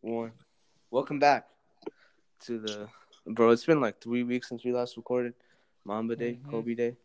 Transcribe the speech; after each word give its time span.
one. 0.00 0.32
Welcome 0.90 1.18
back 1.18 1.46
to 2.46 2.58
the 2.58 2.88
bro. 3.26 3.50
It's 3.50 3.64
been 3.64 3.80
like 3.80 4.00
three 4.00 4.22
weeks 4.22 4.48
since 4.48 4.64
we 4.64 4.72
last 4.72 4.96
recorded. 4.96 5.34
Mamba 5.84 6.14
Day, 6.16 6.38
Mhm. 6.42 6.50
Kobe 6.50 6.74
Day, 6.74 6.96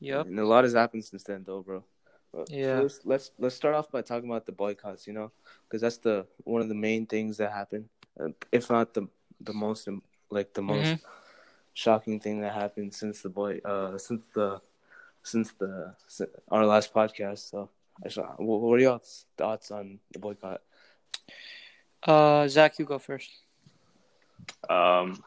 Yep. 0.00 0.26
and 0.26 0.38
a 0.38 0.46
lot 0.46 0.64
has 0.64 0.72
happened 0.72 1.04
since 1.04 1.22
then, 1.24 1.44
though, 1.44 1.62
bro. 1.62 1.84
But 2.32 2.48
Yeah. 2.50 2.80
First, 2.80 3.04
let's 3.06 3.30
let's 3.38 3.54
start 3.54 3.74
off 3.74 3.90
by 3.90 4.02
talking 4.02 4.28
about 4.30 4.46
the 4.46 4.52
boycotts. 4.52 5.06
You 5.06 5.12
know, 5.12 5.32
because 5.68 5.80
that's 5.82 5.98
the 5.98 6.26
one 6.44 6.62
of 6.62 6.68
the 6.68 6.74
main 6.74 7.06
things 7.06 7.36
that 7.36 7.52
happened, 7.52 7.88
uh, 8.18 8.28
if 8.50 8.70
not 8.70 8.94
the 8.94 9.08
the 9.40 9.52
most 9.52 9.88
like 10.30 10.54
the 10.54 10.62
most 10.62 10.94
Mhm. 10.94 11.00
shocking 11.74 12.20
thing 12.20 12.40
that 12.40 12.52
happened 12.54 12.94
since 12.94 13.22
the 13.22 13.28
boy 13.28 13.58
uh 13.64 13.98
since 13.98 14.24
the 14.34 14.60
since 15.22 15.52
the 15.52 15.94
since 16.08 16.30
our 16.48 16.64
last 16.66 16.92
podcast. 16.94 17.50
So, 17.50 17.68
I 18.04 18.08
just, 18.08 18.18
what 18.38 18.60
what 18.60 18.74
are 18.78 18.82
your 18.82 19.00
thoughts 19.36 19.70
on 19.70 20.00
the 20.12 20.18
boycott? 20.18 20.62
Uh, 22.02 22.48
Zach, 22.48 22.78
you 22.78 22.84
go 22.84 22.98
first. 22.98 23.30
Um, 24.68 25.22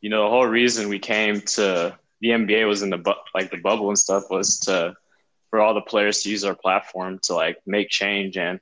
you 0.00 0.10
know, 0.10 0.24
the 0.24 0.30
whole 0.30 0.46
reason 0.46 0.88
we 0.88 0.98
came 0.98 1.40
to 1.40 1.98
the 2.20 2.28
NBA 2.28 2.68
was 2.68 2.82
in 2.82 2.90
the 2.90 2.98
bu- 2.98 3.12
like 3.34 3.50
the 3.50 3.56
bubble 3.56 3.88
and 3.88 3.98
stuff 3.98 4.24
was 4.30 4.58
to 4.60 4.94
for 5.50 5.60
all 5.60 5.74
the 5.74 5.80
players 5.80 6.22
to 6.22 6.30
use 6.30 6.44
our 6.44 6.54
platform 6.54 7.18
to 7.22 7.34
like 7.34 7.58
make 7.66 7.88
change. 7.88 8.36
And 8.36 8.60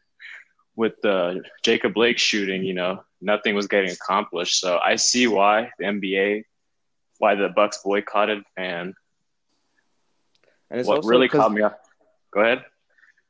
with 0.76 1.00
the 1.02 1.42
Jacob 1.64 1.94
Blake 1.94 2.18
shooting, 2.18 2.62
you 2.64 2.74
know, 2.74 3.02
nothing 3.20 3.54
was 3.54 3.66
getting 3.66 3.90
accomplished. 3.90 4.60
So 4.60 4.78
I 4.78 4.96
see 4.96 5.26
why 5.26 5.70
the 5.78 5.86
NBA, 5.86 6.44
why 7.18 7.34
the 7.34 7.48
Bucks 7.48 7.80
boycotted, 7.82 8.42
and 8.56 8.94
And 10.70 10.86
what 10.86 11.04
really 11.04 11.28
caught 11.28 11.52
me 11.52 11.62
off. 11.62 11.74
Go 12.32 12.40
ahead. 12.40 12.64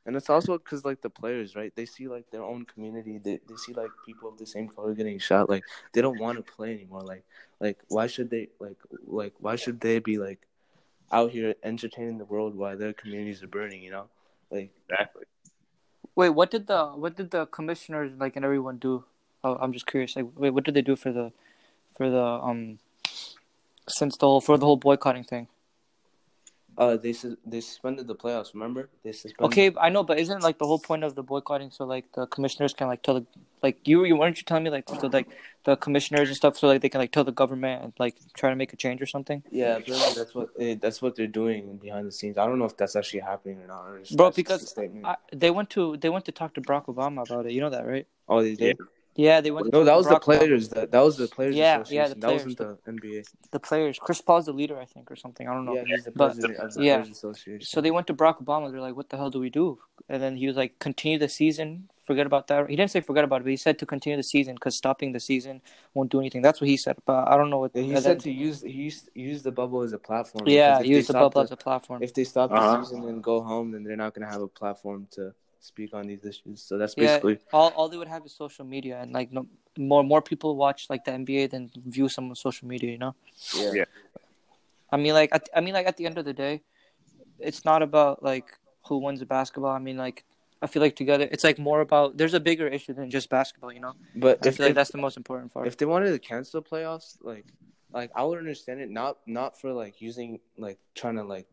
And 0.05 0.15
it's 0.15 0.29
also 0.29 0.57
because 0.57 0.83
like 0.83 1.01
the 1.01 1.09
players, 1.09 1.55
right? 1.55 1.73
They 1.75 1.85
see 1.85 2.07
like 2.07 2.29
their 2.29 2.43
own 2.43 2.65
community. 2.65 3.19
They 3.23 3.39
they 3.47 3.55
see 3.55 3.73
like 3.73 3.91
people 4.05 4.27
of 4.27 4.37
the 4.37 4.45
same 4.45 4.67
color 4.67 4.93
getting 4.93 5.17
shot. 5.19 5.49
Like 5.49 5.63
they 5.93 6.01
don't 6.01 6.19
want 6.19 6.37
to 6.37 6.53
play 6.53 6.73
anymore. 6.73 7.01
Like 7.01 7.23
like 7.59 7.79
why 7.87 8.07
should 8.07 8.29
they 8.29 8.49
like 8.59 8.77
like 9.07 9.33
why 9.39 9.55
should 9.55 9.79
they 9.79 9.99
be 9.99 10.17
like 10.17 10.47
out 11.11 11.31
here 11.31 11.55
entertaining 11.63 12.17
the 12.17 12.25
world 12.25 12.55
while 12.55 12.77
their 12.77 12.91
communities 12.91 13.43
are 13.43 13.47
burning? 13.47 13.81
You 13.81 13.91
know, 13.91 14.05
like 14.51 14.71
Exactly. 14.89 15.23
Wait, 16.15 16.29
what 16.29 16.51
did 16.51 16.67
the 16.67 16.87
what 16.87 17.15
did 17.15 17.31
the 17.31 17.45
commissioners 17.47 18.11
like 18.19 18.35
and 18.35 18.45
everyone 18.45 18.77
do? 18.77 19.05
Oh, 19.43 19.55
I'm 19.55 19.73
just 19.73 19.87
curious. 19.87 20.15
Like, 20.15 20.27
wait, 20.35 20.51
what 20.51 20.63
did 20.63 20.73
they 20.73 20.81
do 20.81 20.95
for 20.95 21.11
the 21.11 21.31
for 21.95 22.09
the 22.09 22.21
um 22.21 22.79
since 23.87 24.17
the 24.17 24.25
whole 24.25 24.41
for 24.41 24.57
the 24.57 24.65
whole 24.65 24.77
boycotting 24.77 25.23
thing? 25.23 25.47
Uh 26.77 26.97
they 26.97 27.13
sus- 27.13 27.35
they 27.45 27.61
suspended 27.61 28.07
the 28.07 28.15
playoffs. 28.15 28.53
Remember 28.53 28.89
they 29.03 29.11
suspended. 29.11 29.57
Okay, 29.57 29.71
I 29.79 29.89
know, 29.89 30.03
but 30.03 30.19
isn't 30.19 30.41
like 30.41 30.57
the 30.57 30.65
whole 30.65 30.79
point 30.79 31.03
of 31.03 31.15
the 31.15 31.23
boycotting 31.23 31.71
so 31.71 31.85
like 31.85 32.11
the 32.13 32.25
commissioners 32.27 32.73
can 32.73 32.87
like 32.87 33.01
tell 33.03 33.15
the 33.15 33.25
like 33.61 33.87
you 33.87 34.03
you 34.05 34.15
weren't 34.15 34.37
you 34.37 34.43
telling 34.43 34.63
me 34.63 34.69
like 34.69 34.89
so 34.89 35.07
like 35.07 35.27
the 35.63 35.75
commissioners 35.77 36.29
and 36.29 36.35
stuff 36.35 36.57
so 36.57 36.67
like 36.67 36.81
they 36.81 36.89
can 36.89 36.99
like 36.99 37.11
tell 37.11 37.23
the 37.23 37.31
government 37.31 37.83
and 37.83 37.93
like 37.99 38.15
try 38.35 38.49
to 38.49 38.55
make 38.55 38.73
a 38.73 38.75
change 38.75 39.01
or 39.01 39.05
something? 39.05 39.43
Yeah, 39.51 39.77
apparently 39.77 40.13
that's 40.15 40.35
what 40.35 40.49
eh, 40.59 40.75
that's 40.79 41.01
what 41.01 41.15
they're 41.15 41.27
doing 41.27 41.77
behind 41.77 42.07
the 42.07 42.11
scenes. 42.11 42.37
I 42.37 42.45
don't 42.45 42.59
know 42.59 42.65
if 42.65 42.75
that's 42.75 42.95
actually 42.95 43.21
happening 43.21 43.59
or 43.61 43.67
not. 43.67 43.85
Or 43.85 44.01
Bro, 44.15 44.31
that's 44.31 44.37
just 44.37 44.77
a 44.77 44.81
because. 44.81 44.93
I, 45.03 45.15
they 45.31 45.51
went 45.51 45.69
to 45.71 45.97
they 45.97 46.09
went 46.09 46.25
to 46.25 46.31
talk 46.31 46.53
to 46.55 46.61
Barack 46.61 46.85
Obama 46.85 47.23
about 47.23 47.45
it. 47.45 47.51
You 47.51 47.61
know 47.61 47.69
that, 47.69 47.85
right? 47.85 48.07
oh, 48.29 48.41
they 48.41 48.55
did. 48.55 48.77
Yeah, 48.79 48.85
they 49.15 49.51
went. 49.51 49.71
No, 49.71 49.83
talk 49.83 49.85
that 49.85 49.91
to 49.91 49.97
was 49.97 50.07
the 50.07 50.19
players. 50.19 50.69
That 50.69 50.91
that 50.91 50.99
was 51.01 51.17
the 51.17 51.27
players. 51.27 51.55
Yeah, 51.55 51.83
yeah, 51.89 52.07
the 52.07 52.17
association. 52.17 52.19
That 52.19 52.31
wasn't 52.33 52.57
the 52.57 52.91
NBA. 52.91 53.33
The 53.51 53.59
players. 53.59 53.99
Chris 53.99 54.21
Paul's 54.21 54.45
the 54.45 54.53
leader, 54.53 54.79
I 54.79 54.85
think, 54.85 55.11
or 55.11 55.15
something. 55.15 55.47
I 55.47 55.53
don't 55.53 55.65
know. 55.65 55.75
Yeah, 55.75 55.83
he's 55.87 56.05
the 56.05 56.11
But- 56.11 56.33
president 56.33 56.59
of 56.59 56.73
the 56.73 56.83
yeah. 56.83 56.97
Players 57.01 57.17
Association. 57.17 57.65
So 57.65 57.81
they 57.81 57.91
went 57.91 58.07
to 58.07 58.13
Barack 58.13 58.43
Obama. 58.43 58.71
They're 58.71 58.81
like, 58.81 58.95
"What 58.95 59.09
the 59.09 59.17
hell 59.17 59.29
do 59.29 59.39
we 59.39 59.49
do?" 59.49 59.79
And 60.09 60.21
then 60.21 60.35
he 60.37 60.47
was 60.47 60.55
like, 60.55 60.79
"Continue 60.79 61.19
the 61.19 61.29
season. 61.29 61.89
Forget 62.03 62.25
about 62.25 62.47
that." 62.47 62.69
He 62.69 62.75
didn't 62.75 62.91
say 62.91 62.99
forget 63.01 63.23
about 63.23 63.41
it, 63.41 63.43
but 63.45 63.49
he 63.51 63.55
said 63.57 63.79
to 63.79 63.85
continue 63.85 64.17
the 64.17 64.23
season 64.23 64.55
because 64.55 64.75
stopping 64.75 65.13
the 65.13 65.19
season 65.21 65.61
won't 65.93 66.11
do 66.11 66.19
anything. 66.19 66.41
That's 66.41 66.59
what 66.59 66.69
he 66.69 66.75
said. 66.75 66.97
But 67.05 67.27
I 67.29 67.37
don't 67.37 67.49
know 67.49 67.59
what 67.59 67.71
Yeah, 67.75 67.83
he 67.83 67.93
said 67.95 68.03
then- 68.03 68.17
to 68.19 68.31
use 68.31 68.61
he 68.61 68.71
used 68.89 69.09
use 69.13 69.43
the 69.43 69.51
bubble 69.51 69.81
as 69.83 69.93
a 69.93 69.99
platform. 69.99 70.45
Yeah, 70.47 70.81
use 70.81 71.07
the 71.07 71.13
stop 71.13 71.21
bubble 71.33 71.41
as 71.43 71.51
a 71.51 71.57
platform. 71.57 72.03
If 72.03 72.13
they 72.13 72.23
stop 72.25 72.49
the 72.49 72.55
Uh-huh. 72.57 72.83
season 72.83 73.07
and 73.07 73.23
go 73.23 73.41
home, 73.41 73.71
then 73.71 73.83
they're 73.83 73.95
not 74.05 74.13
gonna 74.15 74.29
have 74.29 74.41
a 74.41 74.47
platform 74.47 75.07
to 75.11 75.33
speak 75.63 75.93
on 75.93 76.07
these 76.07 76.23
issues. 76.25 76.61
So 76.61 76.77
that's 76.77 76.95
Yeah. 76.97 77.05
basically 77.07 77.39
all 77.51 77.69
all 77.75 77.87
they 77.89 77.97
would 77.97 78.07
have 78.07 78.25
is 78.25 78.33
social 78.33 78.65
media, 78.65 78.99
and 79.01 79.11
like 79.13 79.31
no 79.31 79.47
more 79.77 80.03
more 80.03 80.21
people 80.21 80.55
watch 80.55 80.89
like 80.89 81.03
the 81.05 81.11
NBA 81.11 81.49
than 81.49 81.71
view 81.95 82.07
some 82.09 82.29
on 82.29 82.35
social 82.35 82.67
media. 82.67 82.91
You 82.91 82.97
know. 82.97 83.15
yeah. 83.57 83.71
Yeah. 83.73 83.85
I 84.91 84.97
mean, 84.97 85.13
like, 85.13 85.29
at, 85.33 85.49
I 85.55 85.59
mean, 85.61 85.73
like, 85.73 85.87
at 85.87 85.97
the 85.97 86.05
end 86.05 86.19
of 86.19 86.25
the 86.25 86.33
day, 86.33 86.61
it's 87.39 87.65
not 87.65 87.81
about 87.81 88.21
like 88.21 88.45
who 88.87 88.97
wins 88.99 89.19
the 89.19 89.25
basketball. 89.25 89.71
I 89.71 89.79
mean, 89.79 89.97
like, 89.97 90.23
I 90.61 90.67
feel 90.67 90.83
like 90.83 90.95
together, 90.95 91.27
it's 91.31 91.43
like 91.43 91.57
more 91.57 91.81
about. 91.81 92.17
There's 92.17 92.35
a 92.35 92.39
bigger 92.39 92.67
issue 92.67 92.93
than 92.93 93.09
just 93.09 93.27
basketball. 93.29 93.73
You 93.73 93.79
know, 93.79 93.93
But 94.15 94.45
I 94.45 94.49
if 94.49 94.57
feel 94.57 94.65
like 94.67 94.71
if, 94.71 94.75
that's 94.75 94.91
the 94.91 94.99
most 94.99 95.17
important 95.17 95.51
part. 95.51 95.65
if 95.65 95.77
they 95.77 95.85
wanted 95.87 96.11
to 96.11 96.19
cancel 96.19 96.61
the 96.61 96.69
playoffs, 96.69 97.17
like 97.21 97.45
like 97.93 98.11
I 98.15 98.23
would 98.23 98.39
understand 98.39 98.81
it. 98.81 98.89
Not 98.89 99.17
not 99.27 99.59
for 99.59 99.71
like 99.71 100.01
using 100.01 100.39
like 100.57 100.79
trying 100.95 101.15
to 101.17 101.23
like 101.23 101.47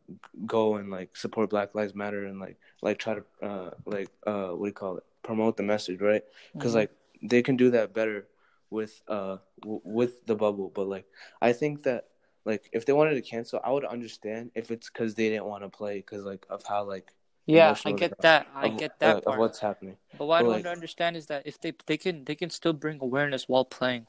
go 0.47 0.77
and 0.77 0.91
like 0.91 1.17
support 1.17 1.51
Black 1.51 1.75
Lives 1.75 1.95
Matter 1.95 2.25
and 2.27 2.41
like 2.41 2.57
like 2.83 2.99
try 2.99 3.15
to 3.15 3.25
uh 3.43 3.71
like 3.87 4.09
uh 4.27 4.49
what 4.49 4.65
do 4.67 4.69
you 4.69 4.73
call 4.73 4.97
it 4.97 5.05
promote 5.23 5.57
the 5.57 5.63
message 5.63 6.01
right 6.01 6.25
because 6.55 6.73
Mhm. 6.73 6.77
like 6.77 6.91
they 7.23 7.43
can 7.43 7.57
do 7.57 7.71
that 7.71 7.93
better 7.93 8.27
with 8.71 9.03
uh 9.09 9.37
w- 9.61 9.83
with 9.85 10.25
the 10.27 10.35
bubble 10.35 10.71
but 10.75 10.87
like 10.89 11.05
i 11.43 11.53
think 11.53 11.83
that 11.83 12.07
like 12.47 12.71
if 12.73 12.87
they 12.87 12.95
wanted 12.95 13.15
to 13.15 13.21
cancel 13.21 13.61
i 13.63 13.71
would 13.71 13.85
understand 13.85 14.51
if 14.55 14.71
it's 14.71 14.89
because 14.89 15.15
they 15.15 15.29
didn't 15.29 15.45
want 15.45 15.63
to 15.63 15.69
play 15.69 15.97
because 15.99 16.25
like 16.25 16.47
of 16.49 16.63
how 16.67 16.85
like 16.85 17.13
yeah, 17.47 17.75
I 17.85 17.93
get 17.93 18.15
that. 18.21 18.47
I 18.55 18.69
of, 18.69 18.77
get 18.79 18.93
uh, 18.93 18.95
that 19.01 19.17
of 19.19 19.25
part. 19.25 19.39
what's 19.41 19.59
happening 19.59 19.97
but 20.17 20.27
what 20.27 20.37
I 20.37 20.43
but, 20.43 20.49
don't 20.49 20.65
like- 20.65 20.67
understand 20.79 21.17
is 21.17 21.27
that 21.27 21.43
if 21.47 21.61
they 21.61 21.73
they 21.87 21.97
can 21.99 22.25
they 22.25 22.35
can 22.35 22.49
still 22.49 22.73
bring 22.73 22.99
awareness 23.03 23.47
while 23.49 23.65
playing. 23.67 24.07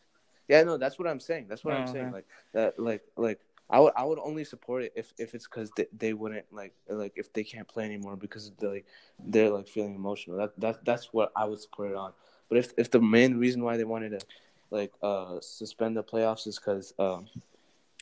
Yeah 0.51 0.63
no 0.63 0.77
that's 0.77 0.97
what 0.99 1.07
i'm 1.07 1.19
saying. 1.29 1.45
That's 1.49 1.63
what 1.65 1.73
i'm 1.73 1.83
Uh-huh. 1.83 1.93
saying. 1.95 2.11
like 2.11 2.27
that 2.53 2.79
like 2.79 3.03
like 3.17 3.39
I 3.73 3.79
would, 3.79 3.93
I 3.95 4.03
would 4.03 4.19
only 4.19 4.43
support 4.43 4.83
it 4.83 4.91
if, 4.97 5.13
if 5.17 5.33
it's 5.33 5.47
because 5.47 5.71
they, 5.77 5.87
they 5.97 6.11
wouldn't 6.13 6.45
like 6.51 6.73
like 6.89 7.13
if 7.15 7.31
they 7.31 7.45
can't 7.45 7.67
play 7.73 7.85
anymore 7.85 8.17
because 8.17 8.51
they're 8.59 8.69
like 8.77 8.85
they're 9.17 9.49
like 9.49 9.67
feeling 9.69 9.95
emotional. 9.95 10.35
That 10.37 10.59
that 10.59 10.83
that's 10.83 11.13
what 11.13 11.31
I 11.37 11.45
would 11.45 11.61
support 11.61 11.91
it 11.91 11.95
on. 11.95 12.11
But 12.49 12.57
if 12.57 12.73
if 12.77 12.91
the 12.91 12.99
main 12.99 13.37
reason 13.37 13.63
why 13.63 13.77
they 13.77 13.85
wanted 13.85 14.11
to 14.19 14.25
like 14.71 14.91
uh 15.01 15.39
suspend 15.39 15.95
the 15.95 16.03
playoffs 16.03 16.47
is 16.47 16.59
because 16.59 16.93
um 16.99 17.27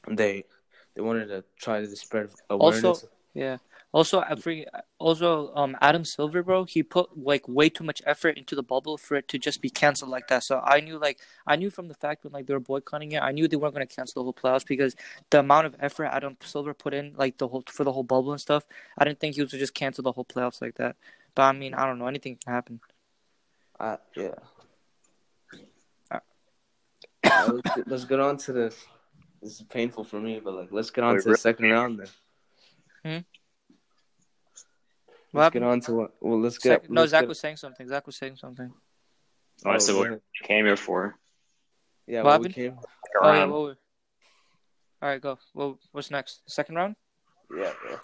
they 0.08 0.44
they 0.96 1.02
wanted 1.02 1.28
to 1.28 1.44
try 1.58 1.81
to 1.81 1.96
spread 1.96 2.30
awareness. 2.50 2.84
Also, 3.04 3.10
Yeah. 3.36 3.58
Also, 3.92 4.22
I 4.22 4.36
forget, 4.36 4.68
also 5.00 5.52
um 5.56 5.76
Adam 5.82 6.06
Silver, 6.06 6.44
bro, 6.44 6.64
he 6.66 6.84
put 6.84 7.18
like 7.18 7.48
way 7.48 7.70
too 7.70 7.84
much 7.84 8.04
effort 8.06 8.38
into 8.38 8.56
the 8.56 8.62
bubble 8.62 8.98
for 8.98 9.16
it 9.16 9.28
to 9.30 9.40
just 9.40 9.62
be 9.62 9.70
canceled 9.70 10.12
like 10.12 10.28
that. 10.28 10.44
So 10.44 10.60
I 10.64 10.80
knew 10.80 11.00
like 11.00 11.20
I 11.48 11.56
knew 11.56 11.72
from 11.72 11.88
the 11.88 11.96
fact 11.96 12.24
when 12.24 12.34
like 12.34 12.46
they 12.46 12.54
were 12.54 12.60
boycotting 12.60 13.14
it, 13.14 13.22
I 13.22 13.32
knew 13.32 13.48
they 13.48 13.58
weren't 13.58 13.74
gonna 13.74 13.88
cancel 13.88 14.22
the 14.22 14.26
whole 14.26 14.34
playoffs 14.34 14.66
because 14.66 14.96
the 15.32 15.40
amount 15.40 15.66
of 15.66 15.76
effort 15.80 16.06
Adam 16.06 16.38
Silver 16.42 16.76
put 16.76 16.94
in 16.94 17.14
like 17.18 17.40
the 17.40 17.48
whole 17.48 17.64
for 17.68 17.84
the 17.84 17.92
whole 17.92 18.04
bubble 18.04 18.32
and 18.32 18.40
stuff, 18.40 18.68
I 18.96 19.06
didn't 19.06 19.20
think 19.20 19.36
he 19.36 19.42
was 19.42 19.52
to 19.52 19.58
just 19.58 19.74
cancel 19.74 20.04
the 20.04 20.12
whole 20.12 20.26
playoffs 20.26 20.62
like 20.62 20.76
that. 20.76 20.96
But 21.34 21.44
I 21.44 21.52
mean, 21.54 21.74
I 21.74 21.88
don't 21.88 21.98
know, 21.98 22.08
anything 22.08 22.38
can 22.44 22.54
happen. 22.54 22.80
I, 23.80 23.98
yeah. 24.16 24.36
Uh. 26.12 26.20
Uh, 27.24 27.52
let's, 27.54 27.76
get, 27.76 27.88
let's 27.88 28.06
get 28.06 28.20
on 28.20 28.38
to 28.38 28.54
the. 28.54 28.76
This 29.42 29.54
is 29.54 29.64
painful 29.64 30.04
for 30.04 30.20
me, 30.20 30.42
but 30.44 30.54
like, 30.54 30.68
let's 30.72 30.90
get 30.90 31.04
on 31.04 31.14
Wait, 31.14 31.22
to 31.22 31.24
the 31.24 31.30
really? 31.30 31.40
second 31.40 31.70
round 31.72 32.00
then. 32.00 32.08
What 35.32 35.42
Let's 35.42 35.54
get 35.54 35.64
on 35.64 35.80
to 35.82 35.94
what? 35.94 36.12
Well, 36.22 36.40
let's 36.40 36.58
get. 36.58 36.82
Zach- 36.82 36.90
no, 36.90 37.02
let's 37.02 37.12
Zach 37.12 37.22
get- 37.22 37.30
was 37.30 37.40
saying 37.40 37.58
something. 37.58 37.88
Zach 37.88 38.06
was 38.06 38.16
saying 38.18 38.36
something. 38.38 38.74
Oh, 39.66 39.70
I 39.72 39.78
said 39.78 39.96
Oh, 39.96 40.00
what 40.00 40.10
we 40.12 40.18
came 40.48 40.66
here 40.66 40.76
for. 40.78 41.16
Yeah, 42.08 42.24
What 42.24 42.26
what 42.26 42.42
we 42.42 42.48
happened? 42.48 42.56
came. 42.56 42.80
Oh 43.22 43.28
yeah, 43.32 43.40
Around. 43.40 43.52
what 43.52 43.62
were- 43.62 43.78
All 45.02 45.10
right, 45.10 45.22
go. 45.22 45.38
Well, 45.54 45.80
what's 45.92 46.10
next? 46.12 46.42
Second 46.48 46.76
round? 46.76 46.96
Yeah, 47.56 47.74
yeah. 47.90 47.98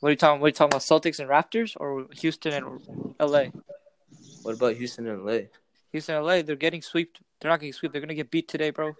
What 0.00 0.08
are 0.08 0.10
you 0.10 0.16
talking? 0.16 0.40
What 0.40 0.46
are 0.46 0.48
you 0.48 0.52
talking 0.52 0.74
about? 0.74 0.82
Celtics 0.82 1.18
and 1.20 1.28
Raptors 1.30 1.76
or 1.78 2.06
Houston 2.14 2.52
and 2.52 3.14
LA? 3.20 3.46
What 4.42 4.56
about 4.56 4.74
Houston 4.74 5.06
and 5.06 5.24
LA? 5.24 5.38
Houston 5.92 6.16
and 6.16 6.24
LA, 6.26 6.42
they're 6.42 6.56
getting 6.56 6.82
swept. 6.82 7.20
They're 7.40 7.50
not 7.50 7.60
getting 7.60 7.72
swept. 7.72 7.92
They're 7.92 8.00
gonna 8.02 8.14
get 8.14 8.30
beat 8.30 8.48
today, 8.48 8.70
bro. 8.70 8.94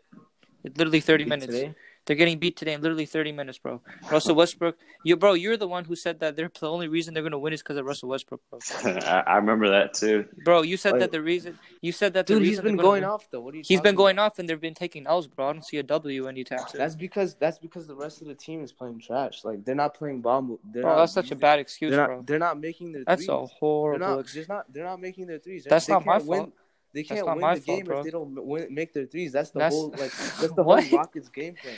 It's 0.65 0.77
literally 0.79 1.01
thirty 1.01 1.25
Beat 1.25 1.31
minutes. 1.31 1.47
today? 1.53 1.75
They're 2.07 2.17
getting 2.17 2.39
beat 2.39 2.57
today 2.57 2.73
in 2.75 2.81
literally 2.83 3.05
thirty 3.05 3.33
minutes, 3.33 3.59
bro. 3.59 3.81
Russell 4.11 4.37
Westbrook, 4.37 4.77
you 5.03 5.17
bro, 5.17 5.35
you're 5.35 5.57
the 5.57 5.67
one 5.67 5.85
who 5.85 5.97
said 5.97 6.21
that 6.21 6.37
they're 6.37 6.51
the 6.61 6.71
only 6.71 6.87
reason 6.87 7.13
they're 7.15 7.23
gonna 7.23 7.39
win 7.39 7.53
is 7.53 7.63
because 7.63 7.77
of 7.77 7.85
Russell 7.85 8.09
Westbrook, 8.09 8.41
bro. 8.49 8.61
I, 8.85 9.25
I 9.27 9.37
remember 9.37 9.69
that 9.69 9.93
too. 9.93 10.25
Bro, 10.45 10.63
you 10.63 10.77
said 10.77 10.95
Wait. 10.95 10.99
that 11.01 11.11
the 11.13 11.21
reason 11.21 11.59
you 11.81 11.91
said 11.91 12.15
that 12.15 12.27
the 12.29 12.35
Dude, 12.35 12.43
he's 12.43 12.51
reason 12.51 12.65
been 12.65 12.77
they're 12.77 12.85
gonna 12.85 12.89
going 13.01 13.03
win- 13.03 13.11
off 13.11 13.29
though. 13.33 13.41
What 13.41 13.55
are 13.55 13.57
you? 13.59 13.65
He's 13.67 13.81
been 13.81 13.95
talking 13.95 13.97
going 13.97 14.17
about? 14.19 14.33
off 14.33 14.39
and 14.39 14.49
they've 14.49 14.61
been 14.61 14.75
taking 14.75 15.07
L's, 15.07 15.27
bro. 15.27 15.49
I 15.49 15.53
don't 15.55 15.65
see 15.65 15.79
a 15.79 15.83
W 15.83 16.29
anytime 16.29 16.61
soon. 16.69 16.79
That's 16.79 16.95
because 16.95 17.35
that's 17.35 17.59
because 17.59 17.87
the 17.89 17.97
rest 17.97 18.23
of 18.23 18.29
the 18.29 18.35
team 18.35 18.63
is 18.63 18.73
playing 18.73 19.01
trash. 19.01 19.45
Like 19.45 19.65
they're 19.65 19.75
not 19.75 19.95
playing 19.95 20.21
bomb. 20.21 20.59
They're 20.73 20.83
bro, 20.83 20.93
not 20.93 20.99
that's 20.99 21.13
such 21.13 21.33
a 21.33 21.37
bad 21.37 21.59
excuse, 21.59 21.91
They're 21.91 22.07
bro. 22.07 22.23
They're 22.25 22.39
not 22.39 22.61
making 22.61 22.93
their. 22.93 23.03
That's 23.05 23.27
threes. 23.27 23.29
a 23.31 23.33
They're 23.33 23.47
horrible 23.59 24.07
not. 24.17 24.27
They're 24.33 24.45
not. 24.49 24.73
They're 24.73 24.85
not 24.85 25.01
making 25.01 25.27
their 25.27 25.39
threes. 25.41 25.65
That's 25.69 25.87
they 25.87 25.93
not 25.93 26.07
my 26.07 26.19
can't 26.19 26.27
win- 26.29 26.41
fault. 26.41 26.53
They 26.93 27.03
can't 27.03 27.27
win 27.27 27.41
the 27.41 27.61
game 27.61 27.91
if 27.91 28.05
they 28.05 28.11
don't 28.11 28.35
win, 28.45 28.73
make 28.73 28.93
their 28.95 29.07
threes. 29.07 29.33
That's 29.33 29.51
the 29.51 29.59
That's- 29.59 29.75
whole 29.75 29.91
like 29.91 29.99
that's 30.41 30.53
the 30.55 30.65
whole 30.65 30.81
Rockets 30.93 31.29
game 31.29 31.55
plan. 31.55 31.75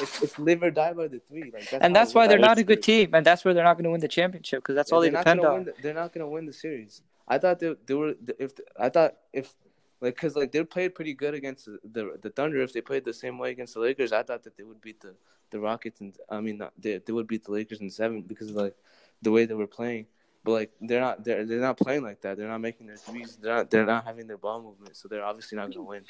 It's, 0.00 0.22
it's 0.22 0.38
live 0.38 0.62
or 0.62 0.70
die 0.70 0.92
by 0.94 1.08
the 1.08 1.20
three. 1.28 1.50
Like 1.52 1.68
that's 1.70 1.84
and 1.84 1.94
that's 1.94 2.14
why 2.14 2.26
they're 2.26 2.38
not 2.38 2.58
a 2.58 2.64
good 2.64 2.82
team, 2.82 3.10
and 3.14 3.26
that's 3.26 3.44
where 3.44 3.54
they're 3.54 3.64
not 3.64 3.74
going 3.74 3.84
to 3.84 3.90
win 3.90 4.00
the 4.00 4.08
championship 4.08 4.62
because 4.62 4.74
that's 4.74 4.92
all 4.92 5.00
they 5.00 5.10
depend 5.10 5.40
on. 5.44 5.64
The, 5.64 5.74
they're 5.82 5.94
not 5.94 6.12
gonna 6.12 6.28
win 6.28 6.46
the 6.46 6.52
series. 6.52 7.02
I 7.28 7.38
thought 7.38 7.60
they, 7.60 7.74
they 7.86 7.94
were 7.94 8.14
if 8.38 8.52
I 8.78 8.88
thought 8.88 9.14
if 9.32 9.54
Like, 10.00 10.16
cause 10.16 10.34
like 10.34 10.50
they 10.50 10.64
played 10.64 10.94
pretty 10.96 11.14
good 11.14 11.34
against 11.34 11.66
the, 11.66 12.18
the 12.20 12.30
Thunder. 12.30 12.60
If 12.62 12.72
they 12.72 12.80
played 12.80 13.04
the 13.04 13.14
same 13.14 13.38
way 13.38 13.50
against 13.52 13.74
the 13.74 13.80
Lakers, 13.80 14.12
I 14.12 14.22
thought 14.24 14.42
that 14.44 14.56
they 14.56 14.64
would 14.64 14.80
beat 14.80 15.00
the 15.00 15.14
the 15.50 15.60
Rockets 15.60 16.00
and 16.00 16.16
I 16.28 16.40
mean 16.40 16.60
they 16.78 16.98
they 16.98 17.12
would 17.12 17.28
beat 17.28 17.44
the 17.44 17.52
Lakers 17.52 17.80
in 17.80 17.90
seven 17.90 18.22
because 18.22 18.50
of 18.50 18.56
like 18.56 18.74
the 19.20 19.30
way 19.30 19.44
they 19.44 19.54
were 19.54 19.68
playing. 19.68 20.06
But 20.44 20.52
like 20.52 20.70
they're 20.80 21.00
not 21.00 21.24
they're 21.24 21.44
they're 21.46 21.60
not 21.60 21.76
playing 21.76 22.02
like 22.02 22.20
that. 22.22 22.36
They're 22.36 22.48
not 22.48 22.60
making 22.60 22.86
their 22.88 22.96
threes. 22.96 23.36
They're 23.40 23.54
not 23.54 23.70
they're 23.70 23.86
not 23.86 24.04
having 24.04 24.26
their 24.26 24.38
ball 24.38 24.60
movement. 24.62 24.96
So 24.96 25.08
they're 25.08 25.24
obviously 25.24 25.56
not 25.56 25.70
gonna 25.70 25.84
win. 25.84 26.02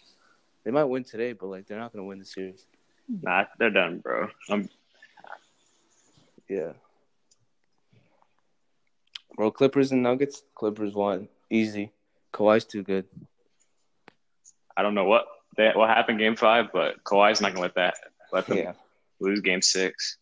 They 0.65 0.71
might 0.71 0.85
win 0.85 1.05
today, 1.05 1.33
but 1.35 1.47
like 1.49 1.67
they're 1.67 1.79
not 1.79 1.93
gonna 1.93 2.05
win 2.05 2.19
the 2.19 2.25
series. 2.25 2.65
Nah, 3.09 3.45
they're 3.59 3.71
done, 3.71 3.99
bro. 3.99 4.29
I'm, 4.49 4.69
Yeah. 6.49 6.73
Bro, 9.37 9.51
Clippers 9.53 9.93
and 9.93 10.03
Nuggets. 10.03 10.43
Clippers 10.55 10.95
won 10.95 11.29
easy. 11.51 11.93
Kawhi's 12.33 12.65
too 12.65 12.83
good. 12.83 13.07
I 14.77 14.83
don't 14.83 14.95
know 14.95 15.05
what 15.05 15.27
they, 15.57 15.71
what 15.75 15.91
happened 15.91 16.19
game 16.19 16.37
five, 16.37 16.67
but 16.73 17.03
Kawhi's 17.05 17.41
not 17.43 17.51
gonna 17.53 17.63
let 17.63 17.75
that 17.75 17.95
let 18.33 18.47
them 18.47 18.59
Yeah. 18.59 18.73
lose 19.21 19.41
game 19.41 19.61
six. 19.61 20.17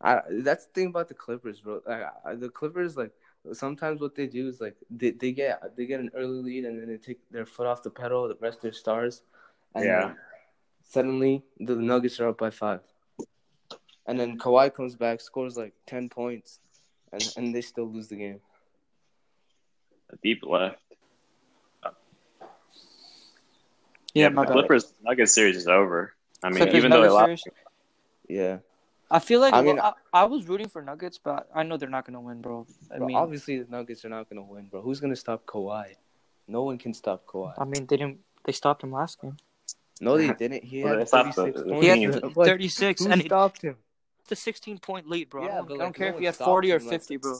I 0.00 0.22
that's 0.30 0.66
the 0.66 0.72
thing 0.72 0.86
about 0.88 1.08
the 1.08 1.14
Clippers, 1.14 1.60
bro. 1.60 1.80
Like, 1.86 2.02
I, 2.24 2.34
the 2.34 2.48
Clippers, 2.48 2.96
like 2.96 3.12
sometimes 3.52 4.00
what 4.00 4.14
they 4.14 4.26
do 4.26 4.48
is 4.48 4.60
like 4.60 4.76
they, 4.90 5.10
they 5.10 5.32
get 5.32 5.76
they 5.76 5.86
get 5.86 6.00
an 6.00 6.10
early 6.14 6.42
lead 6.42 6.64
and 6.64 6.80
then 6.80 6.88
they 6.88 6.96
take 6.96 7.18
their 7.30 7.46
foot 7.46 7.66
off 7.66 7.82
the 7.82 7.90
pedal, 7.90 8.28
the 8.28 8.36
rest 8.40 8.58
of 8.58 8.62
their 8.62 8.72
stars, 8.72 9.22
and 9.74 9.84
Yeah. 9.84 10.14
suddenly 10.82 11.44
the 11.58 11.76
Nuggets 11.76 12.20
are 12.20 12.28
up 12.28 12.38
by 12.38 12.50
five, 12.50 12.80
and 14.06 14.18
then 14.18 14.38
Kawhi 14.38 14.72
comes 14.74 14.96
back, 14.96 15.20
scores 15.20 15.56
like 15.56 15.74
ten 15.86 16.08
points, 16.08 16.60
and 17.12 17.22
and 17.36 17.54
they 17.54 17.60
still 17.60 17.86
lose 17.86 18.08
the 18.08 18.16
game. 18.16 18.40
A 20.10 20.16
deep 20.16 20.42
left. 20.44 20.78
Yeah, 24.14 24.28
but 24.28 24.34
my 24.34 24.42
the 24.42 24.46
bad. 24.48 24.52
Clippers 24.54 24.94
Nuggets 25.02 25.34
series 25.34 25.56
is 25.56 25.68
over. 25.68 26.14
I 26.42 26.48
mean, 26.48 26.58
Clippers 26.58 26.74
even 26.74 26.90
though 26.90 27.02
they 27.02 27.08
lost. 27.08 27.48
Yeah, 28.28 28.58
I 29.10 29.18
feel 29.20 29.40
like 29.40 29.54
I 29.54 29.58
I, 29.58 29.62
mean- 29.62 29.80
I, 29.80 29.92
I 30.12 30.24
was 30.24 30.46
rooting 30.48 30.68
for 30.68 30.82
Nuggets, 30.82 31.18
but 31.18 31.48
I 31.54 31.62
know 31.62 31.76
they're 31.76 31.88
not 31.88 32.04
gonna 32.04 32.20
win, 32.20 32.40
bro. 32.40 32.66
I 32.90 32.98
bro, 32.98 33.06
mean, 33.06 33.16
obviously 33.16 33.58
the 33.58 33.70
Nuggets 33.70 34.04
are 34.04 34.10
not 34.10 34.28
gonna 34.28 34.42
win, 34.42 34.66
bro. 34.68 34.82
Who's 34.82 35.00
gonna 35.00 35.16
stop 35.16 35.46
Kawhi? 35.46 35.94
No 36.46 36.62
one 36.64 36.78
can 36.78 36.92
stop 36.94 37.26
Kawhi. 37.26 37.54
I 37.58 37.64
mean, 37.64 37.86
they 37.86 37.96
didn't. 37.96 38.18
They 38.44 38.52
stopped 38.52 38.82
him 38.82 38.92
last 38.92 39.20
game. 39.20 39.36
No, 40.00 40.16
they 40.16 40.32
didn't. 40.32 40.64
He 40.64 40.80
had 40.80 41.00
they 41.00 41.04
36. 41.04 41.60
He 41.80 41.86
had 41.86 42.00
36, 42.34 43.02
Who 43.02 43.10
and 43.10 43.22
he, 43.22 43.28
stopped 43.28 43.62
him? 43.62 43.76
the 44.28 44.36
16 44.36 44.78
point 44.78 45.08
lead, 45.08 45.28
bro. 45.30 45.44
Yeah, 45.44 45.52
I 45.52 45.54
don't, 45.56 45.68
but, 45.68 45.74
I 45.74 45.78
don't 45.78 45.94
care 45.94 46.10
no 46.10 46.14
if 46.14 46.20
he 46.20 46.26
had 46.26 46.36
40 46.36 46.72
or 46.72 46.80
50, 46.80 47.16
bro. 47.16 47.38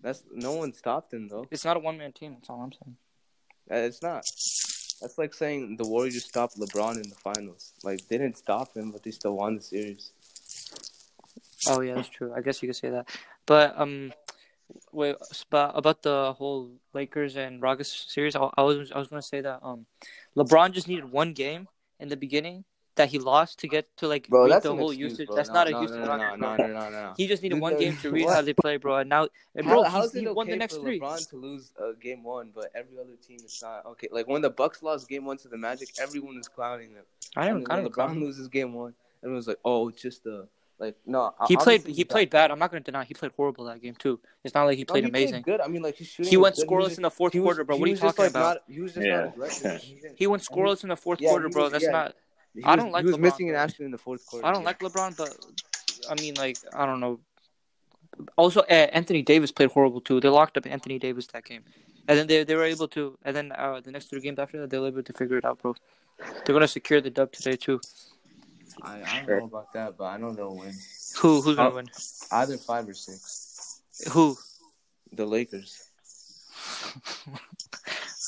That's 0.00 0.24
no 0.32 0.52
one 0.52 0.72
stopped 0.72 1.12
him 1.12 1.28
though. 1.28 1.46
It's 1.50 1.64
not 1.64 1.76
a 1.76 1.80
one 1.80 1.98
man 1.98 2.12
team. 2.12 2.34
That's 2.34 2.50
all 2.50 2.60
I'm 2.60 2.72
saying. 2.72 2.96
Uh, 3.70 3.86
It's 3.86 4.02
not. 4.02 4.24
That's 5.00 5.18
like 5.18 5.34
saying 5.34 5.76
the 5.76 5.86
Warriors 5.86 6.24
stopped 6.24 6.58
LeBron 6.58 6.96
in 6.96 7.08
the 7.08 7.16
finals. 7.16 7.72
Like 7.82 8.06
they 8.08 8.18
didn't 8.18 8.38
stop 8.38 8.76
him, 8.76 8.90
but 8.90 9.02
they 9.02 9.10
still 9.10 9.36
won 9.36 9.56
the 9.56 9.62
series. 9.62 10.12
Oh 11.68 11.80
yeah, 11.80 11.94
that's 11.94 12.08
true. 12.08 12.32
I 12.34 12.40
guess 12.40 12.62
you 12.62 12.68
could 12.68 12.76
say 12.76 12.90
that. 12.90 13.08
But 13.46 13.78
um, 13.78 14.12
wait, 14.92 15.16
but 15.50 15.72
about 15.76 16.02
the 16.02 16.32
whole 16.36 16.70
Lakers 16.92 17.36
and 17.36 17.62
Rockets 17.62 18.06
series, 18.08 18.34
I, 18.36 18.48
I 18.56 18.62
was 18.62 18.90
I 18.92 18.98
was 18.98 19.08
gonna 19.08 19.22
say 19.22 19.40
that 19.40 19.60
um, 19.62 19.86
LeBron 20.36 20.72
just 20.72 20.88
needed 20.88 21.10
one 21.10 21.32
game 21.32 21.68
in 22.00 22.08
the 22.08 22.16
beginning 22.16 22.64
that 22.94 23.08
he 23.08 23.18
lost 23.18 23.58
to 23.60 23.68
get 23.68 23.88
to 23.96 24.06
like 24.06 24.28
Bro, 24.28 24.48
read 24.48 24.62
the 24.62 24.74
whole 24.74 24.90
excuse, 24.90 25.12
usage. 25.12 25.26
bro. 25.28 25.36
That's 25.36 25.48
No, 25.48 25.54
not 25.54 25.68
a 25.68 25.70
no, 25.70 25.78
Houston 25.78 26.00
no, 26.02 26.16
no, 26.16 26.36
no, 26.36 26.56
no, 26.56 26.66
no, 26.66 26.90
no. 26.90 27.14
He 27.16 27.26
just 27.26 27.42
needed 27.42 27.54
Dude, 27.54 27.62
one 27.62 27.78
game 27.78 27.96
to 27.98 28.10
read 28.12 28.24
what? 28.26 28.34
how 28.34 28.42
they 28.42 28.52
play, 28.52 28.76
bro. 28.76 28.96
And 28.98 29.08
now, 29.08 29.28
and 29.54 29.66
bro, 29.66 29.82
How, 29.82 29.90
how's 29.90 30.12
he 30.12 30.26
okay 30.26 30.34
won 30.34 30.46
the 30.46 30.56
next 30.56 30.76
for 30.76 30.82
three. 30.82 31.00
LeBron 31.00 31.28
to 31.30 31.36
lose 31.36 31.72
uh, 31.80 31.92
game 32.00 32.22
one, 32.22 32.50
but 32.54 32.70
every 32.74 32.98
other 32.98 33.16
team 33.26 33.38
is 33.44 33.60
not 33.62 33.86
okay? 33.86 34.08
Like 34.12 34.28
when 34.28 34.42
the 34.42 34.50
Bucks 34.50 34.82
lost 34.82 35.08
game 35.08 35.24
one 35.24 35.38
to 35.38 35.48
the 35.48 35.56
Magic, 35.56 35.88
everyone 35.98 36.36
was 36.36 36.48
clowning 36.48 36.92
them. 36.92 37.04
I 37.34 37.46
And 37.46 37.66
don't, 37.66 37.68
then 37.68 37.78
I 37.78 37.82
don't. 37.82 37.92
LeBron 37.94 38.20
loses 38.20 38.48
game 38.48 38.74
one, 38.74 38.92
everyone 39.22 39.36
was 39.36 39.46
like, 39.48 39.58
"Oh, 39.64 39.88
it's 39.88 40.02
just 40.02 40.24
the 40.24 40.46
like 40.82 40.96
no." 41.06 41.34
He 41.48 41.56
played. 41.56 41.80
obviously 41.80 41.92
He 41.94 42.04
played 42.04 42.28
bad. 42.30 42.50
I'm 42.50 42.58
not 42.58 42.70
gonna 42.70 42.80
deny. 42.80 43.04
He 43.04 43.14
played 43.14 43.32
horrible 43.36 43.64
that 43.66 43.80
game 43.80 43.94
too. 43.94 44.20
It's 44.44 44.54
not 44.54 44.64
like 44.64 44.76
he 44.76 44.84
No, 44.86 44.92
played 44.92 45.04
he 45.04 45.08
amazing. 45.10 45.42
good. 45.42 45.60
I 45.60 45.68
mean, 45.68 45.82
like 45.82 45.96
his 45.96 46.08
shooting. 46.08 46.30
He 46.30 46.36
went 46.36 46.56
good. 46.56 46.68
was 46.68 46.70
scoreless 46.70 46.88
just- 46.88 46.98
in 46.98 47.02
the 47.02 47.10
fourth 47.10 47.34
was- 47.34 47.42
quarter, 47.42 47.64
bro. 47.64 47.76
What 47.76 47.88
are 47.88 47.90
you 47.92 47.96
talking 47.96 48.22
like, 48.24 48.30
about? 48.30 48.58
Not, 48.68 48.74
he 48.74 48.80
was 48.82 48.92
just 48.94 49.06
Yeah. 49.06 49.16
not 49.16 49.28
aggressive. 49.34 49.80
He 49.88 49.94
didn't- 49.94 50.18
He 50.18 50.26
went 50.26 50.42
scoreless 50.44 50.82
in 50.82 50.88
the 50.90 50.96
fourth 50.96 51.20
Yeah, 51.20 51.30
quarter, 51.30 51.48
bro. 51.48 51.62
was- 51.64 51.72
That's 51.72 51.84
yeah. 51.84 51.90
not. 51.90 52.14
he 52.54 52.62
I 52.64 52.76
don't 52.76 52.90
like 52.92 53.04
He 53.04 53.06
was 53.10 53.16
LeBron, 53.16 53.20
missing 53.28 53.48
an 53.48 53.54
bro. 53.54 53.62
action 53.62 53.84
in 53.86 53.90
the 53.90 53.98
fourth 54.06 54.26
quarter. 54.26 54.46
I 54.46 54.52
don't 54.52 54.64
like 54.64 54.78
LeBron, 54.80 55.16
but 55.16 55.30
I 56.10 56.20
mean, 56.20 56.34
like, 56.34 56.58
I 56.74 56.84
don't 56.86 57.00
know. 57.00 57.20
Also, 58.36 58.60
uh, 58.60 58.64
Anthony 58.98 59.22
Davis 59.22 59.50
played 59.50 59.70
horrible 59.70 60.00
too. 60.00 60.20
They 60.20 60.28
locked 60.28 60.56
up 60.58 60.66
Anthony 60.66 60.98
Davis 60.98 61.26
that 61.28 61.44
game, 61.44 61.64
and 62.08 62.18
then 62.18 62.26
they 62.26 62.44
they 62.44 62.54
were 62.54 62.64
able 62.64 62.86
to. 62.88 63.16
And 63.24 63.34
then 63.34 63.52
uh, 63.52 63.80
the 63.80 63.90
next 63.90 64.10
three 64.10 64.20
games 64.20 64.38
after 64.38 64.60
that, 64.60 64.68
they 64.70 64.78
were 64.78 64.88
able 64.88 65.02
to 65.02 65.12
figure 65.14 65.38
it 65.38 65.44
out, 65.46 65.60
bro. 65.62 65.74
They're 66.44 66.52
gonna 66.52 66.68
secure 66.68 67.00
the 67.00 67.08
dub 67.10 67.32
today 67.32 67.56
too. 67.56 67.80
I, 68.80 69.02
I 69.02 69.16
don't 69.16 69.24
Sure. 69.26 69.38
know 69.40 69.44
about 69.46 69.72
that, 69.74 69.96
but 69.98 70.04
I 70.04 70.16
know 70.16 70.32
they'll 70.32 70.56
win. 70.56 70.74
Who 71.20 71.42
who's 71.42 71.56
gonna 71.56 71.70
Oh. 71.70 71.74
win? 71.76 71.90
Either 72.30 72.56
five 72.58 72.88
or 72.88 72.94
six. 72.94 73.80
Who? 74.10 74.36
The 75.12 75.26
Lakers. 75.26 75.78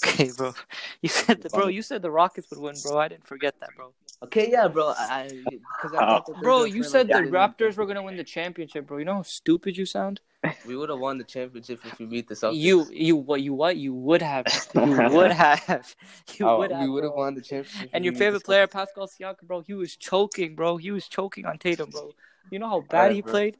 Okay, 0.07 0.31
bro. 0.37 0.55
You 1.03 1.09
said 1.09 1.43
the, 1.43 1.49
bro. 1.51 1.69
You 1.69 1.83
said 1.83 2.03
the 2.03 2.11
Rockets 2.11 2.51
would 2.51 2.61
win, 2.61 2.75
bro. 2.83 2.99
I 2.99 3.09
didn't 3.09 3.27
forget 3.27 3.55
that, 3.61 3.71
bro. 3.77 3.93
Okay, 4.25 4.51
yeah, 4.51 4.69
bro. 4.69 4.89
I 4.97 5.29
because 5.51 5.95
I, 5.95 5.99
uh, 5.99 6.21
thought 6.21 6.43
Bro, 6.43 6.65
you 6.65 6.75
gonna 6.75 6.89
said 6.89 7.09
the 7.09 7.15
play 7.15 7.23
like 7.31 7.59
Raptors 7.59 7.77
were 7.77 7.87
gonna 7.87 8.03
win 8.03 8.17
the 8.17 8.25
championship, 8.25 8.87
bro. 8.87 8.99
You 8.99 9.05
know 9.05 9.15
how 9.15 9.23
stupid 9.23 9.77
you 9.77 9.85
sound. 9.87 10.21
We 10.67 10.77
would 10.77 10.89
have 10.89 10.99
won 10.99 11.19
the 11.19 11.25
championship 11.25 11.81
if 11.85 11.99
we 11.99 12.07
beat 12.07 12.29
the 12.29 12.35
Celtics. 12.35 12.57
You 12.57 12.87
you 12.91 13.17
what 13.17 13.43
you 13.43 13.53
what 13.55 13.77
you 13.77 13.93
would 13.95 14.23
have 14.23 14.47
you 14.75 14.97
would 15.11 15.33
have 15.33 15.95
you 16.39 16.47
Oh, 16.47 16.59
would 16.59 16.71
have 16.73 16.81
we 16.81 16.89
would 16.89 17.05
have 17.05 17.13
won 17.13 17.35
the 17.35 17.41
championship. 17.43 17.91
And 17.93 18.05
your 18.05 18.15
favorite 18.15 18.45
player, 18.45 18.67
Pascal 18.67 19.07
Siakam, 19.07 19.43
bro, 19.47 19.61
he 19.61 19.75
was 19.75 19.97
choking, 19.97 20.55
bro. 20.55 20.77
He 20.79 20.91
was 20.91 21.07
choking 21.07 21.45
on 21.47 21.59
Tatum, 21.59 21.91
bro. 21.91 22.13
You 22.51 22.59
know 22.59 22.69
how 22.69 22.81
bad 22.81 23.13
he 23.13 23.21
bro. 23.23 23.31
played, 23.33 23.57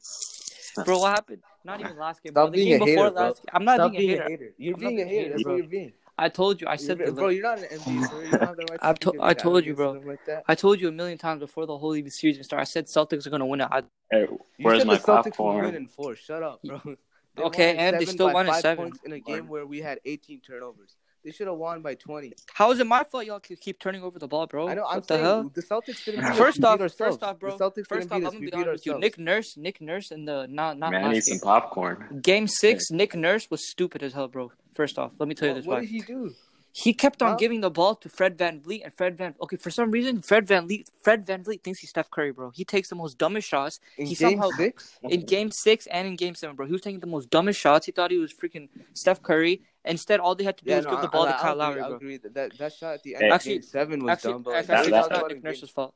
bro. 0.83 0.99
What 0.99 1.11
happened? 1.11 1.41
Not 1.63 1.79
even 1.81 1.97
last 1.97 2.21
game, 2.23 2.31
Stop 2.31 2.49
bro. 2.49 2.51
The 2.51 2.57
being 2.57 2.69
game 2.69 2.81
a 2.81 2.85
before 2.85 3.05
hater, 3.05 3.15
bro. 3.15 3.25
last. 3.27 3.41
I'm 3.53 3.65
not 3.65 3.79
Stop 3.79 3.91
being 3.91 4.19
a 4.19 4.23
hater. 4.23 4.53
You're 4.57 4.73
I'm 4.75 4.79
being 4.79 4.93
a 4.93 4.95
being 4.97 5.07
hater. 5.07 5.21
hater, 5.21 5.31
That's 5.33 5.43
bro. 5.43 5.53
what 5.53 5.57
you're 5.61 5.69
being. 5.69 5.93
I 6.17 6.29
told 6.29 6.61
you. 6.61 6.67
I 6.67 6.71
You're 6.71 6.77
said 6.77 7.15
bro, 7.15 7.27
you're 7.29 7.43
not 7.43 7.59
an 7.59 7.65
MVP. 7.65 8.09
sir. 8.09 8.23
You 8.23 8.31
don't 8.31 8.41
have 8.47 8.55
the 8.55 8.65
right 8.69 8.79
to 8.79 8.85
I've 8.85 8.95
speak 8.95 9.13
to- 9.13 9.23
I 9.23 9.33
told 9.33 9.65
you, 9.65 9.73
bro. 9.73 9.91
Like. 9.93 10.19
I 10.47 10.55
told 10.55 10.79
you 10.79 10.87
a 10.87 10.91
million 10.91 11.17
times 11.17 11.39
before 11.41 11.65
the 11.65 11.77
whole 11.77 11.93
season 12.09 12.43
started. 12.43 12.61
I 12.61 12.63
said 12.65 12.85
Celtics 12.85 13.25
are 13.27 13.29
gonna 13.29 13.45
win 13.45 13.61
it. 13.61 13.67
I, 13.71 13.83
Hey, 14.11 14.21
You 14.29 14.39
where's 14.61 14.79
said 14.79 14.87
my 14.87 14.95
the 14.95 15.01
Celtics 15.01 15.23
would 15.25 15.33
popcorn? 15.33 15.65
win 15.65 15.75
in 15.75 15.87
four. 15.87 16.15
Shut 16.15 16.41
up, 16.43 16.61
bro. 16.63 16.79
They 17.35 17.43
Okay, 17.43 17.75
and 17.75 17.99
they 17.99 18.05
still 18.05 18.27
by 18.27 18.33
won 18.33 18.45
in 18.45 18.53
five 18.53 18.61
seven. 18.61 18.85
points 18.85 18.99
in 19.03 19.11
a 19.11 19.19
game 19.19 19.49
where 19.49 19.65
we 19.65 19.81
had 19.81 19.99
18 20.05 20.39
turnovers. 20.39 20.95
They 21.25 21.31
should 21.31 21.47
have 21.47 21.57
won 21.57 21.81
by 21.81 21.95
20. 21.95 22.33
how 22.53 22.71
is 22.71 22.79
it 22.79 22.85
my 22.85 23.03
fault? 23.03 23.25
Y'all 23.25 23.39
keep 23.39 23.59
keep 23.59 23.79
turning 23.79 24.03
over 24.03 24.19
the 24.19 24.27
ball, 24.27 24.45
bro. 24.45 24.67
I 24.69 24.75
know. 24.75 24.85
I'm 24.85 24.97
what 24.97 25.07
the 25.07 25.13
saying 25.15 25.23
hell? 25.25 25.51
the 25.55 25.61
Celtics 25.63 26.05
didn't 26.05 26.21
beat 26.21 26.29
us. 26.29 26.37
First 26.37 26.57
we 26.57 26.61
beat 26.61 26.67
off, 26.67 26.81
ourselves. 26.81 26.95
first 27.17 27.23
off, 27.23 27.39
bro. 27.39 27.57
The 27.57 27.63
Celtics 27.65 27.87
First 27.87 28.09
didn't 28.09 28.11
off, 28.11 28.11
beat 28.11 28.15
I'm 28.15 28.25
us. 28.27 28.33
gonna 28.33 28.39
be 28.39 28.45
beat 28.45 28.53
honest 28.55 28.71
with 28.71 28.85
you. 28.85 28.99
Nick 28.99 29.17
Nurse, 29.17 29.57
Nick 29.57 29.81
Nurse, 29.81 30.11
in 30.11 30.25
the 30.25 30.45
not 30.49 30.77
not 30.77 30.91
Man, 30.91 31.03
I 31.05 31.11
need 31.13 31.23
some 31.23 31.39
popcorn. 31.39 32.19
Game 32.21 32.47
six, 32.47 32.91
Nick 32.91 33.15
Nurse 33.15 33.49
was 33.49 33.67
stupid 33.67 34.03
as 34.03 34.13
hell, 34.13 34.27
bro. 34.27 34.51
First 34.75 34.99
off, 34.99 35.13
let 35.17 35.27
me 35.27 35.33
tell 35.33 35.47
you 35.47 35.53
What, 35.55 35.57
this 35.61 35.65
what 35.65 35.73
why. 35.77 35.81
did 35.81 35.89
he 35.89 36.01
do? 36.01 36.31
He 36.77 36.93
kept 36.93 37.21
on 37.21 37.29
Huh? 37.31 37.35
giving 37.37 37.61
the 37.61 37.69
ball 37.71 37.95
to 37.95 38.09
Fred 38.09 38.37
VanVleet, 38.37 38.81
and 38.83 38.93
Fred 38.93 39.15
Van. 39.17 39.33
Okay, 39.41 39.55
for 39.55 39.71
some 39.71 39.91
reason, 39.91 40.21
Fred 40.21 40.45
VanVleet, 40.45 40.89
Fred 41.01 41.25
VanVleet 41.25 41.63
thinks 41.63 41.79
he's 41.79 41.89
Steph 41.89 42.11
Curry, 42.11 42.33
bro. 42.33 42.49
He 42.49 42.65
takes 42.65 42.89
the 42.89 42.95
most 42.95 43.17
dumbest 43.17 43.47
shots 43.47 43.79
In 43.97 44.07
He 44.07 44.13
game 44.15 44.31
somehow- 44.31 44.49
six? 44.57 44.99
in 45.01 45.21
Game 45.25 45.51
Six 45.51 45.87
and 45.87 46.05
in 46.05 46.17
Game 46.17 46.35
Seven, 46.35 46.53
bro. 46.57 46.65
He 46.65 46.73
was 46.73 46.81
taking 46.81 46.99
the 46.99 47.07
most 47.07 47.29
dumbest 47.29 47.61
shots. 47.61 47.85
He 47.85 47.93
thought 47.93 48.11
he 48.11 48.17
was 48.17 48.33
freaking 48.33 48.67
Steph 48.93 49.21
Curry. 49.23 49.61
Instead, 49.85 50.19
all 50.19 50.35
they 50.35 50.43
had 50.43 50.57
to 50.57 50.65
do 50.65 50.71
Yeah, 50.71 50.77
was 50.77 50.85
no, 50.85 50.91
give 50.91 51.01
the 51.03 51.07
ball 51.07 51.27
I, 51.27 51.31
to 51.31 51.37
Kyle 51.37 51.61
I 51.61 51.65
Lowry, 51.67 51.79
agree, 51.79 51.83
I 51.85 51.87
bro. 51.87 51.95
agree 51.95 52.17
that, 52.17 52.33
that 52.33 52.57
that 52.57 52.73
shot 52.73 52.93
at 52.95 53.03
the 53.03 53.11
Hey. 53.11 53.15
end 53.17 53.25
of 53.27 53.31
Actually- 53.35 53.53
game 53.53 53.61
seven 53.61 54.03
was 54.03 54.11
Actually, 54.11 54.33
dumb, 54.33 54.43
but 54.43 54.55
actually, 54.55 54.67
That- 54.67 54.77
actually, 54.79 54.91
that 54.91 54.99
it's 54.99 55.07
that- 55.07 55.15
shot 55.15 55.21
not 55.21 55.31
in 55.31 55.37
Nick 55.37 55.43
Nurse's 55.45 55.69
fault. 55.69 55.95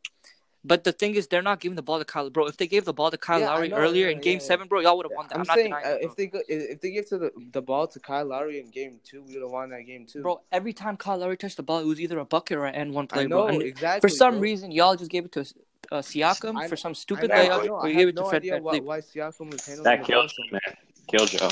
But 0.63 0.83
the 0.83 0.91
thing 0.91 1.15
is, 1.15 1.27
they're 1.27 1.41
not 1.41 1.61
giving 1.61 1.77
the 1.77 1.81
ball 1.81 1.99
to 1.99 2.05
Kyle, 2.05 2.29
bro. 2.29 2.47
If 2.47 2.57
they 2.57 2.67
gave 2.67 2.83
the 2.83 2.93
ball 2.93 3.11
to 3.11 3.17
Kyle 3.17 3.39
Yeah, 3.39 3.47
Lowry 3.47 3.69
know, 3.69 3.77
earlier 3.77 4.07
yeah, 4.07 4.11
in 4.15 4.21
Game 4.21 4.33
yeah, 4.33 4.39
yeah. 4.39 4.47
Seven, 4.47 4.67
bro, 4.67 4.81
y'all 4.81 4.97
would 4.97 5.05
have 5.05 5.15
won 5.15 5.27
that. 5.29 5.35
I'm, 5.35 5.41
I'm, 5.41 5.47
not 5.47 5.55
saying 5.55 5.67
denying 5.67 5.85
uh, 5.85 5.97
if 6.01 6.15
they 6.17 6.27
go, 6.27 6.41
if 6.47 6.81
they 6.81 6.91
give 6.91 7.07
to 7.09 7.17
the, 7.17 7.31
the 7.53 7.61
ball 7.61 7.87
to 7.87 7.99
Kyle 7.99 8.25
Lowry 8.25 8.59
in 8.59 8.69
game 8.69 8.99
two, 9.03 9.21
we 9.21 9.33
would 9.35 9.41
have 9.41 9.51
won 9.51 9.69
that 9.69 9.83
game 9.83 10.05
too. 10.05 10.21
Bro, 10.21 10.41
every 10.51 10.73
time 10.73 10.97
Kyle 10.97 11.17
Lowry 11.17 11.37
touched 11.37 11.57
the 11.57 11.63
ball, 11.63 11.79
it 11.79 11.85
was 11.85 12.01
either 12.01 12.19
a 12.19 12.25
bucket 12.25 12.57
or 12.57 12.65
an 12.65 12.75
N 12.75 12.91
one 12.91 13.07
play, 13.07 13.23
I 13.23 13.27
know 13.27 13.45
bro. 13.45 13.55
And 13.55 13.61
exactly. 13.63 14.01
for 14.01 14.13
some 14.13 14.35
bro. 14.35 14.41
reason, 14.41 14.71
y'all 14.71 14.95
just 14.97 15.11
gave 15.11 15.25
it 15.25 15.31
to 15.33 15.41
uh, 15.91 15.99
Siakam 15.99 16.57
I- 16.57 16.67
for 16.67 16.75
some 16.75 16.91
I 16.91 16.93
stupid 16.93 17.29
know, 17.29 17.35
I 17.35 17.47
layup, 17.47 17.65
know, 17.65 17.73
or 17.75 17.85
I 17.85 17.87
you 17.87 17.93
have 17.93 17.99
gave 17.99 18.07
it 18.09 18.15
to 18.17 18.21
no 18.21 18.29
Fred 18.29 18.41
idea 18.41 18.61
why, 18.61 18.79
why 18.79 18.99
Siakam 18.99 19.51
was 19.51 19.65
handling 19.65 19.83
That 19.85 20.05
the 20.05 20.13
ball 20.13 20.27
killed 20.27 20.33
you, 20.37 20.51
man. 20.51 20.75
Killed 21.07 21.29
Joe. 21.29 21.49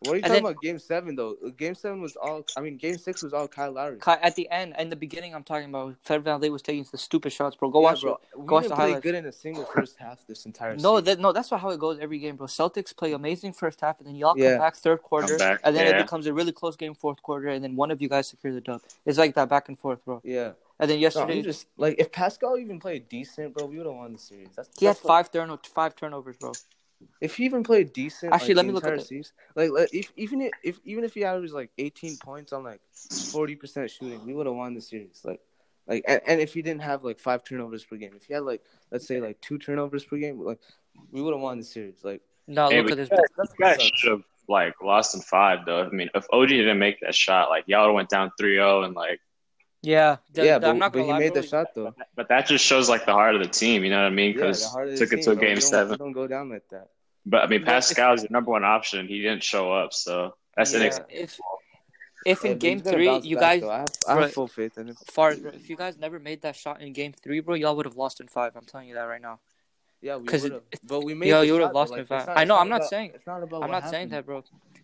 What 0.00 0.12
are 0.12 0.16
you 0.16 0.16
And 0.16 0.24
talking 0.24 0.42
then- 0.44 0.52
about? 0.52 0.62
Game 0.62 0.78
seven 0.78 1.16
though. 1.16 1.36
Uh, 1.44 1.48
game 1.56 1.74
seven 1.74 2.02
was 2.02 2.16
all. 2.16 2.44
I 2.56 2.60
mean, 2.60 2.76
game 2.76 2.98
six 2.98 3.22
was 3.22 3.32
all 3.32 3.48
Kyle 3.48 3.72
Lowry. 3.72 3.98
Ky- 3.98 4.10
At 4.22 4.36
the 4.36 4.48
end, 4.50 4.74
in 4.78 4.90
the 4.90 4.96
beginning, 4.96 5.34
I'm 5.34 5.42
talking 5.42 5.70
about 5.70 5.96
Fred 6.02 6.22
VanVleet 6.22 6.50
was 6.52 6.60
taking 6.60 6.86
the 6.92 6.98
stupid 6.98 7.32
shots, 7.32 7.56
bro. 7.56 7.70
Go 7.70 7.80
Yeah, 7.80 7.84
watch 7.84 8.02
bro. 8.02 8.12
it. 8.12 8.18
We 8.38 8.46
Go 8.46 8.54
watch 8.56 8.62
didn't 8.64 8.70
the 8.70 8.74
play 8.76 8.84
highlights. 8.88 9.02
good 9.02 9.14
in 9.14 9.24
a 9.26 9.32
single 9.32 9.64
first 9.64 9.96
half 9.98 10.18
this 10.26 10.44
entire. 10.44 10.76
No, 10.76 11.00
that, 11.00 11.18
no, 11.18 11.32
that's 11.32 11.50
not 11.50 11.60
how 11.60 11.70
it 11.70 11.80
goes 11.80 11.98
every 11.98 12.18
game, 12.18 12.36
bro. 12.36 12.46
Celtics 12.46 12.94
play 12.94 13.12
amazing 13.12 13.54
first 13.54 13.80
half, 13.80 13.98
and 13.98 14.06
then 14.06 14.16
y'all 14.16 14.34
Yeah. 14.36 14.50
come 14.52 14.58
back 14.60 14.76
third 14.76 15.02
quarter, 15.02 15.38
back, 15.38 15.60
and 15.64 15.74
then 15.74 15.86
yeah. 15.86 15.98
it 15.98 16.02
becomes 16.02 16.26
a 16.26 16.34
really 16.34 16.52
close 16.52 16.76
game 16.76 16.94
fourth 16.94 17.22
quarter, 17.22 17.48
and 17.48 17.64
then 17.64 17.74
one 17.74 17.90
of 17.90 18.02
you 18.02 18.08
guys 18.10 18.28
secure 18.28 18.52
the 18.52 18.60
dub. 18.60 18.82
It's 19.06 19.16
like 19.16 19.34
that 19.36 19.48
back 19.48 19.68
and 19.68 19.78
forth, 19.78 20.04
bro. 20.04 20.20
yeah. 20.24 20.52
And 20.78 20.90
then 20.90 20.98
No, 20.98 21.02
yesterday, 21.04 21.38
I'm 21.38 21.42
just 21.42 21.68
like 21.78 21.94
if 21.98 22.12
Pascal 22.12 22.58
even 22.58 22.78
played 22.78 23.08
decent, 23.08 23.54
bro, 23.54 23.64
we 23.64 23.78
would 23.78 23.86
have 23.86 23.94
won 23.96 24.12
the 24.12 24.18
series. 24.18 24.48
That's 24.54 24.68
he 24.78 24.84
had 24.84 24.96
that's 24.96 25.04
what- 25.04 25.08
five 25.08 25.32
turno- 25.32 25.64
five 25.66 25.96
turnovers, 25.96 26.36
bro. 26.36 26.52
If 27.20 27.36
he 27.36 27.44
even 27.44 27.62
played 27.62 27.92
decent, 27.92 28.32
Actually, 28.32 28.54
like, 28.54 28.56
let 28.56 28.66
me 28.66 28.72
look 28.72 28.84
at 28.84 28.88
entire 28.88 28.98
the- 28.98 29.04
season, 29.04 29.32
like, 29.54 29.70
like 29.70 29.88
if 29.92 30.12
even 30.16 30.42
if, 30.42 30.52
if 30.62 30.80
even 30.84 31.04
if 31.04 31.14
he 31.14 31.24
averaged 31.24 31.52
like 31.52 31.70
18 31.78 32.16
points 32.18 32.52
on 32.52 32.62
like 32.64 32.80
40 33.32 33.56
percent 33.56 33.90
shooting, 33.90 34.24
we 34.24 34.34
would 34.34 34.46
have 34.46 34.54
won 34.54 34.74
the 34.74 34.80
series. 34.80 35.20
Like, 35.24 35.40
like 35.86 36.04
and, 36.08 36.20
and 36.26 36.40
if 36.40 36.54
he 36.54 36.62
didn't 36.62 36.82
have 36.82 37.04
like 37.04 37.18
five 37.18 37.44
turnovers 37.44 37.84
per 37.84 37.96
game, 37.96 38.12
if 38.16 38.24
he 38.24 38.34
had 38.34 38.42
like 38.42 38.62
let's 38.90 39.06
say 39.06 39.20
like 39.20 39.40
two 39.40 39.58
turnovers 39.58 40.04
per 40.04 40.16
game, 40.16 40.40
like 40.40 40.58
we 41.12 41.20
would 41.22 41.32
have 41.34 41.40
won 41.42 41.58
the 41.58 41.64
series. 41.64 41.98
Like, 42.04 42.22
No, 42.46 42.68
Hey, 42.70 42.80
look 42.82 42.92
at 42.92 42.96
this. 42.96 43.10
you 43.10 43.16
guys- 43.16 43.26
that's 43.36 43.52
You 43.58 43.64
guys 43.64 43.76
what 43.78 43.82
sucks. 43.86 43.98
should 44.00 44.10
have 44.12 44.22
like 44.48 44.74
lost 44.82 45.14
in 45.14 45.20
five 45.22 45.66
though. 45.66 45.82
I 45.84 45.90
mean, 45.90 46.08
if 46.14 46.26
OG 46.32 46.48
didn't 46.48 46.78
make 46.78 47.00
that 47.00 47.14
shot, 47.14 47.50
like 47.50 47.64
y'all 47.66 47.92
went 47.92 48.08
down 48.08 48.30
3-0 48.40 48.84
and 48.84 48.94
like, 48.94 49.20
Yeah, 49.86 50.16
the- 50.32 50.44
yeah, 50.44 50.58
the- 50.58 50.66
I'm 50.68 50.74
but, 50.74 50.78
not 50.84 50.92
but 50.92 51.02
he 51.04 51.12
lie, 51.12 51.18
made 51.20 51.32
bro. 51.32 51.42
the 51.42 51.46
shot 51.48 51.66
though. 51.74 51.94
but 52.16 52.28
that 52.28 52.46
just 52.46 52.64
shows 52.64 52.88
like 52.88 53.06
the 53.06 53.12
heart 53.12 53.36
of 53.36 53.42
the 53.42 53.48
team. 53.48 53.84
You 53.84 53.90
know 53.90 54.02
what 54.02 54.06
I 54.06 54.10
mean? 54.20 54.32
Because 54.32 54.62
the 54.62 54.68
heart 54.68 54.88
of 54.88 54.98
the 54.98 55.06
took 55.06 55.12
it 55.18 55.22
to 55.24 55.30
a 55.30 55.36
game 55.36 55.54
don't- 55.54 55.60
seven. 55.60 55.98
Don't 55.98 56.12
go 56.12 56.26
down 56.26 56.50
like 56.50 56.68
that. 56.70 56.88
But 57.24 57.44
I 57.44 57.46
mean, 57.46 57.60
But 57.60 57.68
if- 57.68 57.74
Pascal 57.74 58.14
is 58.14 58.22
the 58.22 58.28
number 58.30 58.50
one 58.50 58.64
option. 58.64 59.06
He 59.06 59.22
didn't 59.22 59.44
show 59.44 59.72
up, 59.72 59.92
so 59.92 60.34
that's 60.56 60.72
Yeah, 60.72 60.80
inexcusable. 60.80 61.08
if 61.24 61.38
if 62.26 62.44
in 62.44 62.52
but 62.54 62.58
game 62.58 62.80
three 62.80 63.18
you 63.20 63.36
guys 63.36 63.60
though. 63.60 63.70
I 63.70 63.78
have, 63.78 63.88
I 64.08 64.20
have 64.22 64.32
full 64.32 64.48
faith 64.48 64.76
in 64.78 64.88
him. 64.88 64.96
far 65.06 65.30
if 65.32 65.70
you 65.70 65.76
guys 65.76 65.96
never 65.98 66.18
made 66.18 66.42
that 66.42 66.56
shot 66.56 66.80
in 66.82 66.92
game 66.92 67.12
three, 67.12 67.38
bro, 67.40 67.54
y'all 67.54 67.76
would 67.76 67.86
have 67.86 67.96
lost 67.96 68.20
in 68.20 68.26
five. 68.26 68.56
I'm 68.56 68.64
telling 68.64 68.88
you 68.88 68.94
that 68.94 69.04
right 69.04 69.22
now. 69.22 69.38
Yeah, 70.02 70.16
we 70.16 70.26
'Cause 70.26 70.42
would 70.42 70.52
have. 70.52 70.62
But 70.82 71.04
we 71.04 71.14
made. 71.14 71.28
Yo, 71.28 71.42
you 71.42 71.52
would've 71.54 71.72
lost 71.72 71.92
like, 71.92 72.00
in 72.00 72.06
five. 72.06 72.26
not- 72.26 72.36
I 72.38 72.44
know, 72.44 72.58
I'm 72.58 72.68
not 72.68 72.76
about- 72.82 72.90
saying- 72.90 73.12
It's 73.14 73.26
not 73.26 73.42
about. 73.42 73.62
I'm 73.62 73.70
what 73.70 73.80
not 73.84 73.90
saying 73.90 74.08
that, 74.10 74.26
bro. 74.26 74.42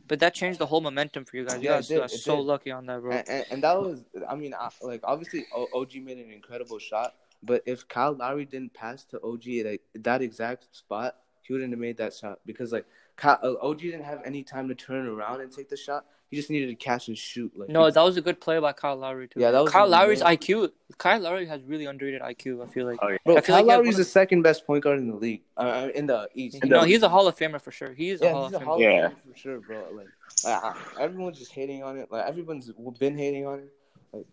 But 0.08 0.20
that 0.20 0.34
changed 0.34 0.58
the 0.58 0.66
whole 0.66 0.80
momentum 0.80 1.24
for 1.24 1.36
you 1.36 1.44
guys. 1.44 1.62
You 1.62 1.70
Yeah, 1.70 1.76
guys 1.76 1.88
did, 1.88 2.02
it 2.02 2.10
so 2.10 2.36
did. 2.36 2.42
lucky 2.46 2.70
on 2.70 2.86
that, 2.86 3.00
bro. 3.00 3.12
And, 3.12 3.28
and, 3.28 3.46
and 3.50 3.62
that 3.64 3.80
was, 3.80 4.04
I 4.28 4.34
mean, 4.34 4.54
I, 4.54 4.68
like 4.82 5.00
obviously 5.04 5.46
OG 5.74 5.94
made 6.02 6.18
an 6.18 6.30
incredible 6.30 6.78
shot, 6.78 7.14
but 7.42 7.62
if 7.66 7.88
Kyle 7.88 8.12
Lowry 8.12 8.44
didn't 8.44 8.74
pass 8.74 9.04
to 9.06 9.20
OG 9.22 9.48
at 9.48 9.66
like, 9.66 9.82
that 9.94 10.22
exact 10.22 10.68
spot, 10.74 11.16
he 11.42 11.52
wouldn't 11.52 11.72
have 11.72 11.80
made 11.80 11.96
that 11.96 12.14
shot 12.14 12.40
because 12.46 12.72
like 12.72 12.86
Kyle, 13.16 13.58
OG 13.60 13.78
didn't 13.80 14.04
have 14.04 14.20
any 14.24 14.42
time 14.42 14.68
to 14.68 14.74
turn 14.74 15.06
around 15.06 15.40
and 15.40 15.52
take 15.52 15.68
the 15.68 15.76
shot. 15.76 16.04
He 16.32 16.38
just 16.38 16.48
needed 16.48 16.68
to 16.68 16.74
catch 16.74 17.08
and 17.08 17.18
shoot. 17.18 17.52
Like 17.54 17.68
No, 17.68 17.84
he- 17.84 17.92
that 17.92 18.00
was 18.02 18.16
a 18.16 18.22
good 18.22 18.40
play 18.40 18.58
by 18.58 18.72
Kyle 18.72 18.96
Lowry 18.96 19.28
too. 19.28 19.38
Yeah, 19.38 19.50
that 19.50 19.60
was 19.64 19.70
Kyle 19.70 19.84
a 19.84 19.86
Lowry's 19.86 20.22
man- 20.22 20.38
IQ. 20.38 20.72
Kyle 20.96 21.20
Lowry 21.20 21.44
has 21.44 21.62
really 21.62 21.84
underrated 21.84 22.22
IQ. 22.22 22.62
I 22.62 22.66
feel 22.68 22.86
like. 22.86 22.98
Oh, 23.02 23.08
yeah. 23.08 23.18
bro, 23.22 23.36
I 23.36 23.40
feel 23.42 23.54
Kyle 23.54 23.56
like 23.56 23.64
he 23.64 23.76
Lowry's 23.76 23.94
one 23.96 23.98
the 24.00 24.04
second 24.06 24.40
best 24.40 24.66
point 24.66 24.82
guard 24.82 24.98
in 24.98 25.08
the 25.10 25.14
league, 25.16 25.42
uh, 25.58 25.90
in 25.94 26.06
the 26.06 26.30
East. 26.34 26.58
You 26.64 26.70
know, 26.70 26.84
he's 26.84 27.02
a 27.02 27.08
Hall 27.10 27.28
of 27.28 27.36
Famer 27.36 27.60
for 27.60 27.70
sure. 27.70 27.92
He 27.92 28.08
is 28.08 28.22
a 28.22 28.30
Hall 28.32 28.46
he's 28.46 28.54
of 28.54 28.62
a 28.62 28.64
Famer. 28.64 28.66
Hall 28.66 28.74
of 28.76 28.80
Yeah. 28.80 29.08
Famer 29.10 29.32
for 29.32 29.36
sure, 29.38 29.60
bro. 29.60 29.84
Like, 29.92 30.06
like 30.46 30.64
I, 30.64 31.02
everyone's 31.02 31.38
just 31.38 31.52
hating 31.52 31.82
on 31.82 31.98
it. 31.98 32.10
Like 32.10 32.24
everyone's 32.26 32.72
been 32.98 33.18
hating 33.18 33.46
on 33.46 33.58
it. 33.58 33.72
Like, 34.14 34.26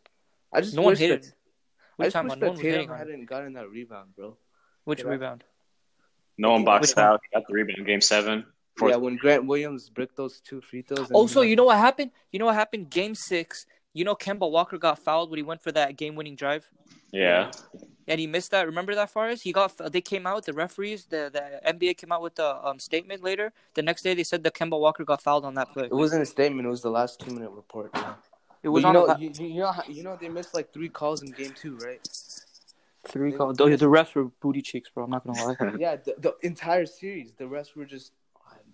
I 0.53 0.61
just 0.61 0.75
No 0.75 0.83
one 0.83 0.91
wish 0.93 0.99
hated. 0.99 1.23
that, 1.23 1.33
What 1.97 2.05
I 2.05 2.07
you 2.07 2.11
just 2.11 2.15
wish 2.15 2.23
about? 2.23 2.39
No 2.39 2.45
that 2.45 2.51
was 2.51 2.59
Tatum 2.61 2.91
it. 2.93 2.97
hadn't 2.97 3.25
gotten 3.25 3.53
that 3.53 3.69
rebound, 3.69 4.15
bro. 4.15 4.37
Which 4.85 4.99
Did 4.99 5.07
I- 5.07 5.09
rebound? 5.11 5.43
No 6.37 6.51
one 6.51 6.63
boxed 6.63 6.91
Which 6.91 6.95
one? 6.95 7.05
out. 7.05 7.21
He 7.29 7.35
got 7.37 7.45
the 7.45 7.53
rebound 7.53 7.79
in 7.79 7.83
game 7.85 7.99
seven. 7.99 8.45
Fourth 8.79 8.91
Yeah, 8.91 8.97
when 8.97 9.17
Grant 9.17 9.45
Williams 9.45 9.89
bricked 9.89 10.15
those 10.15 10.39
two 10.39 10.61
free 10.61 10.81
throws. 10.81 11.07
and 11.07 11.11
Also, 11.15 11.41
he- 11.41 11.49
you 11.51 11.55
know 11.55 11.65
what 11.65 11.77
happened? 11.77 12.11
You 12.31 12.39
know 12.39 12.45
what 12.45 12.55
happened? 12.55 12.89
Game 12.89 13.13
six. 13.15 13.65
You 13.93 14.05
know, 14.05 14.15
Kemba 14.15 14.49
Walker 14.49 14.77
got 14.77 14.99
fouled 14.99 15.29
when 15.31 15.37
he 15.37 15.43
went 15.43 15.61
for 15.61 15.71
that 15.71 15.97
game-winning 15.97 16.35
drive, 16.35 16.69
Yeah. 17.11 17.51
and 18.07 18.19
he 18.19 18.27
missed 18.27 18.51
that. 18.51 18.67
Remember 18.67 18.93
that, 18.95 19.09
Faris? 19.09 19.41
He 19.41 19.51
got. 19.51 19.71
They 19.91 19.99
came 20.01 20.25
out. 20.27 20.45
The 20.45 20.53
referees, 20.53 21.05
the 21.13 21.21
the 21.33 21.43
NBA 21.73 21.95
came 21.97 22.11
out 22.11 22.21
with 22.21 22.35
the 22.35 22.49
um, 22.67 22.77
statement 22.79 23.23
later. 23.23 23.51
The 23.73 23.81
next 23.81 24.03
day, 24.03 24.13
they 24.13 24.23
said 24.23 24.43
that 24.43 24.53
Kemba 24.53 24.79
Walker 24.79 25.03
got 25.03 25.21
fouled 25.23 25.43
on 25.43 25.55
that 25.55 25.73
play. 25.73 25.85
It 25.85 25.93
wasn't 26.05 26.21
a 26.21 26.25
statement. 26.37 26.67
It 26.67 26.69
was 26.69 26.83
the 26.83 26.91
last 26.91 27.19
two 27.19 27.31
minute 27.33 27.49
report. 27.49 27.89
Yeah. 27.95 28.13
It 28.61 28.69
was 28.69 28.83
you 28.83 28.93
know, 28.93 29.05
la- 29.05 29.17
you, 29.17 29.31
you 29.39 29.45
you 29.55 29.59
know, 29.61 29.73
you 29.87 30.03
know, 30.03 30.15
they 30.21 30.29
missed 30.29 30.53
like 30.53 30.71
three 30.71 30.89
calls 30.89 31.23
in 31.23 31.31
game 31.31 31.53
two, 31.61 31.75
right? 31.77 32.01
three 33.07 33.31
calls. 33.31 33.57
The, 33.57 33.65
the 33.75 33.85
refs 33.87 34.13
were 34.13 34.25
booty 34.25 34.61
cheeks, 34.61 34.89
bro. 34.93 35.05
I'm 35.05 35.09
not 35.09 35.25
gonna 35.25 35.43
lie. 35.43 35.55
yeah, 35.79 35.95
the, 35.95 36.13
the 36.19 36.35
entire 36.43 36.85
series, 36.85 37.31
the 37.37 37.47
rest 37.47 37.75
were 37.75 37.85
just, 37.85 38.11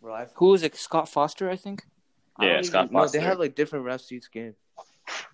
bro. 0.06 0.14
I, 0.14 0.28
Who 0.36 0.48
was 0.50 0.64
it? 0.64 0.76
Scott 0.76 1.10
Foster, 1.10 1.50
I 1.50 1.56
think. 1.56 1.84
I 2.38 2.46
Yeah, 2.46 2.54
don't 2.54 2.64
Scott 2.64 2.86
even- 2.86 2.94
No, 2.94 3.00
Foster. 3.02 3.18
they 3.18 3.24
had 3.26 3.40
like 3.40 3.56
different 3.56 3.86
refs 3.86 4.12
each 4.12 4.32
game. 4.32 4.56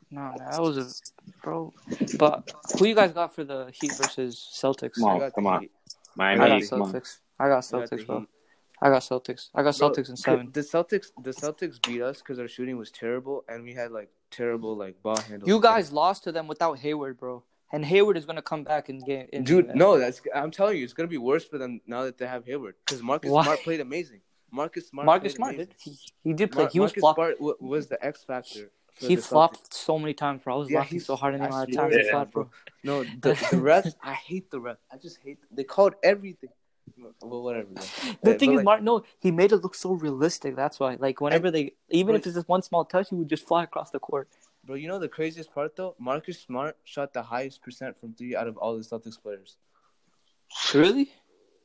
No, 0.10 0.34
that 0.38 0.60
was 0.62 0.78
a 0.78 0.88
bro. 1.44 1.74
But 2.18 2.52
who 2.78 2.86
you 2.86 2.96
guys 2.96 3.12
got 3.14 3.34
for 3.36 3.44
the 3.44 3.72
Heat 3.74 3.94
versus 4.02 4.36
Celtics? 4.62 4.96
Come 4.96 5.06
on, 5.06 5.16
I 5.16 5.20
got 5.20 5.34
come 5.34 5.48
on. 5.48 5.62
Heat. 5.62 5.72
I 6.20 6.36
got 6.36 6.50
Miami. 6.50 6.68
Come 6.68 6.82
on. 6.82 6.92
Celtics. 6.94 7.20
I 7.40 7.48
got 7.48 7.50
I 7.50 7.50
got 7.50 7.64
Celtics, 7.64 8.06
bro. 8.08 8.20
Heat. 8.20 8.30
I 8.84 8.90
got 8.90 9.02
Celtics. 9.04 9.50
I 9.54 9.64
got 9.64 9.78
Bro, 9.78 9.90
Celtics 9.92 10.10
in 10.10 10.18
seven. 10.18 10.50
The 10.52 10.62
Celtics, 10.62 11.08
the 11.24 11.30
Celtics 11.30 11.78
beat 11.88 12.02
us 12.02 12.18
because 12.18 12.40
our 12.40 12.48
shooting 12.48 12.78
was 12.78 12.90
terrible, 12.92 13.46
and 13.48 13.64
we 13.64 13.74
had 13.74 13.92
like 13.92 14.10
terrible 14.32 14.76
like 14.76 15.02
ball 15.04 15.18
handles. 15.18 15.48
You 15.48 15.62
guys 15.62 15.92
lost 15.94 16.24
to 16.26 16.32
them 16.32 16.48
without 16.48 16.80
Hayward, 16.80 17.18
bro. 17.20 17.44
And 17.72 17.86
Hayward 17.86 18.18
is 18.18 18.26
gonna 18.26 18.42
come 18.42 18.64
back 18.64 18.90
in 18.90 19.00
game. 19.00 19.28
In, 19.32 19.44
dude, 19.46 19.70
uh, 19.70 19.74
no, 19.76 19.98
that's 19.98 20.20
I'm 20.36 20.52
telling 20.52 20.78
you, 20.78 20.84
it's 20.84 20.94
gonna 20.94 21.08
be 21.08 21.20
worse 21.20 21.46
for 21.46 21.58
them 21.58 21.80
now 21.88 22.04
that 22.04 22.18
they 22.18 22.28
have 22.28 22.44
Hayward 22.46 22.76
because 22.86 23.02
Marcus 23.02 23.32
Why? 23.32 23.44
Smart 23.44 23.60
played 23.62 23.80
amazing. 23.80 24.22
Marcus 24.52 24.88
Smart. 24.90 25.06
Marcus 25.06 25.34
Smart 25.34 25.56
did. 25.58 25.74
He, 25.80 25.98
he 26.24 26.34
did 26.34 26.52
play. 26.52 26.64
Mar- 26.64 26.72
he 26.72 26.80
was 26.80 26.90
Marcus 26.92 27.02
flopped. 27.02 27.18
Smart 27.18 27.38
w- 27.38 27.56
was 27.60 27.88
the 27.88 28.04
X 28.06 28.24
factor. 28.24 28.72
He 29.00 29.16
flopped 29.16 29.72
Celtics. 29.72 29.74
so 29.74 29.98
many 29.98 30.14
times, 30.14 30.44
bro. 30.44 30.56
I 30.56 30.58
was 30.58 30.70
Yeah, 30.70 30.80
laughing 30.80 30.92
he's- 30.98 31.06
so 31.06 31.16
hard 31.16 31.34
in 31.36 31.40
the 31.42 31.46
I 31.46 31.50
amount 31.50 31.70
of 31.70 31.76
times 31.76 31.96
to 31.96 32.02
he 32.04 32.10
flopped, 32.10 32.34
bro. 32.34 32.50
No, 32.84 33.04
the, 33.04 33.10
the 33.20 33.58
refs. 33.70 33.96
I 34.04 34.14
hate 34.14 34.52
the 34.52 34.60
refs. 34.60 34.78
I 34.92 34.98
just 34.98 35.18
hate. 35.24 35.40
They 35.50 35.64
called 35.64 35.96
everything. 36.04 36.50
Well, 36.98 37.42
whatever. 37.42 37.68
bro. 37.70 37.84
The 38.24 38.36
Uh, 38.36 38.38
thing 38.38 38.52
is, 38.52 38.58
like, 38.58 38.66
Mark, 38.66 38.82
no, 38.84 39.04
he 39.20 39.32
made 39.32 39.52
it 39.54 39.58
look 39.58 39.76
so 39.76 39.94
realistic. 39.94 40.56
That's 40.56 40.80
why, 40.80 40.98
like, 41.00 41.22
whenever 41.22 41.50
they, 41.50 41.74
even 41.90 42.16
if 42.16 42.26
it's 42.28 42.36
just 42.36 42.50
one 42.50 42.62
small 42.62 42.84
touch, 42.86 43.10
he 43.10 43.16
would 43.16 43.30
just 43.30 43.48
fly 43.48 43.64
across 43.64 43.90
the 43.92 44.00
court. 44.00 44.28
bro, 44.66 44.76
you 44.76 44.88
know 44.88 45.00
the 45.00 45.08
craziest 45.08 45.52
part 45.54 45.76
though? 45.76 45.96
Marcus 45.98 46.40
Smart 46.40 46.76
shot 46.84 47.14
the 47.14 47.24
highest 47.24 47.62
percent 47.64 47.98
from 48.00 48.14
three 48.14 48.36
out 48.36 48.48
of 48.48 48.58
all 48.58 48.76
the 48.78 48.84
Celtics 48.84 49.20
players. 49.22 49.58
Really? 50.74 51.12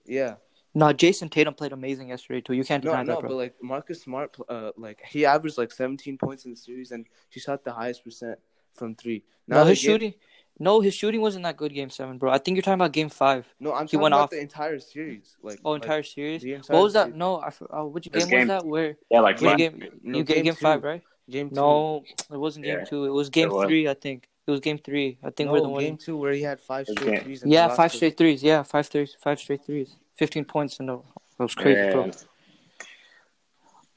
Yeah. 0.06 0.36
No, 0.76 0.92
Jayson 0.92 1.30
Tatum 1.30 1.54
played 1.54 1.72
amazing 1.72 2.10
yesterday 2.10 2.42
too. 2.42 2.52
You 2.52 2.62
can't 2.64 2.82
deny 2.84 3.02
no, 3.02 3.14
that, 3.14 3.20
bro. 3.20 3.30
but 3.30 3.36
like 3.36 3.54
Marcus 3.62 4.02
Smart, 4.02 4.36
uh, 4.48 4.72
like 4.76 5.00
he 5.08 5.24
averaged 5.24 5.56
like 5.56 5.72
17 5.72 6.18
points 6.18 6.44
in 6.44 6.50
the 6.50 6.56
series, 6.56 6.90
and 6.92 7.06
he 7.30 7.40
shot 7.40 7.64
the 7.64 7.72
highest 7.72 8.04
percent 8.04 8.38
from 8.74 8.94
three. 8.94 9.24
no, 9.48 9.64
his 9.64 9.80
game- 9.80 9.86
shooting, 9.92 10.14
no, 10.58 10.80
his 10.80 10.92
shooting 10.94 11.22
wasn't 11.22 11.44
that 11.44 11.56
good. 11.56 11.72
Game 11.72 11.88
seven, 11.88 12.18
bro. 12.18 12.30
I 12.30 12.36
think 12.38 12.56
you're 12.56 12.62
talking 12.62 12.74
about 12.82 12.92
game 12.92 13.08
five. 13.08 13.46
No, 13.58 13.72
I'm 13.72 13.84
he 13.86 13.96
talking 13.96 14.00
went 14.02 14.14
about 14.14 14.24
off- 14.24 14.30
the 14.30 14.40
entire 14.40 14.78
series. 14.78 15.34
Like, 15.42 15.60
Oh, 15.64 15.70
like, 15.72 15.82
entire 15.82 16.02
series. 16.02 16.44
entire 16.44 16.76
What 16.76 16.82
was 16.84 16.92
that? 16.92 17.04
series. 17.04 17.18
No, 17.18 17.36
I, 17.36 17.46
f- 17.46 17.62
uh, 17.70 17.84
which 17.86 18.10
game, 18.12 18.28
game- 18.28 18.38
was 18.40 18.48
that? 18.48 18.66
Where? 18.66 18.96
Yeah, 19.10 19.20
like 19.20 19.40
Which 19.40 19.56
game. 19.56 19.78
game? 19.78 19.90
No, 20.02 20.18
you 20.18 20.24
game 20.24 20.44
game 20.44 20.54
five, 20.54 20.82
right? 20.84 21.02
Game 21.30 21.48
two. 21.48 21.54
No, 21.56 22.04
it 22.30 22.36
wasn't 22.36 22.66
game 22.66 22.80
Yeah. 22.80 22.84
two. 22.84 23.06
It 23.06 23.10
was 23.10 23.30
game 23.30 23.48
It 23.48 23.54
was. 23.54 23.66
three. 23.66 23.88
I 23.88 23.94
think 23.94 24.28
it 24.46 24.50
was 24.50 24.60
game 24.60 24.76
three. 24.78 25.16
I 25.24 25.30
think 25.30 25.46
no, 25.48 25.52
we're 25.54 25.60
the 25.62 25.68
one. 25.70 25.82
game 25.82 25.96
two 25.96 26.18
where 26.18 26.32
he 26.34 26.42
had 26.42 26.60
five 26.60 26.86
straight 26.86 27.22
threes. 27.22 27.42
Yeah, 27.46 27.74
five 27.74 27.92
straight 27.92 28.16
threes. 28.18 28.42
Yeah, 28.42 28.62
five 28.62 28.86
threes, 28.88 29.16
five 29.22 29.38
straight 29.40 29.64
threes. 29.64 29.96
Fifteen 30.16 30.44
points 30.44 30.80
in 30.80 30.86
the. 30.86 30.96
That 31.38 31.44
was 31.44 31.54
crazy, 31.54 31.80
Yeah. 31.80 31.92
bro. 31.92 32.10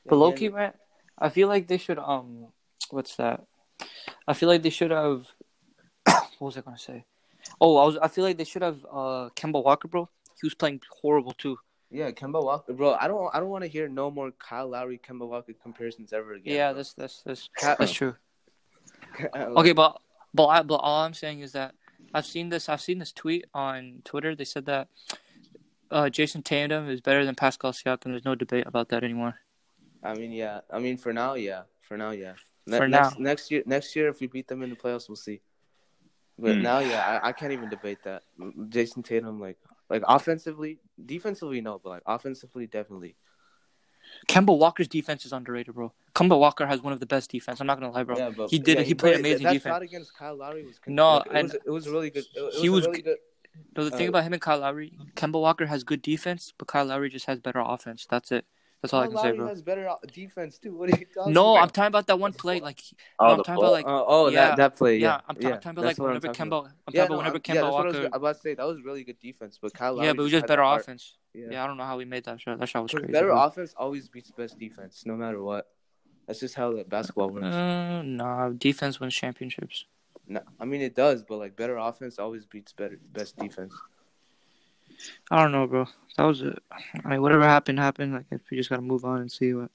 But 0.06 0.16
low 0.16 0.50
man, 0.52 0.74
I 1.18 1.30
feel 1.30 1.48
like 1.48 1.68
they 1.68 1.78
should 1.78 2.00
um, 2.00 2.48
what's 2.90 3.16
that? 3.18 3.46
I 4.28 4.34
feel 4.34 4.50
like 4.50 4.64
they 4.64 4.70
should 4.70 4.92
have. 4.92 5.28
what 6.06 6.42
was 6.42 6.58
I 6.58 6.62
gonna 6.62 6.78
say? 6.78 7.06
Oh, 7.62 7.78
I 7.78 7.86
was. 7.86 7.98
I 7.98 8.08
feel 8.08 8.24
like 8.24 8.38
they 8.38 8.44
should 8.44 8.62
have 8.62 8.86
uh 8.92 9.30
Kemba 9.36 9.64
Walker, 9.64 9.88
bro. 9.88 10.10
He 10.42 10.46
was 10.46 10.56
playing 10.56 10.82
horrible 11.02 11.34
too. 11.34 11.58
Yeah, 11.92 12.12
Kemba 12.12 12.44
Walker, 12.44 12.74
bro. 12.74 12.96
I 13.00 13.08
don't, 13.08 13.34
I 13.34 13.40
don't 13.40 13.50
want 13.50 13.64
to 13.64 13.70
hear 13.70 13.90
no 13.90 14.12
more 14.12 14.32
Kyle 14.32 14.70
Lowry, 14.70 15.00
Kemba 15.00 15.28
Walker 15.28 15.54
comparisons 15.62 16.14
ever 16.14 16.34
again. 16.34 16.56
Yeah, 16.56 16.72
bro. 16.72 16.78
that's 16.78 16.94
that's 16.94 17.22
that's 17.24 17.50
that's 17.62 17.92
true. 17.92 18.16
Okay, 19.36 19.74
but 19.74 20.00
but 20.34 20.48
I, 20.48 20.62
but 20.64 20.76
all 20.76 21.04
I'm 21.04 21.14
saying 21.14 21.40
is 21.42 21.54
that 21.54 21.74
I've 22.14 22.26
seen 22.26 22.50
this. 22.50 22.70
I've 22.70 22.82
seen 22.82 23.00
this 23.00 23.12
tweet 23.12 23.46
on 23.54 24.02
Twitter. 24.06 24.36
They 24.36 24.46
said 24.46 24.66
that 24.68 24.88
uh, 25.92 26.04
Jayson 26.10 26.44
Tatum 26.44 26.90
is 26.90 27.02
better 27.02 27.26
than 27.26 27.36
Pascal 27.36 27.72
Siakam. 27.72 28.06
There's 28.06 28.26
no 28.26 28.36
debate 28.36 28.66
about 28.68 28.90
that 28.90 29.04
anymore. 29.04 29.36
I 30.04 30.14
mean, 30.14 30.32
yeah. 30.32 30.62
I 30.72 30.80
mean, 30.80 30.98
for 30.98 31.12
now, 31.14 31.34
yeah. 31.34 31.64
For 31.82 31.98
now, 31.98 32.12
yeah. 32.12 32.34
Ne- 32.68 32.78
For 32.78 32.88
next, 32.88 33.18
now. 33.20 33.24
next 33.24 33.52
year, 33.52 33.64
next 33.66 33.96
year, 33.96 34.08
if 34.10 34.20
we 34.20 34.28
beat 34.28 34.48
them 34.48 34.62
in 34.62 34.70
the 34.70 34.76
playoffs, 34.76 35.10
we'll 35.10 35.16
see. 35.16 35.42
But 36.38 36.56
Hmm. 36.56 36.62
now, 36.62 36.80
yeah, 36.80 37.20
I, 37.24 37.30
I 37.30 37.32
can't 37.34 37.52
even 37.52 37.70
debate 37.70 38.00
that. 38.04 38.24
Jayson 38.70 39.04
Tatum, 39.04 39.40
like, 39.42 39.58
like 39.90 40.04
offensively, 40.08 40.80
defensively, 41.04 41.60
no, 41.62 41.80
but 41.84 41.90
like 41.90 42.04
offensively, 42.06 42.68
definitely. 42.68 43.16
Kemba 44.28 44.58
Walker's 44.58 44.88
defense 44.88 45.26
is 45.26 45.34
underrated, 45.34 45.76
bro. 45.76 45.92
Kemba 46.16 46.40
Walker 46.40 46.66
has 46.66 46.82
one 46.82 46.94
of 46.94 47.00
the 47.00 47.06
best 47.06 47.30
defense. 47.30 47.60
I'm 47.60 47.68
not 47.68 47.80
gonna 47.80 47.92
lie, 47.92 48.04
bro. 48.04 48.18
Yeah, 48.18 48.30
but 48.36 48.50
he 48.50 48.58
did 48.58 48.78
yeah. 48.80 48.84
He 48.84 48.94
played 48.96 49.20
amazing 49.20 49.44
that 49.44 49.54
defense. 49.54 49.74
shot 49.74 49.82
against 49.82 50.16
Kyle 50.16 50.36
Lowry 50.36 50.66
was 50.66 50.80
con- 50.80 50.96
No, 50.96 51.18
like, 51.18 51.26
it, 51.26 51.32
was, 51.32 51.40
and 51.54 51.62
it 51.66 51.70
was 51.70 51.90
really 51.90 52.10
good. 52.10 52.26
It, 52.34 52.40
it 52.40 52.54
he 52.56 52.70
was, 52.70 52.82
was 52.82 52.88
really 52.88 53.02
good. 53.02 53.18
No, 53.76 53.84
the 53.84 53.92
thing 53.92 54.08
Uh, 54.08 54.10
about 54.10 54.24
him 54.24 54.34
and 54.34 54.42
Kyle 54.42 54.60
Lowry, 54.60 54.94
Kemba 55.16 55.40
Walker 55.40 55.66
has 55.68 55.84
good 55.84 56.02
defense, 56.02 56.54
but 56.58 56.68
Kyle 56.68 56.86
Lowry 56.86 57.10
just 57.10 57.26
has 57.28 57.40
better 57.40 57.60
offense. 57.66 58.06
That's 58.10 58.32
it. 58.32 58.46
That's 58.82 58.94
all 58.94 59.02
I 59.02 59.08
Kyle 59.08 59.22
can 59.24 59.34
say, 59.34 59.38
bro. 59.38 59.48
has 59.48 59.62
better 59.62 59.90
defense 60.14 60.58
too. 60.58 60.74
What 60.76 60.88
are 60.90 60.98
you 60.98 61.06
talking 61.06 61.22
about? 61.24 61.32
No, 61.32 61.52
about? 61.52 61.64
I'm 61.64 61.70
talking 61.70 61.88
about 61.88 62.08
that 62.08 62.18
one 62.20 62.32
play. 62.34 62.62
Like, 62.62 62.82
Oh, 63.20 63.26
no, 63.28 63.32
I'm 63.34 63.38
talking 63.40 63.56
ball. 63.56 63.64
about 63.66 63.72
like, 63.74 63.86
Uh, 63.86 64.04
oh, 64.08 64.28
Yeah, 64.30 64.48
that 64.50 64.58
that 64.58 64.76
play. 64.78 64.98
yeah, 64.98 65.08
Yeah, 65.08 65.14
I'm, 65.28 65.36
ta- 65.36 65.48
I'm 65.50 65.54
talking 65.60 65.72
about 65.72 65.82
like 65.82 65.90
that's 65.90 66.00
what 66.00 66.06
I'm 66.06 66.10
whenever 66.16 66.28
Kemba, 66.30 66.48
about. 66.48 66.66
I'm 66.66 66.72
Yeah, 66.94 67.02
talking 67.02 67.06
about 67.06 67.18
whenever 67.18 67.34
I'm- 67.36 67.42
Kemba 67.42 67.48
yeah, 67.48 67.54
that's 67.54 67.64
I 67.64 67.68
was 67.68 68.06
about 68.16 68.36
to 68.36 68.42
say. 68.42 68.54
That 68.56 68.66
was 68.66 68.82
really 68.82 69.04
good 69.04 69.20
defense, 69.20 69.60
but 69.62 69.74
Kyle 69.74 69.94
Lowry. 69.96 70.08
Yeah, 70.08 70.14
but 70.14 70.20
it 70.22 70.24
was 70.24 70.32
just 70.32 70.42
just 70.44 70.48
better 70.48 70.62
offense. 70.62 71.18
Yeah. 71.34 71.48
Yeah, 71.52 71.64
I 71.64 71.68
don't 71.68 71.78
know 71.78 71.84
how 71.84 71.98
we 71.98 72.06
made 72.06 72.24
that 72.24 72.40
shot. 72.40 72.58
That 72.58 72.70
shot 72.70 72.84
was 72.84 72.92
crazy. 72.94 73.12
better 73.12 73.28
bro. 73.28 73.42
offense 73.44 73.74
always 73.78 74.08
beats 74.08 74.32
best 74.32 74.58
defense, 74.58 75.04
no 75.06 75.16
matter 75.16 75.44
what. 75.44 75.68
That's 76.26 76.40
just 76.40 76.56
how 76.56 76.72
the 76.74 76.84
basketball 76.86 77.30
works. 77.32 77.46
Uh, 77.48 78.02
nah, 78.04 78.50
defense 78.50 79.00
wins 79.00 79.14
championships. 79.14 79.86
No, 80.30 80.42
I 80.60 80.66
mean 80.66 80.82
it 80.82 80.96
does, 80.96 81.24
but 81.24 81.40
like 81.40 81.56
better 81.56 81.78
offense 81.78 82.20
always 82.20 82.46
beats 82.46 82.72
better 82.72 83.00
best 83.12 83.36
defense. 83.36 83.74
I 85.32 85.42
don't 85.42 85.52
know, 85.52 85.66
bro. 85.66 85.88
That 86.18 86.26
was 86.26 86.42
it. 86.42 86.62
I 87.04 87.10
mean, 87.10 87.22
whatever 87.22 87.44
happened, 87.44 87.80
happened. 87.80 88.14
Like, 88.14 88.26
we 88.52 88.58
just 88.58 88.70
gotta 88.70 88.84
move 88.84 89.06
on 89.06 89.22
and 89.22 89.32
see 89.32 89.54
what 89.54 89.72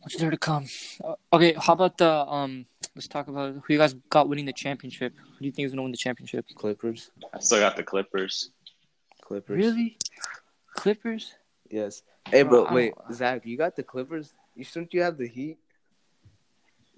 what's 0.00 0.16
there 0.16 0.30
to 0.30 0.38
come. 0.38 0.66
Uh, 1.04 1.16
okay, 1.34 1.54
how 1.54 1.74
about 1.74 1.98
the 1.98 2.10
um? 2.10 2.64
Let's 2.94 3.08
talk 3.08 3.28
about 3.28 3.54
who 3.54 3.72
you 3.72 3.78
guys 3.78 3.94
got 4.08 4.28
winning 4.28 4.46
the 4.46 4.54
championship. 4.54 5.12
Who 5.16 5.38
do 5.40 5.44
you 5.44 5.52
think 5.52 5.66
is 5.66 5.72
gonna 5.72 5.82
win 5.82 5.92
the 5.92 5.98
championship? 5.98 6.46
Clippers. 6.54 7.10
I 7.34 7.40
still 7.40 7.60
got 7.60 7.76
the 7.76 7.82
Clippers. 7.82 8.50
Clippers. 9.20 9.56
Really? 9.56 9.98
Clippers? 10.74 11.34
Yes. 11.68 12.02
Hey, 12.28 12.42
Bro, 12.42 12.66
bro. 12.66 12.74
Wait, 12.74 12.94
Zach. 13.12 13.44
You 13.44 13.56
got 13.56 13.76
the 13.76 13.82
Clippers. 13.82 14.32
You 14.56 14.64
shouldn't 14.64 14.94
you 14.94 15.02
have 15.02 15.18
the 15.18 15.28
Heat? 15.28 15.58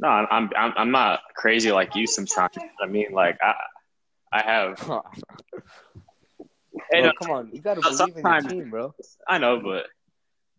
No, 0.02 0.08
I'm 0.08 0.50
I'm 0.56 0.72
I'm 0.76 0.90
not 0.90 1.20
crazy 1.36 1.70
like 1.70 1.94
you 1.94 2.08
sometimes. 2.08 2.56
I 2.82 2.86
mean, 2.88 3.12
like 3.12 3.38
I 3.40 3.54
I 4.32 4.42
have. 4.42 4.78
Bro, 6.90 7.12
come 7.22 7.30
on. 7.30 7.50
You 7.52 7.60
gotta 7.60 7.80
believe 7.80 8.16
in 8.16 8.24
your 8.24 8.40
team, 8.40 8.70
bro. 8.70 8.94
I 9.28 9.38
know, 9.38 9.60
but 9.60 9.86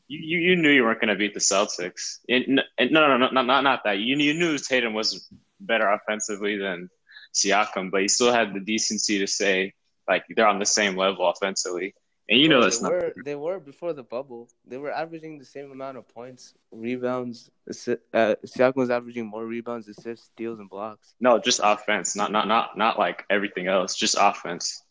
you, 0.08 0.20
you, 0.20 0.50
you 0.50 0.56
knew 0.56 0.70
you 0.70 0.84
weren't 0.84 1.00
going 1.00 1.10
to 1.10 1.16
beat 1.16 1.34
the 1.34 1.40
Celtics. 1.40 2.20
And, 2.30 2.62
and 2.78 2.92
no, 2.92 3.08
no, 3.08 3.18
no, 3.18 3.30
no, 3.30 3.42
not 3.42 3.64
not 3.64 3.82
that. 3.84 4.00
You, 4.00 4.16
you 4.18 4.34
knew 4.34 4.58
Tatum 4.58 4.94
was 4.94 5.30
better 5.60 5.90
offensively 5.90 6.58
than 6.58 6.90
Siakam, 7.34 7.92
but 7.92 8.02
you 8.02 8.08
still 8.08 8.32
had 8.32 8.54
the 8.54 8.60
decency 8.60 9.20
to 9.20 9.28
say 9.28 9.74
like 10.08 10.24
they're 10.36 10.48
on 10.48 10.60
the 10.60 10.66
same 10.66 10.96
level 10.96 11.30
offensively. 11.30 11.94
And 12.30 12.40
you 12.40 12.48
know 12.48 12.60
Bro, 12.60 12.64
that's 12.64 12.78
they 12.80 12.84
not. 12.84 12.92
were 12.92 13.14
they 13.18 13.36
were 13.36 13.60
before 13.60 13.92
the 13.94 14.04
bubble. 14.04 14.48
They 14.66 14.78
were 14.78 14.92
averaging 14.92 15.40
the 15.40 15.46
same 15.46 15.72
amount 15.72 15.98
of 15.98 16.08
points, 16.08 16.54
rebounds. 16.72 17.52
assi- 17.70 18.00
Uh, 18.14 18.36
Siakam 18.46 18.76
was 18.78 18.90
averaging 18.90 19.26
more 19.26 19.46
rebounds, 19.46 19.88
assists, 19.90 20.28
steals, 20.28 20.60
and 20.60 20.70
blocks. 20.70 21.16
No, 21.20 21.38
just 21.38 21.60
offense, 21.64 22.16
not 22.16 22.32
not 22.32 22.48
not 22.48 22.78
not 22.78 22.98
like 22.98 23.26
everything 23.30 23.68
else. 23.68 23.96
Just 23.96 24.16
offense. 24.18 24.84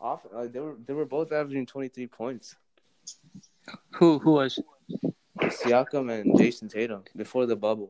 Off, 0.00 0.26
like 0.32 0.52
they 0.52 0.58
were 0.58 0.76
they 0.84 0.94
were 0.94 1.04
both 1.06 1.30
averaging 1.30 1.64
twenty 1.66 1.88
three 1.88 2.08
points. 2.08 2.56
Who 3.92 4.18
who 4.18 4.32
was? 4.32 4.58
Siakam 5.40 6.10
and 6.10 6.36
Jayson 6.36 6.68
Tatum 6.68 7.04
before 7.16 7.46
the 7.46 7.54
bubble. 7.56 7.88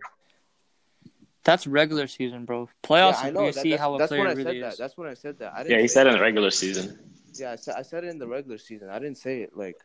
That's 1.45 1.67
regular 1.67 2.07
season, 2.07 2.45
bro. 2.45 2.69
Playoffs 2.85 3.13
yeah, 3.23 3.29
I 3.29 3.31
know. 3.31 3.47
you 3.47 3.53
That, 3.53 3.63
see 3.63 3.71
that's, 3.71 3.81
how 3.81 3.95
a 3.95 3.99
that's 3.99 4.09
player 4.11 4.21
when 4.21 4.29
I 4.29 4.33
really 4.35 4.45
said 4.45 4.57
is. 4.57 4.63
that. 4.63 4.79
That's 4.79 4.97
when 4.99 5.09
I 5.09 5.15
said 5.15 5.39
that. 5.39 5.53
I 5.55 5.63
didn't 5.63 5.71
Yeah, 5.77 5.81
he 5.83 5.89
said 5.89 6.07
it- 6.07 6.11
in 6.11 6.17
the 6.17 6.23
regular 6.23 6.51
season. 6.51 6.99
Yeah, 7.35 7.53
I 7.53 7.57
said, 7.57 7.75
I 7.79 7.83
said 7.83 8.05
it 8.05 8.09
in 8.09 8.19
the 8.19 8.27
regular 8.27 8.59
season. 8.59 8.89
I 8.91 8.99
didn't 8.99 9.19
say 9.19 9.43
it 9.43 9.57
like. 9.57 9.77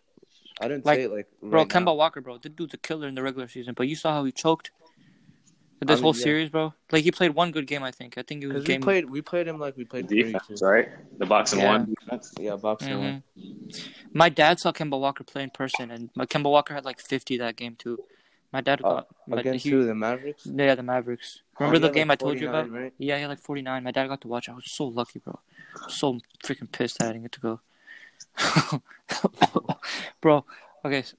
I 0.60 0.68
didn't 0.68 0.86
Like, 0.86 0.98
say 0.98 1.04
it 1.04 1.12
like. 1.12 1.28
Bro, 1.42 1.62
right 1.62 1.68
Kemba 1.70 1.86
now. 1.86 1.94
Walker, 1.94 2.20
bro. 2.22 2.38
This 2.40 2.52
dude's 2.52 2.74
a 2.74 2.78
killer 2.78 3.08
in 3.08 3.16
the 3.16 3.22
regular 3.22 3.48
season, 3.48 3.74
but 3.76 3.88
you 3.88 3.96
saw 3.96 4.12
how 4.14 4.24
he 4.26 4.32
choked 4.32 4.72
this 5.80 5.92
I 5.92 5.94
mean, 5.96 6.02
whole 6.04 6.16
yeah. 6.16 6.24
series, 6.24 6.50
bro. 6.50 6.74
Like 6.92 7.04
he 7.04 7.12
played 7.12 7.36
one 7.36 7.52
good 7.52 7.68
game, 7.68 7.84
I 7.84 7.92
think. 7.92 8.18
I 8.18 8.24
think 8.24 8.42
it 8.44 8.48
was 8.48 8.56
Because 8.56 8.68
we 8.68 8.74
game. 8.74 8.82
played, 8.82 9.10
we 9.10 9.22
played 9.22 9.48
him 9.48 9.60
like 9.60 9.78
we 9.78 9.86
played 9.86 10.10
three. 10.10 10.24
Defense, 10.24 10.60
too. 10.60 10.66
right? 10.66 10.90
The 11.20 11.26
box 11.28 11.54
and 11.54 11.62
Yeah. 11.62 11.68
one 11.70 11.94
defense. 12.00 12.34
Yeah, 12.40 12.56
boxing 12.56 12.98
one. 12.98 13.24
Mhm. 13.38 13.90
My 14.14 14.30
dad 14.30 14.60
saw 14.60 14.72
Kemba 14.72 15.00
Walker 15.00 15.24
play 15.24 15.44
in 15.44 15.52
person, 15.52 15.92
and 15.92 16.10
my 16.16 16.26
Kemba 16.26 16.50
Walker 16.50 16.74
had 16.74 16.84
like 16.86 17.00
50 17.00 17.38
that 17.38 17.56
game 17.56 17.76
too. 17.76 18.00
My 18.52 18.62
dad 18.62 18.82
Oh, 18.84 18.90
got 18.96 19.08
my, 19.28 19.40
Against 19.42 19.66
he- 19.66 19.70
who? 19.70 19.86
The 19.86 19.94
Mavericks. 19.94 20.48
Yeah, 20.48 20.74
the 20.74 20.82
Mavericks. 20.82 21.42
Remember 21.60 21.80
the 21.80 21.90
game 21.90 22.08
like, 22.10 22.22
I 22.22 22.26
told 22.26 22.40
you 22.40 22.50
about? 22.50 22.70
Right? 22.72 22.94
Yeah, 22.98 23.16
he 23.16 23.22
had 23.22 23.30
like 23.30 23.40
49. 23.40 23.84
My 23.84 23.92
dad 23.92 24.08
got 24.08 24.22
to 24.22 24.28
watch. 24.28 24.48
I 24.50 24.54
was 24.54 24.70
so 24.72 24.86
lucky, 24.86 25.20
bro. 25.20 25.40
So 25.88 26.20
freaking 26.44 26.72
pissed 26.72 27.00
that 27.00 27.10
I 27.10 27.14
didn't 27.14 27.24
get 27.24 27.32
to 27.34 27.40
go. 27.40 27.60
bro, 30.22 30.46
okay. 30.86 31.02
so- 31.02 31.18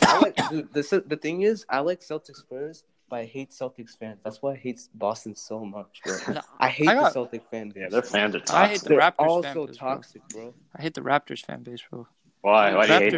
I 0.00 0.18
like 0.20 0.36
dude, 0.50 0.72
the 0.72 1.02
the 1.06 1.16
thing 1.16 1.42
is, 1.42 1.64
I 1.68 1.80
like 1.80 2.00
Celtics 2.00 2.36
Spurs, 2.36 2.84
but 3.10 3.16
I 3.20 3.24
hate 3.24 3.50
Celtics 3.50 3.98
fans. 3.98 4.20
That's 4.22 4.40
why 4.40 4.52
I 4.52 4.56
hate 4.56 4.80
Boston 4.94 5.34
so 5.34 5.64
much, 5.64 6.00
bro. 6.04 6.14
No, 6.34 6.40
I 6.60 6.68
hate 6.68 6.88
I 6.88 6.94
got- 6.94 7.04
the 7.06 7.10
Celtic 7.10 7.42
fan 7.50 7.70
base. 7.70 7.82
Yeah, 7.84 7.88
their 7.88 8.02
fans 8.02 8.36
are 8.36 8.42
I 8.54 8.68
hate 8.68 8.80
toxic. 8.80 8.82
the 8.82 8.88
They're 8.90 9.00
Raptors 9.00 9.26
all 9.26 9.42
fan 9.42 9.54
so 9.54 9.66
base, 9.66 9.78
bro. 9.78 9.88
toxic, 9.88 10.22
bro. 10.28 10.54
I 10.76 10.82
hate 10.82 10.94
the 10.94 11.00
Raptors 11.00 11.44
fan 11.44 11.62
base, 11.64 11.80
bro. 11.90 12.06
Why? 12.42 12.74
Why 12.76 12.86
do 12.86 12.92
you 12.92 12.98
hate 13.00 13.12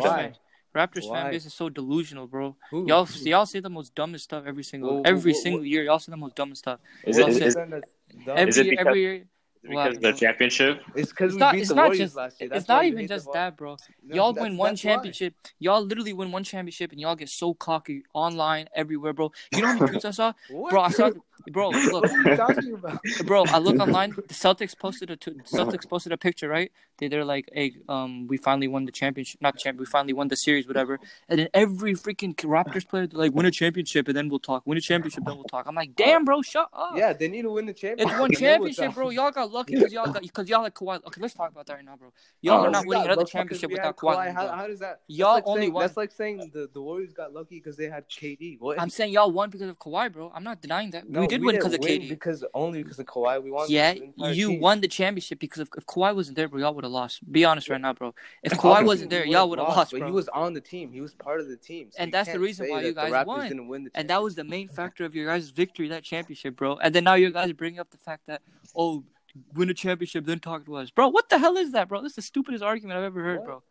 Raptors 0.74 0.74
them? 0.74 0.82
Why? 0.82 0.86
fan, 0.86 0.88
Raptors 0.88 1.02
fan 1.02 1.24
Why? 1.24 1.30
base 1.30 1.46
is 1.46 1.54
so 1.54 1.68
delusional, 1.68 2.26
bro. 2.26 2.56
Who? 2.70 2.86
Y'all, 2.86 3.06
y'all 3.22 3.46
say 3.46 3.60
the 3.60 3.70
most 3.70 3.94
dumbest 3.94 4.24
stuff 4.24 4.44
every 4.46 4.62
single, 4.62 4.90
Whoa, 4.90 4.96
whoa, 4.96 5.02
every 5.04 5.32
whoa, 5.32 5.40
single 5.40 5.60
whoa. 5.60 5.64
year. 5.64 5.82
Y'all 5.84 5.98
say 5.98 6.10
the 6.10 6.16
most 6.16 6.36
dumbest 6.36 6.60
stuff. 6.60 6.80
Is 7.04 7.16
Well, 7.18 7.28
it, 7.28 7.30
is, 7.30 7.36
said- 7.38 7.46
is 7.46 7.56
Every, 7.56 8.38
Every 8.40 8.48
Is 8.48 8.58
it 8.58 8.66
year, 8.66 8.72
because- 8.72 8.86
every 8.86 9.00
year. 9.00 9.24
because 9.62 9.96
of 9.96 10.02
the 10.02 10.12
championship? 10.12 10.80
It's 10.94 11.10
because 11.10 11.32
we 11.34 11.38
not. 11.38 11.52
beat 11.52 11.60
It's 11.60 11.68
the 11.68 11.74
not 11.74 11.82
Warriors 11.86 11.98
just. 11.98 12.16
last 12.16 12.40
year. 12.40 12.48
That's 12.48 12.62
It's 12.62 12.66
That's 12.66 12.68
not 12.68 12.76
why 12.78 12.82
you 12.82 12.88
even 12.88 12.98
hate 13.00 13.08
the 13.08 13.14
just 13.16 13.32
that, 13.34 13.56
bro. 13.56 13.76
No, 14.02 14.14
y'all 14.16 14.32
win 14.32 14.56
one 14.56 14.70
that's 14.70 14.84
why. 14.84 14.90
championship. 14.92 15.34
Y'all 15.58 15.84
literally 15.84 16.12
win 16.12 16.32
one 16.32 16.44
championship, 16.44 16.92
and 16.92 17.00
y'all 17.00 17.14
get 17.14 17.28
so 17.28 17.52
cocky 17.54 18.02
online 18.14 18.68
everywhere, 18.74 19.12
bro. 19.12 19.30
You 19.52 19.60
know 19.62 19.68
how 19.68 19.78
many 19.78 19.98
tweets 19.98 20.04
I 20.06 20.10
saw, 20.12 20.32
What? 20.50 20.70
bro? 20.70 20.80
I 20.82 20.88
saw, 20.90 21.10
bro. 21.50 21.70
Look, 21.70 21.92
what 22.02 22.10
are 22.10 22.30
you 22.30 22.36
talking 22.36 22.74
about? 22.74 23.00
bro. 23.26 23.44
I 23.46 23.58
look 23.58 23.78
online. 23.80 24.10
The 24.10 24.34
Celtics 24.34 24.76
posted 24.78 25.10
a 25.10 25.16
t- 25.16 25.32
Celtics 25.52 25.88
posted 25.88 26.12
a 26.12 26.16
picture, 26.16 26.48
right? 26.48 26.70
They 26.98 27.08
they're 27.08 27.24
like, 27.24 27.48
hey, 27.52 27.72
um, 27.88 28.26
we 28.26 28.36
finally 28.36 28.68
won 28.68 28.84
the 28.84 28.92
championship, 28.92 29.40
not 29.40 29.54
the 29.54 29.60
champion. 29.60 29.80
We 29.80 29.86
finally 29.86 30.12
won 30.12 30.28
the 30.28 30.36
series, 30.36 30.66
whatever. 30.68 30.98
And 31.28 31.38
then 31.40 31.48
every 31.54 31.94
freaking 31.94 32.34
Raptors 32.36 32.86
player 32.86 33.06
they're 33.06 33.18
like, 33.18 33.32
win 33.32 33.46
a 33.46 33.50
championship, 33.50 34.08
and 34.08 34.16
then 34.16 34.28
we'll 34.28 34.38
talk. 34.38 34.66
Win 34.66 34.76
a 34.76 34.80
championship, 34.80 35.24
then 35.24 35.34
we'll 35.36 35.44
talk. 35.44 35.66
I'm 35.66 35.74
like, 35.74 35.94
damn, 35.96 36.24
bro, 36.24 36.42
shut 36.42 36.68
up. 36.72 36.92
Yeah, 36.96 37.12
they 37.12 37.28
need 37.28 37.42
to 37.42 37.50
win 37.50 37.66
the 37.66 37.72
championship. 37.72 38.12
It's 38.12 38.20
one 38.20 38.30
They 38.38 38.40
know 38.56 38.60
what's 38.62 38.76
championship, 38.76 38.94
bro. 38.94 39.10
Y'all 39.10 39.30
got 39.30 39.50
lucky 39.50 39.76
because 39.76 39.92
y'all 39.92 40.12
got 40.12 40.22
because 40.22 40.48
y'all 40.48 40.62
had 40.64 40.74
Kawhi. 40.74 41.04
Okay, 41.06 41.20
let's 41.20 41.34
talk 41.34 41.50
about 41.50 41.66
that 41.66 41.74
right 41.74 41.84
now, 41.84 41.96
bro. 41.96 42.12
Y'all 42.42 42.60
Oh, 42.60 42.64
are 42.66 42.70
not 42.70 42.86
winning 42.86 43.04
got 43.04 43.12
another 43.12 43.24
championship 43.26 43.70
without 43.70 43.86
had 43.86 43.96
Kawhi. 43.96 44.32
How, 44.34 44.48
how 44.48 44.66
does 44.66 44.80
that? 44.80 45.00
Y'all 45.08 45.34
like 45.34 45.44
only 45.46 45.62
saying, 45.62 45.72
won- 45.72 45.82
That's 45.84 45.96
like 45.96 46.12
saying 46.12 46.50
the, 46.52 46.68
the 46.72 46.82
Warriors 46.82 47.12
got 47.12 47.32
lucky 47.32 47.56
because 47.56 47.76
they 47.76 47.88
had 47.88 48.08
KD. 48.08 48.58
What? 48.60 48.78
I'm 48.80 48.90
saying 48.90 49.12
y'all 49.12 49.30
won 49.30 49.48
because 49.50 49.68
of 49.68 49.78
Kawhi, 49.78 50.12
bro. 50.12 50.30
I'm 50.34 50.44
not 50.44 50.60
denying 50.60 50.90
that. 50.90 51.08
No, 51.08 51.20
we 51.20 51.26
did 51.30 51.44
win 51.44 51.56
because 51.56 51.74
of 51.74 51.80
KD. 51.80 52.08
Because 52.08 52.44
only 52.54 52.82
because 52.82 52.98
of 52.98 53.06
Kawhi, 53.06 53.42
we 53.42 53.50
won. 53.50 53.66
Yeah, 53.68 53.94
you 54.16 54.48
team. 54.48 54.60
won 54.60 54.80
the 54.80 54.88
championship 54.88 55.38
because 55.38 55.60
if, 55.60 55.68
if 55.76 55.86
Kawhi 55.86 56.14
wasn't 56.14 56.36
there, 56.36 56.48
bro, 56.48 56.60
y'all 56.60 56.74
would 56.74 56.84
have 56.84 56.92
lost. 56.92 57.20
Be 57.30 57.44
honest 57.44 57.68
right 57.68 57.80
now, 57.80 57.92
bro. 57.92 58.14
If 58.42 58.52
Kawhi 58.58 58.84
wasn't 58.84 59.10
there, 59.10 59.24
y'all 59.24 59.48
would 59.48 59.58
have 59.58 59.68
lost, 59.68 59.92
But 59.92 60.00
bro. 60.00 60.08
he 60.08 60.12
was 60.12 60.28
on 60.28 60.52
the 60.52 60.60
team. 60.60 60.92
He 60.92 61.00
was 61.00 61.14
part 61.14 61.40
of 61.40 61.48
the 61.48 61.56
team. 61.56 61.90
So 61.90 62.02
And 62.02 62.12
that's 62.12 62.30
the 62.30 62.40
reason 62.40 62.68
why 62.68 62.82
you 62.82 62.92
guys 62.92 63.26
won. 63.26 63.48
Didn't 63.48 63.68
win 63.68 63.84
the 63.84 63.90
and 63.94 64.08
that 64.10 64.22
was 64.22 64.34
the 64.34 64.44
main 64.44 64.68
factor 64.68 65.04
of 65.04 65.14
your 65.14 65.26
guys' 65.26 65.50
victory, 65.50 65.88
that 65.88 66.02
championship, 66.02 66.56
bro. 66.56 66.76
And 66.76 66.94
then 66.94 67.04
now 67.04 67.14
you 67.14 67.30
guys 67.30 67.52
bring 67.52 67.78
up 67.78 67.90
the 67.90 67.98
fact 67.98 68.26
that 68.26 68.42
oh, 68.76 69.04
win 69.54 69.70
a 69.70 69.74
championship, 69.74 70.24
then 70.26 70.40
talk 70.40 70.66
to 70.66 70.76
us, 70.76 70.90
bro. 70.90 71.08
What 71.08 71.28
the 71.28 71.38
hell 71.38 71.56
is 71.56 71.72
that, 71.72 71.88
bro? 71.88 72.02
This 72.02 72.12
is 72.12 72.16
the 72.16 72.22
stupidest 72.22 72.62
argument 72.62 72.98
I've 72.98 73.04
ever 73.04 73.22
heard, 73.22 73.38
What? 73.40 73.46
bro. 73.46 73.62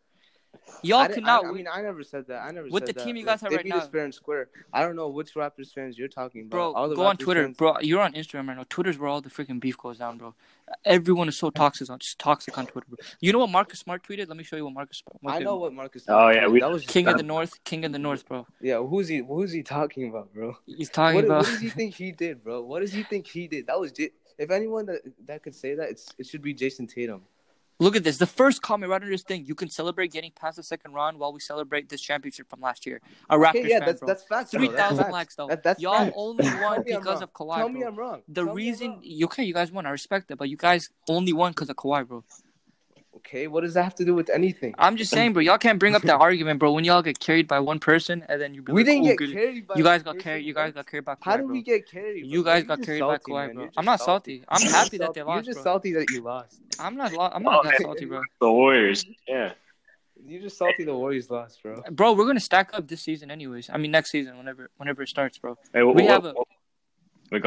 Y'all 0.82 1.00
I, 1.00 1.08
cannot. 1.10 1.46
I, 1.46 1.50
I 1.50 1.52
mean, 1.52 1.68
I 1.72 1.82
never 1.82 2.04
said 2.04 2.28
that. 2.28 2.42
I 2.44 2.52
never 2.52 2.68
said 2.68 2.70
that. 2.70 2.74
With 2.74 2.82
said 2.88 2.96
the 2.96 3.00
that. 3.00 3.06
team 3.06 3.16
you 3.18 3.26
Like, 3.26 3.34
guys 3.34 3.42
have 3.42 3.50
they 3.50 3.58
right 3.58 3.66
beat 3.66 3.74
us 3.74 3.86
now. 3.86 3.90
fair 3.92 4.04
and 4.06 4.14
square. 4.14 4.50
I 4.72 4.82
don't 4.82 4.96
know 4.96 5.10
which 5.10 5.34
Raptors 5.34 5.74
fans 5.74 5.98
you're 5.98 6.08
talking 6.08 6.42
about. 6.42 6.52
Bro, 6.52 6.74
All 6.74 6.88
the 6.90 6.96
go 6.96 7.06
on 7.06 7.18
Twitter, 7.18 7.44
fans- 7.46 7.58
bro. 7.58 7.76
You're 7.82 8.02
on 8.02 8.14
Instagram 8.14 8.48
right 8.48 8.58
now. 8.58 8.66
Twitter's 8.70 8.98
where 8.98 9.10
all 9.10 9.20
the 9.20 9.30
freaking 9.30 9.60
beef 9.60 9.78
goes 9.78 9.98
down, 9.98 10.18
bro. 10.18 10.34
Everyone 10.86 11.28
is 11.28 11.38
so 11.38 11.50
toxic 11.50 11.90
on 11.90 12.00
just 12.00 12.18
toxic 12.20 12.58
on 12.58 12.66
Twitter, 12.68 12.88
bro. 12.88 12.98
You 13.20 13.34
know 13.34 13.40
what 13.40 13.50
Marcus 13.50 13.80
Smart 13.80 14.04
tweeted? 14.04 14.28
Let 14.30 14.38
me 14.38 14.44
show 14.44 14.56
you 14.56 14.64
what 14.66 14.74
Marcus. 14.74 15.04
What 15.22 15.34
I 15.34 15.40
know 15.40 15.58
what 15.58 15.74
Marcus. 15.74 16.04
Oh, 16.04 16.14
Smart 16.14 16.36
yeah, 16.36 16.48
we- 16.48 16.60
that 16.62 16.72
was 16.72 16.86
King 16.86 17.08
of 17.08 17.18
the 17.18 17.24
North, 17.24 17.62
King 17.64 17.84
of 17.86 17.92
the 17.92 18.00
North, 18.00 18.26
bro. 18.28 18.48
Yeah, 18.62 18.78
who's 18.82 19.08
he? 19.10 19.18
Who's 19.18 19.52
he 19.52 19.64
talking 19.64 20.08
about, 20.08 20.34
bro? 20.34 20.56
He's 20.66 20.90
talking 20.90 21.16
What, 21.16 21.26
about. 21.26 21.38
what 21.44 21.50
does 21.52 21.60
he 21.60 21.70
think 21.70 21.96
he 21.96 22.12
did, 22.12 22.44
bro? 22.44 22.62
What 22.62 22.80
does 22.82 22.94
he 22.94 23.04
think 23.04 23.28
he 23.28 23.48
did? 23.48 23.68
That 23.68 23.80
was 23.80 23.92
J- 23.92 24.12
if 24.38 24.50
anyone 24.52 24.86
that 24.86 25.02
that 25.26 25.44
could 25.44 25.56
say 25.56 25.76
that, 25.76 25.90
it's 25.90 26.14
it 26.18 26.26
should 26.28 26.42
be 26.42 26.54
Jayson 26.54 26.88
Tatum. 26.88 27.24
Look 27.82 27.96
at 27.96 28.04
this. 28.04 28.18
The 28.18 28.28
first 28.28 28.62
comment 28.62 28.89
right 28.89 28.98
under 28.98 29.10
this 29.10 29.24
thing. 29.24 29.46
You 29.46 29.56
can 29.56 29.70
celebrate 29.70 30.12
getting 30.12 30.32
past 30.32 30.58
the 30.58 30.63
second 30.63 30.94
round 30.94 31.18
while 31.18 31.32
we 31.32 31.39
celebrate 31.39 31.88
this 31.88 32.02
championship 32.02 32.50
from 32.50 32.60
last 32.60 32.86
year. 32.86 33.00
A 33.30 33.38
Raptors 33.38 33.50
Okay, 33.52 33.70
yeah, 33.70 33.80
fan, 33.80 33.86
that's 33.88 34.00
bro. 34.02 34.08
that's 34.08 34.24
facts. 34.24 34.52
though. 34.52 34.58
Three 34.60 34.68
That's 34.68 34.80
thousand 34.98 35.12
likes 35.12 35.36
though. 35.36 35.48
That, 35.48 35.63
that's 35.63 35.82
Y'all 35.82 35.94
facts. 36.06 36.13
only 36.18 36.46
won 36.62 36.84
because 36.86 37.22
of 37.22 37.32
Kawhi, 37.34 37.56
Tell 37.58 37.70
bro. 37.70 37.80
me 37.80 37.84
I'm 37.86 37.96
wrong. 37.96 38.22
The 38.28 38.42
Tell 38.42 38.50
I'm 38.50 38.56
reason, 38.56 38.92
wrong. 38.92 39.04
okay, 39.26 39.44
you 39.44 39.54
guys 39.54 39.72
won. 39.72 39.86
I 39.86 39.92
respect 39.92 40.28
that, 40.28 40.38
but 40.38 40.50
you 40.50 40.58
guys 40.58 40.89
only 41.08 41.32
won 41.32 41.52
because 41.54 41.70
of 41.70 41.78
Kawhi, 41.78 42.06
bro. 42.06 42.24
Okay, 43.20 43.48
what 43.48 43.62
does 43.62 43.74
that 43.74 43.84
have 43.84 43.96
to 43.96 44.06
do 44.06 44.16
with 44.16 44.30
anything? 44.30 44.74
I'm 44.78 44.96
just 44.96 45.12
saying, 45.12 45.34
bro. 45.34 45.42
Y'all 45.42 45.58
can't 45.58 45.78
bring 45.78 45.94
up 45.94 46.02
that 46.04 46.20
argument, 46.28 46.60
bro. 46.60 46.72
When 46.72 46.84
y'all 46.86 47.02
get 47.02 47.20
carried 47.20 47.48
by 47.48 47.60
one 47.60 47.78
person 47.80 48.26
and 48.30 48.42
then 48.42 48.54
you 48.54 48.62
be 48.62 48.72
We 48.72 48.82
like, 48.82 48.86
didn't 48.88 49.02
"Oh, 49.02 49.08
get 49.10 49.18
good." 49.18 49.32
carried 49.34 49.68
by. 49.68 49.76
You 49.76 49.84
guys 49.84 50.04
got 50.04 50.14
person, 50.16 50.24
carried. 50.24 50.46
You 50.46 50.54
guys 50.54 50.74
got 50.74 50.88
carried 50.88 51.06
by 51.06 51.16
Kawhi, 51.16 51.24
How 51.24 51.38
did 51.38 51.46
bro. 51.46 51.54
we 51.54 51.62
get 51.62 51.90
carried? 51.90 52.26
You 52.26 52.44
bro? 52.44 52.52
guys 52.54 52.60
You're 52.62 52.68
got 52.68 52.78
just 52.78 52.86
carried 52.88 53.00
by 53.02 53.06
salty, 53.18 53.32
Kawhi, 53.32 53.48
man. 53.48 53.56
bro. 53.56 53.70
I'm 53.78 53.86
not 53.86 54.00
salty. 54.00 54.44
I'm 54.48 54.62
You're 54.64 54.72
happy 54.82 54.98
that 55.00 55.14
they 55.14 55.20
salty. 55.20 55.22
lost, 55.22 55.46
You're 55.46 55.54
just 55.54 55.64
bro. 55.64 55.74
salty 55.74 55.94
that 55.94 56.10
you 56.12 56.22
lost. 56.22 56.62
I'm 56.80 56.96
not. 56.96 57.14
Lo- 57.14 57.30
I'm 57.34 57.46
oh, 57.46 57.52
not 57.52 57.66
Oh, 57.66 57.70
that 57.70 57.82
salty, 57.82 58.06
bro. 58.06 58.22
The 58.40 58.52
Warriors. 58.52 59.06
Yeah. 59.28 59.52
You're 60.26 60.42
just 60.42 60.58
salty 60.58 60.84
the 60.86 60.94
Warriors 60.96 61.30
lost, 61.30 61.62
bro. 61.62 61.82
Bro, 61.92 62.14
we're 62.14 62.26
gonna 62.26 62.40
stack 62.40 62.70
up 62.74 62.88
this 62.88 63.02
season, 63.02 63.32
anyways. 63.32 63.70
I 63.72 63.78
mean, 63.78 63.92
next 63.92 64.12
season, 64.12 64.38
whenever 64.38 64.70
whenever 64.78 65.02
it 65.04 65.10
starts, 65.10 65.38
bro. 65.38 65.58
Hey, 65.74 65.84
what, 65.84 65.96
We 65.96 66.04
what, 66.04 66.12
have 66.12 66.26
a- 66.26 66.34
what- 66.34 66.48
wait, 67.32 67.42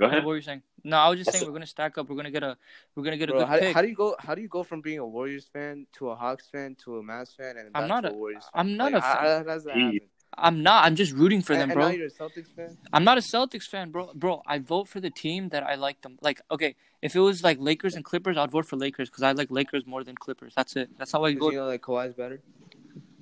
go 0.00 0.06
ahead. 0.06 0.16
What 0.16 0.18
ahead. 0.18 0.24
were 0.26 0.36
you 0.36 0.42
saying? 0.42 0.62
No, 0.82 0.96
I 0.96 1.08
was 1.10 1.18
just 1.18 1.26
That's 1.26 1.38
saying 1.38 1.46
a- 1.48 1.50
we're 1.52 1.58
gonna 1.58 1.66
stack 1.66 1.98
up. 1.98 2.08
We're 2.08 2.16
gonna 2.16 2.30
get 2.30 2.42
a 2.42 2.56
we're 2.96 3.04
gonna 3.04 3.16
get 3.18 3.28
a 3.28 3.32
Bro, 3.32 3.40
good 3.40 3.48
how, 3.48 3.58
pick. 3.58 3.74
how 3.74 3.82
do 3.82 3.88
you 3.88 3.94
go? 3.94 4.16
How 4.18 4.34
do 4.34 4.42
you 4.42 4.48
go 4.48 4.62
from 4.62 4.80
being 4.80 4.98
a 4.98 5.06
Warriors 5.06 5.46
fan 5.52 5.86
to 5.98 6.10
a 6.10 6.14
Hawks 6.16 6.48
fan 6.50 6.74
to 6.84 6.98
a 6.98 7.02
Mavs 7.02 7.36
fan 7.36 7.56
and 7.58 7.70
I'm 7.74 7.86
not 7.86 8.00
to 8.02 8.08
a- 8.08 8.12
a 8.12 8.14
Warriors 8.14 8.44
fan? 8.44 8.50
I'm 8.54 8.76
not 8.76 8.92
Like, 8.92 9.02
a 9.02 9.06
how- 9.06 9.14
fan. 9.14 9.24
How, 9.38 9.42
does 9.44 9.64
that 9.64 9.74
Gee. 9.74 9.80
happen? 9.84 10.00
I'm 10.38 10.62
not. 10.62 10.84
I'm 10.86 10.94
just 10.94 11.12
rooting 11.12 11.42
for 11.42 11.54
and, 11.54 11.62
them, 11.62 11.70
and 11.70 11.76
bro. 11.76 11.88
now 11.88 11.94
you're 11.94 12.06
a 12.06 12.10
Celtics 12.10 12.54
fan. 12.54 12.78
I'm 12.92 13.02
not 13.02 13.18
a 13.18 13.20
Celtics 13.20 13.64
fan, 13.64 13.90
bro. 13.90 14.12
Bro, 14.14 14.42
I 14.46 14.58
vote 14.60 14.86
for 14.88 15.00
the 15.00 15.10
team 15.10 15.48
that 15.48 15.64
I 15.64 15.74
like 15.74 16.00
them. 16.02 16.18
Like, 16.22 16.40
okay, 16.52 16.76
if 17.02 17.16
it 17.16 17.20
was 17.20 17.42
like 17.42 17.58
Lakers 17.58 17.96
and 17.96 18.04
Clippers, 18.04 18.36
I'd 18.38 18.50
vote 18.52 18.64
for 18.64 18.76
Lakers 18.76 19.10
because 19.10 19.24
I 19.24 19.32
like 19.32 19.50
Lakers 19.50 19.86
more 19.86 20.04
than 20.04 20.14
Clippers. 20.14 20.52
That's 20.54 20.76
it. 20.76 20.88
That's 20.98 21.10
how 21.10 21.24
I 21.24 21.32
Because 21.34 21.40
go. 21.40 21.50
you 21.50 21.56
know 21.58 21.68
that 21.68 21.82
Kawhi's 21.82 22.14
better. 22.14 22.40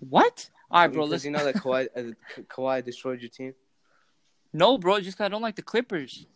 What? 0.00 0.50
All 0.70 0.82
right, 0.82 0.86
bro. 0.92 1.04
Because 1.06 1.24
Listen. 1.24 1.32
you 1.32 1.38
know 1.38 1.44
that 1.44 1.54
Kawhi, 1.56 1.88
uh, 1.96 2.42
Kawhi 2.42 2.84
destroyed 2.84 3.20
your 3.22 3.30
team. 3.30 3.54
No, 4.52 4.76
bro. 4.78 5.00
Just 5.00 5.16
'cause 5.18 5.24
I 5.24 5.28
don't 5.28 5.42
like 5.42 5.56
the 5.56 5.62
Clippers. 5.62 6.26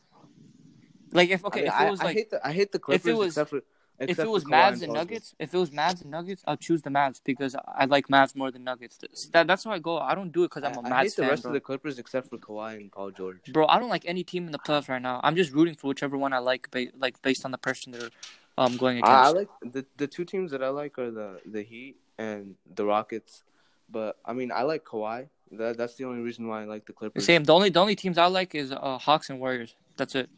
Like, 1.13 1.31
if 1.31 1.45
okay, 1.45 1.61
I, 1.61 1.63
mean, 1.63 1.73
if 1.73 1.89
it 1.89 1.91
was 1.91 2.01
I 2.01 2.05
like 2.05 2.17
hate 2.17 2.31
the 2.31 2.47
I 2.47 2.53
hate 2.53 2.73
the 2.73 2.79
Clippers 2.79 3.15
was- 3.15 3.27
except 3.29 3.51
for 3.51 3.63
if 3.99 4.19
it 4.19 4.29
was 4.29 4.45
Mavs 4.45 4.83
and 4.83 4.93
Nuggets, 4.93 5.35
if 5.39 5.55
it 5.55 5.59
was 5.59 5.71
Mavs 5.71 6.03
and 6.03 6.11
Nuggets, 6.11 6.43
I'll 6.47 6.57
choose 6.57 6.83
the 6.83 6.91
Mavs 6.91 7.21
because 7.25 7.55
I 7.69 7.85
like 7.85 8.09
Mavs 8.09 8.35
more 8.35 8.51
than 8.51 8.65
Nuggets. 8.65 8.99
That, 9.33 9.47
that's 9.47 9.63
how 9.65 9.71
I 9.71 9.79
go. 9.79 9.99
I 9.99 10.15
don't 10.15 10.33
do 10.33 10.43
it 10.45 10.51
because 10.53 10.65
I'm 10.65 10.85
a 10.85 10.89
I, 10.89 10.91
Mavs 10.91 10.93
I 10.93 11.03
hate 11.05 11.17
the 11.17 11.23
fan, 11.23 11.31
rest 11.31 11.43
bro. 11.43 11.51
of 11.51 11.55
the 11.55 11.61
Clippers 11.61 11.99
except 11.99 12.29
for 12.31 12.39
Kawhi 12.39 12.77
and 12.77 12.91
Paul 12.91 13.11
George. 13.13 13.53
Bro, 13.53 13.67
I 13.69 13.79
don't 13.79 13.91
like 13.91 14.05
any 14.07 14.25
team 14.25 14.47
in 14.47 14.53
the 14.53 14.59
playoffs 14.59 14.89
right 14.89 15.01
now. 15.03 15.21
I'm 15.23 15.37
just 15.37 15.53
rooting 15.53 15.75
for 15.75 15.87
whichever 15.89 16.17
one 16.17 16.33
I 16.33 16.39
like, 16.39 16.69
ba- 16.71 16.89
like 16.99 17.21
based 17.23 17.45
on 17.45 17.53
the 17.53 17.59
person 17.59 17.93
they're 17.93 18.11
um 18.59 18.77
going 18.77 18.99
against. 18.99 19.11
I, 19.13 19.27
I 19.27 19.29
like 19.29 19.49
the 19.63 19.85
the 19.99 20.07
two 20.09 20.25
teams 20.25 20.51
that 20.51 20.63
I 20.65 20.69
like 20.71 20.99
are 20.99 21.11
the 21.11 21.41
the 21.47 21.63
Heat 21.63 21.97
and 22.19 22.57
the 22.75 22.85
Rockets. 22.85 23.45
But 23.91 24.17
I 24.25 24.33
mean, 24.33 24.51
I 24.53 24.63
like 24.63 24.85
Kawhi. 24.85 25.29
That 25.53 25.77
that's 25.77 25.95
the 25.97 26.07
only 26.07 26.23
reason 26.23 26.49
why 26.49 26.63
I 26.63 26.65
like 26.65 26.87
the 26.87 26.95
Clippers. 26.95 27.25
Same. 27.27 27.45
The 27.45 27.53
only 27.55 27.69
the 27.69 27.81
only 27.81 27.95
teams 27.95 28.17
I 28.19 28.27
like 28.27 28.55
is 28.55 28.73
uh, 28.73 28.99
Hawks 28.99 29.29
and 29.31 29.39
Warriors. 29.39 29.75
That's 29.99 30.15
it. 30.15 30.31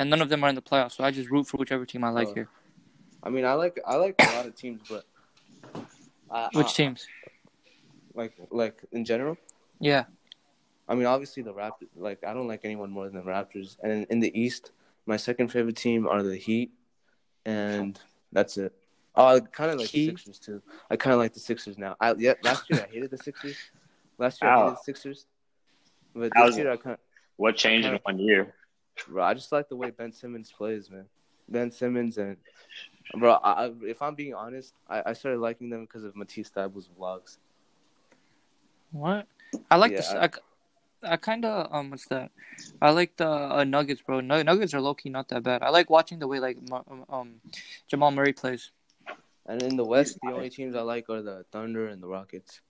And 0.00 0.08
none 0.08 0.22
of 0.22 0.30
them 0.30 0.42
are 0.42 0.48
in 0.48 0.54
the 0.54 0.62
playoffs, 0.62 0.92
so 0.92 1.04
I 1.04 1.10
just 1.10 1.30
root 1.30 1.46
for 1.46 1.58
whichever 1.58 1.84
team 1.84 2.02
I 2.04 2.08
like 2.08 2.28
Oh. 2.28 2.34
here. 2.34 2.48
I 3.22 3.28
mean, 3.28 3.44
I 3.44 3.52
like 3.52 3.78
I 3.86 3.96
like 3.96 4.14
a 4.18 4.34
lot 4.34 4.46
of 4.46 4.56
teams, 4.56 4.80
but 4.88 5.04
I, 6.30 6.48
Which 6.54 6.68
I- 6.68 6.72
teams? 6.72 7.06
like 8.14 8.32
like 8.50 8.82
in 8.92 9.04
general. 9.04 9.36
Yeah. 9.78 10.04
I 10.88 10.94
mean, 10.94 11.04
obviously 11.06 11.42
the 11.42 11.52
Raptors. 11.52 11.88
Like, 11.94 12.24
I 12.26 12.32
don't 12.34 12.48
like 12.48 12.62
anyone 12.64 12.90
more 12.90 13.04
than 13.08 13.14
the 13.14 13.22
Raptors. 13.30 13.76
And 13.82 13.92
in, 13.92 14.02
in 14.10 14.20
the 14.20 14.32
East, 14.40 14.72
my 15.06 15.16
second 15.18 15.48
favorite 15.48 15.76
team 15.76 16.08
are 16.08 16.22
the 16.22 16.36
Heat, 16.36 16.72
and 17.44 18.00
that's 18.32 18.56
it. 18.56 18.72
Oh, 19.14 19.26
I 19.36 19.40
kind 19.40 19.70
of 19.70 19.78
like 19.80 19.88
Heat? 19.90 20.06
the 20.12 20.16
Sixers 20.16 20.38
too. 20.38 20.62
I 20.90 20.96
kind 20.96 21.12
of 21.12 21.20
like 21.20 21.34
the 21.34 21.40
Sixers 21.40 21.76
now. 21.76 21.94
I 22.00 22.14
yeah, 22.14 22.34
last 22.42 22.64
year 22.70 22.86
I 22.88 22.90
hated 22.92 23.10
the 23.10 23.18
Sixers. 23.18 23.56
Last 24.18 24.40
year 24.40 24.50
I 24.50 24.56
hated 24.62 24.76
the 24.78 24.82
Sixers, 24.82 25.26
but 26.14 26.32
How's 26.34 26.52
this 26.52 26.58
year 26.64 26.72
I 26.72 26.76
kind. 26.78 26.96
What 27.36 27.56
changed 27.56 27.86
in 27.86 27.98
one 28.02 28.18
year? 28.18 28.54
Bro, 29.08 29.24
I 29.24 29.34
just 29.34 29.52
like 29.52 29.68
the 29.68 29.76
way 29.76 29.90
Ben 29.90 30.12
Simmons 30.12 30.52
plays, 30.52 30.90
man. 30.90 31.06
Ben 31.48 31.70
Simmons 31.70 32.18
and 32.18 32.36
bro, 33.14 33.32
I, 33.34 33.70
if 33.82 34.02
I'm 34.02 34.14
being 34.14 34.34
honest, 34.34 34.74
I, 34.88 35.02
I 35.06 35.12
started 35.12 35.40
liking 35.40 35.70
them 35.70 35.82
because 35.82 36.04
of 36.04 36.14
Matisse 36.16 36.50
Thybulle's 36.50 36.88
vlogs. 36.98 37.38
What? 38.92 39.26
I 39.70 39.76
like 39.76 39.92
Yeah, 39.92 39.96
this. 39.98 40.10
I- 40.10 40.30
I, 41.02 41.16
kind 41.16 41.46
of 41.46 41.72
um, 41.72 41.90
what's 41.90 42.06
that? 42.08 42.30
I 42.82 42.90
like 42.90 43.16
the 43.16 43.26
uh, 43.26 43.64
Nuggets, 43.64 44.02
bro. 44.02 44.20
Nuggets 44.20 44.74
are 44.74 44.82
low 44.82 44.92
key 44.92 45.08
not 45.08 45.28
that 45.28 45.42
bad. 45.42 45.62
I 45.62 45.70
like 45.70 45.88
watching 45.88 46.18
the 46.18 46.28
way 46.28 46.40
like 46.40 46.58
um, 46.70 47.06
um 47.08 47.34
Jamal 47.88 48.10
Murray 48.10 48.34
plays. 48.34 48.70
And 49.46 49.62
in 49.62 49.76
the 49.76 49.84
West, 49.84 50.18
the 50.22 50.32
only 50.32 50.50
teams 50.50 50.76
I 50.76 50.82
like 50.82 51.08
are 51.08 51.22
the 51.22 51.46
Thunder 51.50 51.88
and 51.88 52.02
the 52.02 52.06
Rockets. 52.06 52.60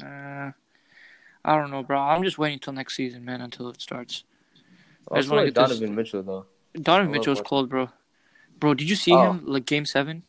Uh, 0.00 0.52
I 1.44 1.56
don't 1.56 1.72
know, 1.72 1.82
bro. 1.82 1.98
I'm 1.98 2.22
just 2.22 2.38
waiting 2.38 2.60
till 2.60 2.72
next 2.72 2.94
season, 2.94 3.24
man, 3.24 3.40
until 3.40 3.68
it 3.68 3.80
starts. 3.80 4.22
I 5.10 5.14
I 5.14 5.18
just 5.18 5.24
just 5.26 5.30
wanna 5.30 5.44
like 5.44 5.54
get 5.54 5.68
this- 5.68 5.78
Donovan 5.78 5.94
Mitchell 5.96 6.22
though. 6.22 6.46
Donovan 6.74 6.86
I 6.86 7.04
love 7.04 7.10
Mitchell's 7.12 7.38
watching- 7.38 7.48
cold, 7.48 7.68
bro. 7.68 7.88
Bro, 8.58 8.74
did 8.74 8.88
you 8.88 8.96
see 8.96 9.12
Oh. 9.12 9.32
him 9.32 9.46
like 9.46 9.66
game 9.66 9.84
seven? 9.86 10.22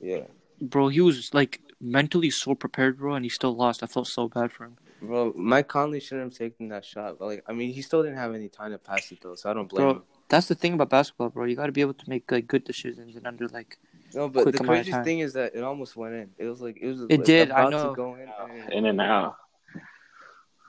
Yeah, 0.00 0.24
Bro, 0.60 0.88
he 0.88 1.00
was 1.00 1.32
like 1.32 1.60
mentally 1.80 2.30
so 2.30 2.54
prepared, 2.54 2.98
bro, 2.98 3.14
and 3.14 3.24
he 3.24 3.28
still 3.28 3.54
lost. 3.54 3.82
I 3.82 3.86
felt 3.86 4.06
so 4.06 4.28
bad 4.28 4.52
for 4.52 4.64
him. 4.66 4.76
bro. 5.00 5.32
Mike 5.36 5.68
Conley 5.68 6.00
shouldn't 6.00 6.32
have 6.32 6.38
taken 6.38 6.68
that 6.68 6.84
shot. 6.84 7.18
But 7.18 7.26
like, 7.26 7.44
I 7.46 7.52
mean, 7.52 7.72
he 7.74 7.82
still 7.82 8.02
didn't 8.02 8.16
have 8.18 8.34
any 8.34 8.48
time 8.48 8.70
to 8.72 8.78
pass 8.78 9.10
it 9.12 9.20
though, 9.20 9.34
so 9.34 9.50
I 9.50 9.54
don't 9.54 9.68
blame 9.68 9.84
Bro, 9.84 9.90
him. 9.96 10.02
That's 10.28 10.48
the 10.48 10.54
thing 10.54 10.72
about 10.74 10.88
basketball, 10.90 11.28
bro. 11.30 11.44
You 11.44 11.56
got 11.56 11.66
to 11.66 11.72
be 11.72 11.82
able 11.82 11.94
to 11.94 12.08
make 12.08 12.30
like 12.30 12.46
good 12.46 12.64
decisions 12.64 13.14
and 13.16 13.26
under 13.26 13.46
like. 13.48 13.78
No, 14.14 14.28
but 14.28 14.44
quick 14.44 14.54
the 14.56 14.62
amount 14.62 14.78
of 14.78 14.84
craziest 14.84 14.96
time. 14.96 15.04
thing 15.04 15.18
is 15.18 15.32
that 15.34 15.54
it 15.54 15.62
almost 15.62 15.96
went 15.96 16.14
in. 16.14 16.30
It 16.38 16.46
was 16.46 16.60
like 16.62 16.78
it 16.80 16.86
was. 16.86 17.00
It 17.02 17.10
like, 17.18 17.24
did, 17.24 17.50
I 17.50 17.60
about 17.62 17.70
know. 17.72 17.90
To 17.90 17.94
go 17.96 18.14
in, 18.14 18.28
and 18.62 18.72
In 18.72 18.86
and 18.86 19.00
out. 19.00 19.36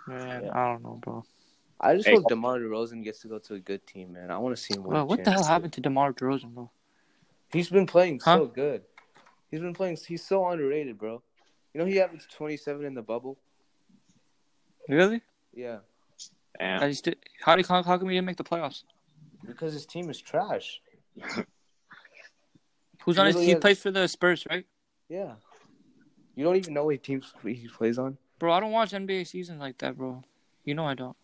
Man, 0.07 0.43
Yeah. 0.43 0.51
I 0.53 0.71
don't 0.71 0.83
know, 0.83 0.99
bro. 1.01 1.23
I 1.79 1.95
just 1.95 2.07
Hey. 2.07 2.15
hope 2.15 2.27
DeMar 2.29 2.59
DeRozan 2.59 3.03
gets 3.03 3.19
to 3.21 3.27
go 3.27 3.37
to 3.39 3.55
a 3.55 3.59
good 3.59 3.85
team, 3.85 4.13
man. 4.13 4.31
I 4.31 4.37
want 4.37 4.55
to 4.55 4.61
see 4.61 4.73
him 4.75 4.83
win. 4.83 4.91
Bro, 4.93 5.01
a 5.01 5.05
what 5.05 5.23
the 5.23 5.31
hell 5.31 5.43
happened 5.43 5.73
to 5.73 5.81
DeMar 5.81 6.13
DeRozan, 6.13 6.53
bro? 6.53 6.71
He's 7.51 7.69
been 7.69 7.85
playing 7.85 8.19
Huh? 8.21 8.37
so 8.37 8.45
good. 8.47 8.83
He's 9.51 9.59
been 9.59 9.73
playing. 9.73 9.97
He's 10.07 10.25
so 10.25 10.47
underrated, 10.47 10.97
bro. 10.97 11.21
You 11.73 11.79
know 11.79 11.85
he 11.85 11.99
averaged 11.99 12.31
twenty 12.31 12.57
seven 12.57 12.85
in 12.85 12.93
the 12.93 13.01
bubble. 13.01 13.37
Really? 14.87 15.21
Yeah, 15.53 15.79
I 16.59 16.89
just 16.89 17.03
did, 17.05 17.17
how 17.41 17.55
did 17.55 17.65
how, 17.67 17.81
how 17.83 17.97
come 17.97 18.09
he 18.09 18.15
didn't 18.15 18.25
make 18.27 18.37
the 18.37 18.43
playoffs? 18.43 18.83
because 19.45 19.73
his 19.73 19.85
team 19.85 20.09
is 20.09 20.19
trash. 20.19 20.81
Who's 23.03 23.17
on 23.19 23.25
his? 23.27 23.35
Literally 23.35 23.45
He 23.45 23.51
has- 23.51 23.61
plays 23.61 23.81
for 23.81 23.91
the 23.91 24.07
Spurs, 24.07 24.45
right? 24.49 24.65
Yeah, 25.09 25.33
you 26.35 26.43
don't 26.43 26.55
even 26.55 26.73
know 26.73 26.85
what 26.85 27.03
teams 27.03 27.33
he 27.43 27.67
plays 27.67 27.97
on. 27.99 28.17
Bro, 28.39 28.53
I 28.53 28.59
don't 28.59 28.71
watch 28.71 28.91
NBA 28.91 29.27
season 29.27 29.59
like 29.59 29.77
that, 29.79 29.97
bro. 29.97 30.23
You 30.63 30.73
know 30.75 30.85
I 30.85 30.93
don't. 30.95 31.15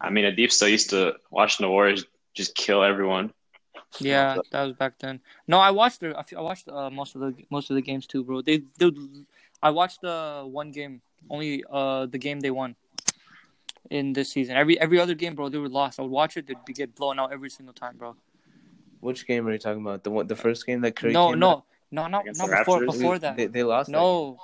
I 0.00 0.10
mean, 0.10 0.24
Adeeb 0.24 0.50
still 0.50 0.68
used 0.68 0.90
to 0.90 1.14
watching 1.30 1.64
the 1.64 1.70
Warriors 1.70 2.04
just 2.34 2.54
kill 2.54 2.82
everyone. 2.82 3.32
Yeah, 3.98 4.38
that 4.52 4.64
was 4.64 4.76
back 4.76 4.98
then. 5.00 5.20
No, 5.46 5.58
I 5.58 5.70
watched 5.70 6.00
the. 6.00 6.16
I 6.36 6.40
watched 6.40 6.68
uh, 6.68 6.90
most 6.90 7.14
of 7.14 7.20
the 7.20 7.34
most 7.50 7.70
of 7.70 7.76
the 7.76 7.82
games 7.82 8.06
too, 8.06 8.24
bro. 8.24 8.40
They, 8.40 8.62
they 8.78 8.90
I 9.62 9.70
watched 9.70 10.00
the 10.02 10.46
one 10.46 10.70
game, 10.70 11.02
only 11.28 11.64
uh 11.70 12.06
the 12.06 12.18
game 12.18 12.40
they 12.40 12.50
won 12.50 12.76
in 13.90 14.12
this 14.12 14.30
season. 14.30 14.56
Every 14.56 14.80
every 14.80 15.00
other 15.00 15.14
game, 15.14 15.34
bro, 15.34 15.48
they 15.48 15.58
were 15.58 15.68
lost. 15.68 15.98
I 15.98 16.02
would 16.02 16.10
watch 16.10 16.36
it, 16.36 16.46
they'd 16.46 16.64
be 16.64 16.72
get 16.72 16.94
blown 16.94 17.18
out 17.18 17.32
every 17.32 17.50
single 17.50 17.74
time, 17.74 17.96
bro. 17.96 18.16
Which 19.00 19.26
game 19.26 19.46
are 19.46 19.52
you 19.52 19.58
talking 19.58 19.82
about? 19.82 20.04
The 20.04 20.10
one, 20.10 20.26
the 20.26 20.36
first 20.36 20.66
game 20.66 20.82
that 20.82 20.94
Curry 20.94 21.12
no, 21.12 21.30
came 21.30 21.38
no, 21.38 21.64
no, 21.90 22.06
not 22.06 22.22
Against 22.22 22.40
not 22.40 22.50
before 22.50 22.80
Raptors? 22.80 22.92
before 22.92 23.18
that. 23.18 23.36
they, 23.36 23.46
they 23.46 23.62
lost. 23.62 23.86
that 23.90 23.92
No, 23.92 24.38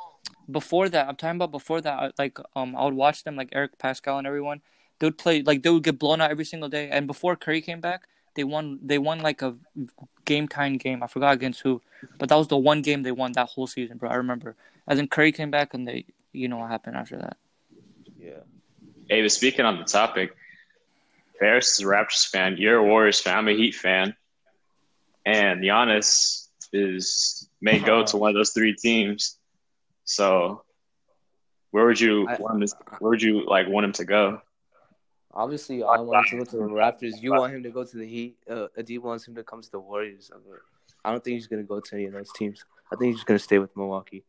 before 0.51 0.89
that. 0.89 1.09
I'm 1.09 1.17
talking 1.17 1.37
about 1.37 1.53
before 1.53 1.81
that. 1.83 1.99
I- 1.99 2.13
Like, 2.19 2.39
um, 2.57 2.75
I 2.75 2.85
would 2.85 2.95
watch 2.95 3.23
them, 3.25 3.37
like 3.37 3.51
Eric 3.53 3.79
Paschall 3.79 4.19
and 4.19 4.27
everyone. 4.27 4.63
They 4.99 5.07
would 5.07 5.19
play 5.19 5.43
like 5.43 5.63
they 5.63 5.71
would 5.71 5.83
get 5.85 5.99
blown 5.99 6.21
out 6.21 6.31
every 6.31 6.45
single 6.45 6.69
day. 6.69 6.89
And 6.91 7.07
before 7.07 7.37
Curry 7.37 7.61
came 7.61 7.81
back, 7.81 8.09
they 8.35 8.45
won. 8.45 8.79
They 8.83 8.99
won 8.99 9.21
like 9.21 9.43
a 9.43 9.55
game 10.25 10.49
time 10.49 10.77
game. 10.79 11.03
I 11.03 11.07
forgot 11.07 11.35
against 11.35 11.61
who, 11.61 11.83
but 12.19 12.29
that 12.29 12.37
was 12.37 12.49
the 12.49 12.57
one 12.57 12.83
game 12.83 13.03
they 13.03 13.13
won 13.13 13.33
that 13.33 13.49
whole 13.49 13.67
season, 13.67 13.99
bro. 13.99 14.11
I 14.11 14.15
remember. 14.15 14.57
And 14.87 14.99
then 14.99 15.09
Curry 15.09 15.33
came 15.33 15.51
back, 15.51 15.75
and 15.75 15.87
they, 15.87 16.07
you 16.33 16.49
know, 16.49 16.59
what 16.59 16.71
happened 16.71 16.97
after 16.97 17.19
that. 17.19 17.37
Yeah. 18.19 18.41
Hey, 19.09 19.21
but 19.23 19.33
speaking 19.33 19.65
on 19.65 19.79
the 19.79 19.85
topic, 19.85 20.35
Faris 21.39 21.75
is 21.75 21.81
a 21.81 21.85
Raptors 21.89 22.27
fan. 22.29 22.57
You're 22.57 22.79
a 22.79 22.85
Warriors 22.85 23.21
fan. 23.21 23.39
I'm 23.39 23.49
a 23.49 23.53
Heat 23.57 23.75
fan. 23.75 24.15
And 25.25 25.61
Giannis 25.63 26.49
is 26.73 27.49
may 27.61 27.79
go 27.79 28.05
to 28.05 28.17
one 28.23 28.31
of 28.31 28.35
those 28.35 28.53
three 28.53 28.75
teams. 28.75 29.39
So, 30.05 30.63
where 31.73 31.85
would 31.87 32.01
you 32.01 32.29
I- 32.29 32.37
want 32.39 32.63
him? 32.63 32.69
To, 32.69 32.75
where 33.01 33.11
would 33.11 33.23
you 33.23 33.45
like 33.47 33.69
want 33.69 33.85
him 33.85 33.93
to 33.93 34.05
go? 34.05 34.41
Obviously, 35.37 35.83
I 35.83 36.01
want 36.01 36.27
him 36.29 36.39
to 36.39 36.45
go 36.47 36.51
to 36.51 36.57
the 36.57 36.73
Raptors. 36.73 37.21
You 37.21 37.33
want 37.33 37.55
him 37.55 37.63
to 37.63 37.71
go 37.71 37.85
to 37.85 37.97
the 37.97 38.07
Heat. 38.07 38.39
Uh, 38.51 38.69
Adeeb 38.79 39.03
wants 39.03 39.29
him 39.29 39.35
to 39.35 39.45
come 39.45 39.61
to 39.61 39.71
the 39.71 39.79
Warriors. 39.79 40.31
I, 40.33 40.39
mean, 40.39 40.47
I 41.05 41.11
don't 41.11 41.23
think 41.23 41.35
he's 41.35 41.47
gonna 41.47 41.63
go 41.63 41.79
to 41.79 41.95
any 41.95 42.07
of 42.07 42.15
those 42.15 42.33
teams. 42.35 42.65
I 42.91 42.97
think 42.97 43.09
he's 43.11 43.17
just 43.17 43.27
gonna 43.27 43.39
stay 43.39 43.59
with 43.59 43.77
Milwaukee. 43.77 44.25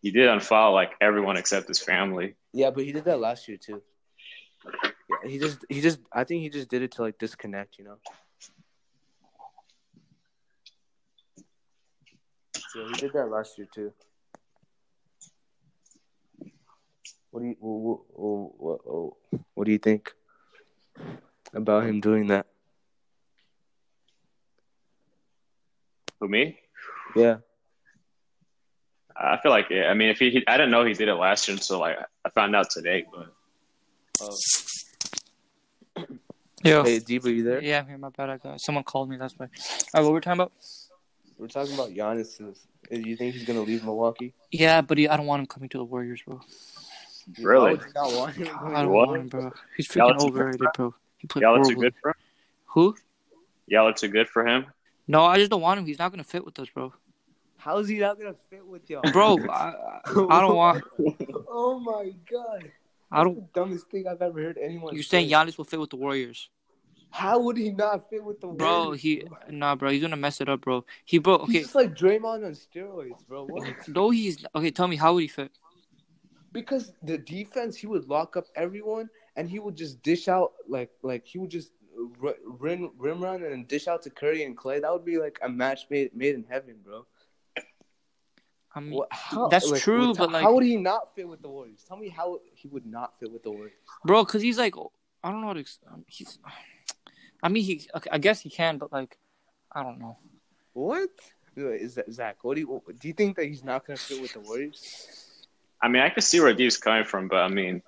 He 0.00 0.12
did 0.12 0.30
unfollow 0.30 0.72
like 0.72 0.92
everyone 1.02 1.36
except 1.36 1.68
his 1.68 1.78
family. 1.78 2.36
Yeah, 2.54 2.70
but 2.70 2.84
he 2.84 2.92
did 2.92 3.04
that 3.04 3.20
last 3.20 3.48
year 3.48 3.58
too. 3.58 3.82
Yeah, 4.64 5.30
he 5.30 5.38
just 5.38 5.58
he 5.68 5.82
just 5.82 5.98
I 6.10 6.24
think 6.24 6.40
he 6.40 6.48
just 6.48 6.70
did 6.70 6.80
it 6.80 6.92
to 6.92 7.02
like 7.02 7.18
disconnect, 7.18 7.78
you 7.78 7.84
know. 7.84 7.98
So 12.70 12.86
he 12.86 12.94
did 12.94 13.12
that 13.12 13.26
last 13.26 13.58
year 13.58 13.68
too. 13.74 13.92
What 17.30 17.40
do 17.40 17.46
you 17.46 17.56
what, 17.60 18.00
what, 18.10 18.80
what, 18.84 19.12
what 19.54 19.64
do 19.64 19.70
you 19.72 19.78
think 19.78 20.12
about 21.54 21.84
him 21.84 22.00
doing 22.00 22.28
that? 22.28 22.46
Who 26.20 26.28
me? 26.28 26.58
Yeah, 27.16 27.36
I 29.16 29.38
feel 29.42 29.52
like 29.52 29.66
yeah. 29.70 29.88
I 29.90 29.94
mean, 29.94 30.08
if 30.10 30.18
he, 30.18 30.30
he 30.30 30.44
I 30.46 30.56
didn't 30.56 30.70
know 30.70 30.84
he 30.84 30.92
did 30.92 31.08
it 31.08 31.14
last 31.14 31.48
year 31.48 31.56
until 31.56 31.78
like 31.78 31.98
I 32.24 32.30
found 32.30 32.54
out 32.54 32.70
today. 32.70 33.06
But 33.12 33.32
uh, 34.20 36.04
Yeah. 36.62 36.82
hey, 36.82 36.98
Deep, 36.98 37.24
are 37.24 37.30
you 37.30 37.42
there? 37.42 37.62
Yeah, 37.62 37.80
I'm 37.80 37.88
here. 37.88 37.98
My 37.98 38.10
bad. 38.10 38.30
I 38.30 38.36
got 38.36 38.60
someone 38.60 38.84
called 38.84 39.08
me. 39.08 39.16
That's 39.16 39.34
why. 39.36 39.46
All 39.46 39.50
right, 39.94 40.02
what 40.02 40.12
we're 40.12 40.20
talking 40.20 40.40
about? 40.40 40.52
We're 41.38 41.48
talking 41.48 41.74
about 41.74 41.90
Giannis. 41.90 42.36
Do 42.36 42.54
you 42.90 43.16
think 43.16 43.34
he's 43.34 43.44
gonna 43.44 43.62
leave 43.62 43.82
Milwaukee? 43.82 44.34
Yeah, 44.50 44.82
but 44.82 44.98
he, 44.98 45.08
I 45.08 45.16
don't 45.16 45.26
want 45.26 45.40
him 45.40 45.46
coming 45.46 45.68
to 45.70 45.78
the 45.78 45.84
Warriors, 45.84 46.20
bro. 46.26 46.40
Really? 47.40 47.64
Why 47.64 47.70
would 47.72 47.86
you 47.86 47.92
not 47.94 48.12
want 48.14 48.34
him 48.36 48.46
going 48.60 48.76
I 48.76 48.82
don't 48.82 48.92
What? 48.92 49.08
want 49.08 49.20
him, 49.22 49.28
bro. 49.28 49.52
He's 49.76 49.94
Y'all 49.96 50.10
freaking 50.12 50.18
too- 50.20 50.26
overrated, 50.26 50.66
bro. 50.76 50.94
He 51.18 51.26
played 51.26 51.42
y'all 51.42 51.54
are 51.54 51.58
too 51.58 51.62
horribly. 51.64 51.82
good 51.86 51.94
for 52.02 52.08
him. 52.10 52.14
Who? 52.66 52.96
Y'all 53.66 53.86
are 53.88 53.92
too 53.92 54.08
good 54.08 54.28
for 54.28 54.46
him. 54.46 54.66
No, 55.06 55.24
I 55.24 55.36
just 55.38 55.50
don't 55.50 55.60
want 55.60 55.78
him. 55.80 55.86
He's 55.86 55.98
not 55.98 56.10
gonna 56.10 56.24
fit 56.24 56.44
with 56.44 56.58
us, 56.58 56.68
bro. 56.70 56.92
How 57.56 57.78
is 57.78 57.88
he 57.88 57.98
not 57.98 58.18
gonna 58.18 58.34
fit 58.48 58.66
with 58.66 58.88
y'all, 58.88 59.02
Bro, 59.12 59.40
I, 59.50 59.52
I 59.52 60.00
I 60.30 60.40
don't 60.40 60.56
want. 60.56 60.82
oh 61.48 61.78
my 61.80 62.10
god! 62.30 62.70
I 63.12 63.22
don't. 63.24 63.34
the 63.36 63.46
dumbest 63.60 63.88
thing 63.90 64.06
I've 64.08 64.22
ever 64.22 64.40
heard 64.42 64.56
anyone. 64.56 64.94
You're 64.94 65.02
say. 65.02 65.28
saying 65.28 65.30
Giannis 65.30 65.58
will 65.58 65.64
fit 65.66 65.78
with 65.80 65.90
the 65.90 65.96
Warriors, 65.96 66.48
How 67.10 67.38
would 67.40 67.56
he 67.58 67.70
not 67.70 68.08
fit 68.08 68.24
with 68.24 68.40
the 68.40 68.46
bro? 68.46 68.84
Warriors, 68.84 69.02
He 69.02 69.24
nah, 69.50 69.74
bro. 69.74 69.90
He's 69.90 70.00
gonna 70.00 70.16
mess 70.16 70.40
it 70.40 70.48
up, 70.48 70.62
bro. 70.62 70.84
He 71.04 71.18
bro. 71.18 71.44
He's 71.44 71.48
Okay, 71.48 71.60
just 71.62 71.74
like 71.74 71.94
Draymond 71.94 72.46
on 72.46 72.52
steroids, 72.52 73.26
bro. 73.28 73.44
What? 73.44 73.74
though 73.88 74.08
he's 74.10 74.42
okay. 74.54 74.70
Tell 74.70 74.88
me 74.88 74.96
how 74.96 75.12
would 75.14 75.20
he 75.22 75.28
fit? 75.28 75.50
Because 76.52 76.92
the 77.02 77.18
defense, 77.18 77.76
he 77.76 77.86
would 77.86 78.08
lock 78.08 78.36
up 78.36 78.46
everyone, 78.56 79.08
and 79.36 79.48
he 79.48 79.58
would 79.58 79.76
just 79.76 80.02
dish 80.02 80.28
out 80.28 80.52
like 80.68 80.90
like 81.02 81.24
he 81.26 81.38
would 81.38 81.50
just 81.50 81.72
rim 82.44 82.90
rim 82.98 83.22
run 83.22 83.42
and 83.44 83.68
dish 83.68 83.86
out 83.88 84.02
to 84.02 84.10
Curry 84.10 84.44
and 84.44 84.56
Klay. 84.56 84.80
That 84.80 84.92
would 84.92 85.04
be 85.04 85.18
like 85.18 85.38
a 85.42 85.48
match 85.48 85.86
made 85.90 86.14
made 86.14 86.34
in 86.34 86.44
heaven, 86.48 86.76
bro. 86.84 87.06
I 88.72 88.80
mean, 88.80 88.94
What, 88.94 89.08
how, 89.10 89.48
That's 89.48 89.68
like, 89.68 89.80
true, 89.82 90.14
but, 90.14 90.30
like- 90.30 90.44
how 90.44 90.54
would 90.54 90.62
he 90.64 90.76
not 90.76 91.14
fit 91.16 91.28
with 91.28 91.42
the 91.42 91.48
Warriors? 91.48 91.84
Tell 91.88 91.96
me 91.96 92.08
how 92.08 92.38
he 92.54 92.68
would 92.68 92.86
not 92.86 93.18
fit 93.18 93.32
with 93.32 93.42
the 93.42 93.50
Warriors. 93.50 93.72
bro, 94.04 94.24
because 94.24 94.42
he's 94.42 94.58
like, 94.58 94.74
I 95.24 95.30
don't 95.32 95.40
know. 95.40 95.48
What 95.48 95.56
to, 95.56 95.66
um, 95.92 96.04
he's. 96.06 96.38
I 97.42 97.48
mean, 97.48 97.64
he. 97.64 97.88
I 98.12 98.18
guess 98.18 98.40
he 98.40 98.50
can, 98.50 98.78
but 98.78 98.92
like, 98.92 99.18
I 99.72 99.82
don't 99.82 99.98
know. 99.98 100.18
What 100.72 101.10
is 101.56 101.96
that, 101.96 102.12
Zach? 102.12 102.38
What 102.42 102.54
do 102.54 102.60
you 102.60 102.82
do? 103.00 103.08
You 103.08 103.14
think 103.14 103.36
that 103.36 103.46
he's 103.46 103.64
not 103.64 103.86
gonna 103.86 103.96
fit 103.96 104.22
with 104.22 104.32
the 104.32 104.40
Warriors? 104.40 105.29
I 105.82 105.88
mean, 105.88 106.02
I 106.02 106.10
can 106.10 106.22
see 106.22 106.40
where 106.40 106.52
Deep's 106.52 106.76
coming 106.76 107.04
from, 107.04 107.28
but 107.28 107.38
I 107.38 107.48
mean, 107.48 107.82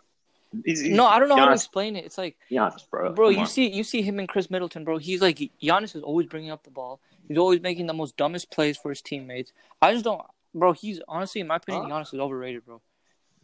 he's, 0.64 0.80
he's 0.80 0.92
No, 0.92 1.06
I 1.06 1.18
don't 1.18 1.28
know 1.28 1.36
how 1.36 1.46
to 1.46 1.52
explain 1.52 1.96
it. 1.96 2.04
It's 2.04 2.18
like, 2.18 2.36
Giannis, 2.50 2.88
bro. 2.90 3.12
bro, 3.12 3.26
Come 3.28 3.34
you 3.34 3.40
on. 3.40 3.46
see, 3.46 3.70
you 3.70 3.84
see 3.84 4.02
him 4.02 4.18
and 4.18 4.28
Khris 4.28 4.50
Middleton, 4.50 4.84
bro. 4.84 4.98
He's 4.98 5.20
like, 5.20 5.38
Giannis 5.62 5.94
is 5.94 6.02
always 6.02 6.26
bringing 6.26 6.50
up 6.50 6.64
the 6.64 6.70
ball. 6.70 7.00
He's 7.28 7.38
always 7.38 7.60
making 7.60 7.86
the 7.86 7.94
most 7.94 8.16
dumbest 8.16 8.50
plays 8.50 8.76
for 8.76 8.88
his 8.90 9.02
teammates. 9.02 9.52
I 9.80 9.92
just 9.92 10.04
don't, 10.04 10.22
bro. 10.54 10.72
He's 10.72 11.00
honestly, 11.08 11.40
in 11.40 11.46
my 11.46 11.56
opinion, 11.56 11.90
Huh? 11.90 11.90
Giannis 12.00 12.14
is 12.14 12.20
overrated, 12.20 12.64
bro. 12.66 12.80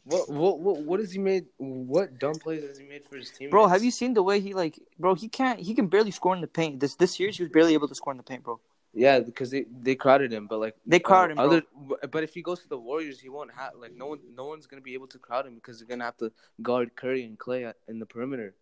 What 0.04 0.30
what 0.30 0.58
what 0.60 0.76
what 0.84 1.00
has 1.00 1.12
he 1.12 1.18
made? 1.18 1.44
What 1.58 2.18
dumb 2.18 2.34
plays 2.36 2.62
has 2.62 2.78
he 2.78 2.84
made 2.86 3.04
for 3.04 3.16
his 3.16 3.30
team? 3.30 3.50
Bro, 3.50 3.66
have 3.66 3.84
you 3.84 3.90
seen 3.90 4.14
the 4.14 4.22
way 4.22 4.40
he 4.40 4.54
like, 4.54 4.78
bro? 4.98 5.14
He 5.14 5.28
can't. 5.28 5.60
He 5.60 5.74
can 5.74 5.86
barely 5.88 6.12
score 6.12 6.34
in 6.34 6.40
the 6.40 6.46
paint. 6.46 6.80
This 6.80 6.94
this 6.94 7.14
series, 7.14 7.36
he 7.36 7.42
was 7.42 7.52
barely 7.52 7.74
able 7.74 7.88
to 7.88 7.94
score 7.94 8.12
in 8.14 8.16
the 8.16 8.22
paint, 8.22 8.42
bro. 8.42 8.58
Yeah, 8.94 9.20
because 9.20 9.50
they 9.50 9.64
they 9.82 9.94
crowded 9.94 10.32
him, 10.32 10.46
but 10.46 10.58
like 10.60 10.74
They 10.86 10.96
uh, 10.96 11.00
crowded 11.00 11.32
him, 11.32 11.36
bro. 11.36 11.46
Other, 11.46 11.62
but 12.10 12.24
if 12.24 12.32
he 12.34 12.42
goes 12.42 12.60
to 12.62 12.68
the 12.68 12.78
Warriors, 12.78 13.20
he 13.20 13.28
won't 13.28 13.52
have 13.52 13.72
like 13.76 13.94
no 13.94 14.06
one. 14.06 14.20
No 14.34 14.46
one's 14.46 14.66
gonna 14.66 14.82
be 14.82 14.94
able 14.94 15.06
to 15.08 15.18
crowd 15.18 15.46
him 15.46 15.54
because 15.54 15.78
they're 15.78 15.88
gonna 15.88 16.04
have 16.04 16.16
to 16.18 16.32
guard 16.62 16.96
Curry 16.96 17.24
and 17.24 17.38
Klay 17.38 17.72
in 17.88 17.98
the 17.98 18.06
perimeter. 18.06 18.54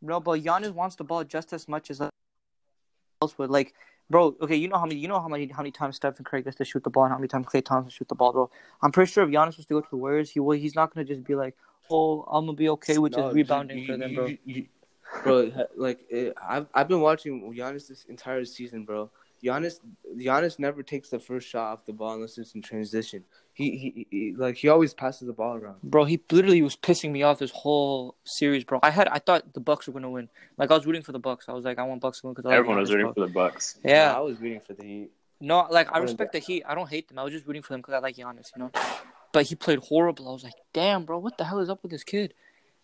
No, 0.00 0.20
but 0.20 0.40
Giannis 0.42 0.72
wants 0.72 0.96
the 0.96 1.04
ball 1.04 1.24
just 1.24 1.52
as 1.52 1.66
much 1.68 1.90
as 1.90 2.00
else 2.00 3.38
would. 3.38 3.50
Like, 3.50 3.74
bro, 4.08 4.36
okay, 4.40 4.56
you 4.56 4.68
know 4.68 4.78
how 4.78 4.84
many 4.86 5.00
you 5.00 5.08
know 5.08 5.20
how 5.20 5.28
many 5.28 5.48
how 5.48 5.62
many 5.62 5.72
times 5.72 5.96
Stephen 5.96 6.24
Curry 6.24 6.42
gets 6.42 6.56
to 6.56 6.64
shoot 6.64 6.84
the 6.84 6.90
ball 6.90 7.04
and 7.04 7.12
how 7.12 7.18
many 7.18 7.28
times 7.28 7.46
Klay 7.46 7.64
Thompson 7.64 7.90
shoot 7.90 8.08
the 8.08 8.14
ball, 8.14 8.32
bro. 8.32 8.50
I'm 8.82 8.92
pretty 8.92 9.10
sure 9.10 9.24
if 9.24 9.30
Giannis 9.30 9.56
was 9.56 9.66
to 9.66 9.74
go 9.74 9.80
to 9.80 9.90
the 9.90 9.96
Warriors, 9.96 10.30
he 10.30 10.40
will. 10.40 10.56
He's 10.56 10.74
not 10.76 10.94
gonna 10.94 11.04
just 11.04 11.24
be 11.24 11.34
like, 11.34 11.56
oh, 11.90 12.22
I'm 12.22 12.46
gonna 12.46 12.56
be 12.56 12.68
okay 12.70 12.98
with 12.98 13.12
No, 13.12 13.24
just 13.24 13.34
rebounding 13.34 13.78
you- 13.78 13.86
for 13.86 13.92
you- 13.92 13.98
them, 13.98 14.14
bro. 14.14 14.26
you- 14.26 14.38
you- 14.44 14.66
bro, 15.22 15.50
like 15.76 16.00
eh, 16.10 16.30
I've 16.42 16.66
I've 16.74 16.88
been 16.88 17.00
watching 17.00 17.52
Giannis 17.54 17.88
this 17.88 18.04
entire 18.04 18.44
season, 18.44 18.84
bro. 18.84 19.10
Giannis 19.42 19.80
Giannis 20.16 20.58
never 20.58 20.82
takes 20.82 21.10
the 21.10 21.18
first 21.18 21.48
shot 21.48 21.72
off 21.72 21.84
the 21.84 21.92
ball 21.92 22.14
unless 22.14 22.38
it's 22.38 22.54
in 22.54 22.62
transition. 22.62 23.24
He 23.52 23.76
he, 23.76 24.06
he 24.10 24.34
like 24.34 24.56
he 24.56 24.68
always 24.68 24.94
passes 24.94 25.26
the 25.26 25.32
ball 25.32 25.56
around. 25.56 25.76
Bro, 25.82 26.04
he 26.04 26.20
literally 26.30 26.62
was 26.62 26.76
pissing 26.76 27.10
me 27.10 27.22
off 27.22 27.38
this 27.38 27.50
whole 27.50 28.16
series, 28.24 28.64
bro. 28.64 28.80
I 28.82 28.90
had 28.90 29.08
I 29.08 29.18
thought 29.18 29.52
the 29.54 29.60
Bucks 29.60 29.86
were 29.86 29.92
gonna 29.92 30.10
win. 30.10 30.28
Like 30.56 30.70
I 30.70 30.74
was 30.74 30.86
rooting 30.86 31.02
for 31.02 31.12
the 31.12 31.18
Bucks. 31.18 31.48
I 31.48 31.52
was 31.52 31.64
like, 31.64 31.78
I 31.78 31.82
want 31.82 32.00
Bucks 32.00 32.20
to 32.20 32.26
win 32.26 32.34
because 32.34 32.50
Everyone 32.50 32.78
was 32.78 32.92
rooting 32.92 33.12
for 33.12 33.20
the 33.20 33.32
Bucks. 33.32 33.78
Yeah, 33.84 34.14
I 34.14 34.20
was 34.20 34.40
rooting 34.40 34.60
for 34.60 34.74
the 34.74 34.84
Heat. 34.84 35.10
No, 35.40 35.66
like 35.70 35.88
I 35.88 35.98
What 35.98 36.04
is 36.04 36.12
respect 36.12 36.32
the 36.32 36.38
Heat. 36.38 36.64
I 36.66 36.74
don't 36.74 36.88
hate 36.88 37.08
them. 37.08 37.18
I 37.18 37.24
was 37.24 37.32
just 37.32 37.46
rooting 37.46 37.62
for 37.62 37.74
them 37.74 37.80
because 37.80 37.94
I 37.94 37.98
like 37.98 38.16
Giannis, 38.16 38.50
you 38.56 38.62
know. 38.62 38.70
But 39.32 39.44
he 39.46 39.54
played 39.54 39.80
horrible. 39.80 40.28
I 40.28 40.32
was 40.32 40.44
like, 40.44 40.54
damn, 40.72 41.04
bro, 41.04 41.18
what 41.18 41.36
the 41.36 41.44
hell 41.44 41.58
is 41.58 41.68
up 41.68 41.82
with 41.82 41.92
this 41.92 42.04
kid? 42.04 42.32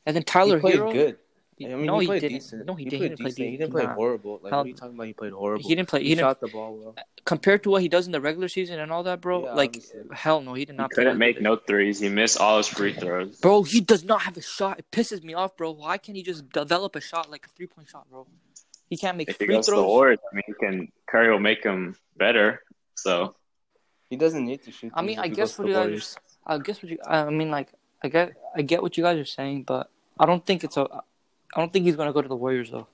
And 0.05 0.15
then 0.15 0.23
Tyler 0.23 0.57
he 0.57 0.61
played 0.61 0.75
Herro, 0.77 0.93
good. 0.93 1.19
He- 1.67 1.73
I 1.73 1.77
mean, 1.77 1.87
no, 1.87 1.99
he 1.99 2.07
he, 2.07 2.13
didn't. 2.21 2.29
decent. 2.39 2.67
No, 2.67 2.75
he, 2.75 2.85
he 2.85 2.91
didn't. 2.91 3.01
played 3.01 3.11
he 3.11 3.17
didn't 3.17 3.27
decent. 3.37 3.51
He 3.51 3.57
didn't 3.57 3.73
play 3.73 3.85
nah. 3.85 3.95
horrible. 3.95 4.41
Like 4.43 4.51
Hell- 4.51 4.61
what 4.61 4.65
are 4.65 4.69
you 4.69 4.75
talking 4.75 4.95
about? 4.95 5.07
He 5.07 5.13
played 5.13 5.33
horrible. 5.33 5.63
He 5.69 5.75
didn't 5.75 5.89
play. 5.89 6.01
He, 6.03 6.09
He 6.11 6.15
didn't 6.15 6.29
shot 6.29 6.41
the 6.41 6.49
ball 6.49 6.75
well. 6.77 6.95
Uh, 6.97 7.03
compared 7.25 7.63
to 7.65 7.71
what 7.71 7.83
he 7.83 7.89
does 7.89 8.07
in 8.07 8.13
the 8.13 8.21
regular 8.21 8.49
season 8.49 8.79
and 8.81 8.91
all 8.93 9.03
that, 9.05 9.21
bro. 9.21 9.45
Yeah, 9.45 9.53
like, 9.55 9.71
obviously. 9.71 10.01
hell 10.13 10.41
no, 10.41 10.55
he 10.55 10.65
did 10.65 10.73
He 10.73 10.77
not. 10.79 10.91
play 10.91 10.97
couldn't 11.05 11.13
well. 11.13 11.19
make 11.19 11.41
no 11.41 11.57
threes. 11.57 12.01
He 12.01 12.09
missed 12.09 12.41
all 12.41 12.57
his 12.59 12.69
free 12.69 12.93
throws. 12.93 13.39
Bro, 13.41 13.65
he 13.65 13.81
does 13.81 14.05
not 14.05 14.23
have 14.23 14.37
a 14.37 14.43
shot. 14.43 14.79
It 14.79 14.87
pisses 14.91 15.23
me 15.23 15.35
off, 15.35 15.57
bro. 15.57 15.71
Why 15.73 15.99
can't 15.99 16.17
he 16.17 16.23
just 16.23 16.49
develop 16.51 16.97
a 16.97 17.01
shot 17.01 17.31
like 17.31 17.47
a 17.47 17.49
three 17.51 17.67
point 17.67 17.89
shot, 17.89 18.09
bro? 18.11 18.27
He 18.91 18.97
can't 18.99 19.17
make 19.17 19.29
If 19.31 19.39
he 19.39 19.47
free 19.47 19.55
goes 19.55 19.65
to 19.67 19.71
the 19.71 19.77
throws. 19.79 19.87
Warriors, 19.87 20.19
I 20.31 20.35
mean, 20.35 20.43
he 20.47 20.53
can 20.55 20.93
Curry 21.07 21.31
will 21.31 21.39
make 21.41 21.65
him 21.65 21.97
better. 22.17 22.63
So 22.95 23.35
He 24.11 24.17
doesn't 24.17 24.45
need 24.45 24.63
to 24.65 24.71
shoot. 24.71 24.93
I 24.95 25.01
mean, 25.03 25.19
I 25.19 25.29
guess 25.29 25.59
what 25.59 25.67
you 25.69 25.75
guys. 25.75 26.17
I 26.47 26.59
guess 26.59 26.83
what 26.83 26.91
you. 26.93 26.99
I 27.07 27.31
mean, 27.31 27.51
like, 27.51 27.69
I 28.03 28.09
get, 28.09 28.33
I 28.55 28.61
get 28.63 28.83
what 28.83 28.97
you 28.99 29.03
guys 29.05 29.19
are 29.19 29.25
saying, 29.25 29.63
but 29.63 29.89
I 30.19 30.27
don't 30.27 30.45
think 30.45 30.63
it's 30.65 30.77
a. 30.77 30.87
I 31.55 31.61
don't 31.61 31.73
think 31.73 31.85
he's 31.85 31.97
gonna 31.97 32.13
go 32.13 32.23
to 32.23 32.29
the 32.29 32.37
Warriors 32.37 32.71
though. 32.71 32.87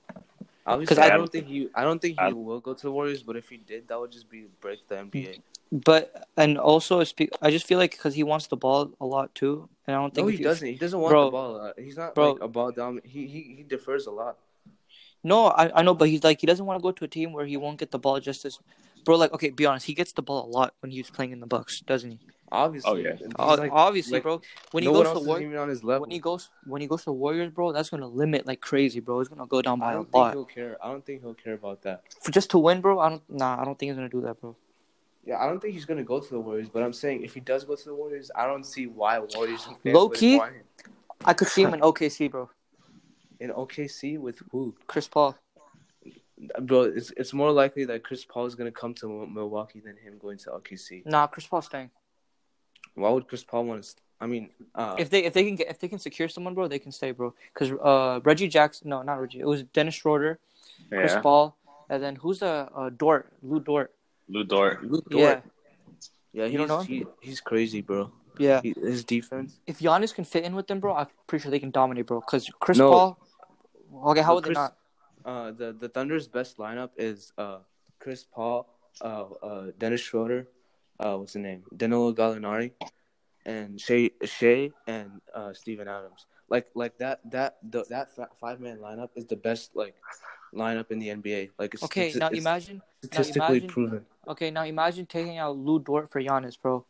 Because 0.77 0.97
I 0.99 1.05
I- 1.05 1.09
don't 1.17 1.31
think 1.31 1.47
he. 1.47 1.69
I 1.73 1.83
don't 1.83 1.99
think 2.01 2.19
he 2.19 2.25
I- 2.25 2.31
will 2.31 2.59
go 2.59 2.73
to 2.73 2.81
the 2.81 2.91
Warriors. 2.91 3.23
But 3.23 3.35
if 3.37 3.49
he 3.49 3.57
did, 3.57 3.87
that 3.87 3.99
would 3.99 4.11
just 4.11 4.29
be 4.29 4.45
break 4.61 4.87
the 4.87 4.95
NBA. 4.97 5.39
But 5.71 6.27
and 6.37 6.57
also, 6.57 6.99
I 7.01 7.51
just 7.51 7.65
feel 7.67 7.77
like 7.79 7.91
because 7.91 8.13
he 8.15 8.23
wants 8.23 8.47
the 8.47 8.57
ball 8.57 8.91
a 8.99 9.05
lot 9.05 9.33
too, 9.35 9.69
and 9.87 9.95
I 9.95 9.99
don't 9.99 10.13
think 10.13 10.25
No, 10.25 10.29
if 10.29 10.33
he 10.35 10.39
you- 10.39 10.43
doesn't. 10.49 10.67
He 10.67 10.75
doesn't 10.75 10.99
want 10.99 11.11
Bro. 11.11 11.25
the 11.25 11.31
ball. 11.31 11.55
Uh, 11.61 11.73
he's 11.77 11.97
not 11.97 12.13
Bro. 12.15 12.33
like 12.33 12.41
a 12.41 12.47
ball 12.47 12.71
dominant. 12.71 13.05
He 13.05 13.25
he 13.27 13.41
he 13.57 13.63
defers 13.63 14.05
a 14.07 14.11
lot. 14.11 14.37
No, 15.23 15.47
I, 15.47 15.79
I 15.79 15.81
know, 15.83 15.93
but 15.93 16.07
he's 16.09 16.23
like 16.23 16.39
he 16.41 16.47
doesn't 16.47 16.65
want 16.65 16.79
to 16.79 16.83
go 16.83 16.91
to 16.91 17.03
a 17.05 17.07
team 17.07 17.33
where 17.33 17.45
he 17.45 17.57
won't 17.57 17.77
get 17.77 17.91
the 17.91 17.99
ball 17.99 18.19
just 18.19 18.45
as. 18.45 18.59
Bro, 19.05 19.15
like 19.17 19.33
okay, 19.33 19.49
be 19.49 19.65
honest, 19.65 19.85
he 19.85 19.93
gets 19.93 20.11
the 20.11 20.21
ball 20.21 20.45
a 20.45 20.49
lot 20.49 20.73
when 20.81 20.91
he's 20.91 21.09
playing 21.09 21.31
in 21.31 21.39
the 21.39 21.47
Bucks, 21.47 21.81
doesn't 21.81 22.11
he? 22.11 22.19
Oh, 22.51 22.57
obviously. 22.65 22.91
Oh, 22.91 22.95
yeah. 22.95 23.15
Like- 23.37 23.71
Obviously, 23.71 24.13
like, 24.13 24.23
bro. 24.23 24.41
When 24.71 24.83
no 24.83 24.89
he 24.91 24.95
one 24.97 25.05
goes 25.05 25.13
to 25.13 25.19
is 25.21 25.27
Warriors, 25.27 25.45
even 25.47 25.57
on 25.59 25.69
his 25.69 25.83
level. 25.83 26.01
when 26.01 26.11
he 26.11 26.19
goes 26.19 26.49
when 26.65 26.81
he 26.81 26.87
goes 26.87 27.03
to 27.03 27.11
Warriors, 27.11 27.51
bro, 27.51 27.71
that's 27.71 27.89
gonna 27.89 28.07
limit 28.07 28.47
like 28.47 28.59
crazy, 28.61 28.99
bro. 28.99 29.19
It's 29.19 29.29
gonna 29.29 29.45
go 29.45 29.61
down 29.61 29.79
by 29.79 29.87
I 29.87 29.91
a 29.91 29.93
don't 29.95 30.05
think 30.05 30.15
lot. 30.15 30.33
he'll 30.33 30.45
care. 30.45 30.77
I 30.83 30.89
don't 30.91 31.05
think 31.05 31.21
he'll 31.21 31.33
care 31.35 31.53
about 31.53 31.81
that. 31.83 32.03
For 32.21 32.31
just 32.31 32.49
to 32.51 32.57
win, 32.59 32.81
bro, 32.81 32.99
I 32.99 33.09
don't. 33.09 33.29
Nah, 33.29 33.61
I 33.61 33.65
don't 33.65 33.77
think 33.77 33.89
he's 33.91 33.97
gonna 33.97 34.09
do 34.09 34.21
that, 34.21 34.39
bro. 34.41 34.55
Yeah, 35.25 35.37
I 35.39 35.45
don't 35.47 35.59
think 35.59 35.73
he's 35.75 35.85
gonna 35.85 36.03
go 36.03 36.19
to 36.19 36.29
the 36.29 36.39
Warriors. 36.39 36.69
But 36.69 36.81
I'm 36.81 36.93
saying 36.93 37.23
if 37.23 37.33
he 37.35 37.39
does 37.39 37.63
go 37.65 37.75
to 37.75 37.85
the 37.85 37.93
Warriors, 37.93 38.31
I 38.35 38.47
don't 38.47 38.65
see 38.65 38.87
why 38.87 39.19
Warriors 39.19 39.67
Low 39.85 40.09
key. 40.09 40.39
I 41.25 41.33
could 41.33 41.49
see 41.49 41.61
him 41.63 41.73
in 41.73 41.81
OKC, 41.81 42.31
bro. 42.31 42.49
in 43.39 43.51
OKC 43.51 44.17
with 44.17 44.41
who? 44.51 44.73
Chris 44.87 45.07
Paul. 45.07 45.35
Bro, 46.61 46.83
it's 46.95 47.11
it's 47.17 47.33
more 47.33 47.51
likely 47.51 47.83
that 47.85 48.03
Chris 48.03 48.23
Paul 48.23 48.45
is 48.45 48.55
gonna 48.55 48.71
come 48.71 48.93
to 48.95 49.27
Milwaukee 49.27 49.81
than 49.81 49.97
him 49.97 50.17
going 50.17 50.37
to 50.39 50.51
OKC. 50.51 51.05
Nah, 51.05 51.27
Chris 51.27 51.45
Paul's 51.45 51.65
staying. 51.65 51.91
Why 52.99 53.09
would 53.09 53.27
Chris 53.27 53.43
Paul 53.43 53.65
want 53.65 53.83
to? 53.83 53.95
I 54.21 54.27
mean, 54.27 54.49
uh, 54.75 54.95
If 54.99 55.09
they 55.09 55.23
if 55.23 55.33
they 55.33 55.45
can 55.45 55.55
get 55.55 55.67
if 55.69 55.79
they 55.79 55.87
can 55.87 55.99
secure 55.99 56.27
someone, 56.27 56.53
bro, 56.53 56.67
they 56.67 56.79
can 56.79 56.91
stay, 56.91 57.11
bro. 57.11 57.33
Because 57.53 57.71
uh, 57.81 58.19
Reggie 58.23 58.47
Jackson, 58.49 58.89
no, 58.89 59.01
not 59.01 59.19
Reggie. 59.21 59.39
It 59.39 59.45
was 59.47 59.63
Dennis 59.63 59.95
Schroeder, 59.95 60.39
Chris 60.89 61.13
yeah, 61.13 61.21
Paul, 61.21 61.55
and 61.89 62.03
then 62.03 62.15
who's 62.17 62.39
the 62.39 62.67
uh, 62.75 62.89
Dort, 62.89 63.31
Lu 63.41 63.59
Dort. 63.61 63.93
Lu 64.27 64.43
Dort. 64.43 64.83
Luke 64.83 65.05
Yeah, 65.09 65.17
Dort, 65.17 65.43
yeah, 66.33 66.43
he's 66.43 66.51
You 66.51 66.57
don't 66.59 66.67
know? 66.67 66.81
he, 66.81 67.05
he's 67.21 67.39
crazy, 67.39 67.81
bro. 67.81 68.11
yeah. 68.37 68.59
He, 68.61 68.75
his 68.77 69.03
defense. 69.05 69.59
If 69.65 69.79
Giannis 69.79 70.13
can 70.13 70.25
fit 70.25 70.43
in 70.43 70.53
with 70.53 70.67
them, 70.67 70.79
bro, 70.81 70.93
I'm 70.95 71.07
pretty 71.27 71.43
sure 71.43 71.51
they 71.51 71.59
can 71.59 71.71
dominate, 71.71 72.05
bro. 72.05 72.19
Because 72.19 72.49
Chris 72.59 72.77
No. 72.77 72.91
Paul. 72.91 73.17
Okay, 74.11 74.21
how 74.21 74.31
No, 74.31 74.35
would 74.35 74.43
they 74.45 74.51
not? 74.53 74.75
Uh, 75.25 75.51
the 75.51 75.71
the 75.73 75.89
Thunder's 75.89 76.27
best 76.27 76.57
lineup 76.57 76.91
is 76.97 77.31
uh 77.37 77.59
Chris 77.99 78.23
Paul, 78.23 78.67
uh, 79.01 79.25
uh 79.41 79.71
Dennis 79.77 80.01
Schroeder, 80.01 80.47
uh 80.99 81.15
what's 81.17 81.33
the 81.33 81.39
name? 81.39 81.63
Danilo 81.75 82.13
Gallinari, 82.13 82.71
and 83.45 83.79
Shai 83.79 84.11
Shai 84.23 84.71
and 84.87 85.21
uh 85.33 85.53
Steven 85.53 85.87
Adams. 85.87 86.25
Like 86.49 86.67
like 86.75 86.97
that 86.97 87.19
that 87.31 87.57
the, 87.63 87.85
that 87.89 88.09
five 88.39 88.59
man 88.59 88.77
lineup 88.79 89.09
is 89.15 89.25
the 89.25 89.35
best 89.35 89.75
like 89.75 89.95
lineup 90.53 90.91
in 90.91 90.99
the 90.99 91.09
NBA. 91.09 91.51
Like 91.57 91.73
it's 91.75 91.83
Okay, 91.83 92.07
it's, 92.07 92.17
now 92.17 92.29
it's 92.29 92.39
imagine. 92.39 92.81
statistically 93.03 93.57
imagine- 93.57 93.67
proven. 93.69 94.05
Okay, 94.27 94.51
now 94.51 94.63
imagine 94.63 95.05
taking 95.05 95.37
out 95.39 95.57
Lu 95.57 95.79
Dort 95.79 96.11
for 96.11 96.21
Giannis, 96.21 96.55
bro. 96.61 96.85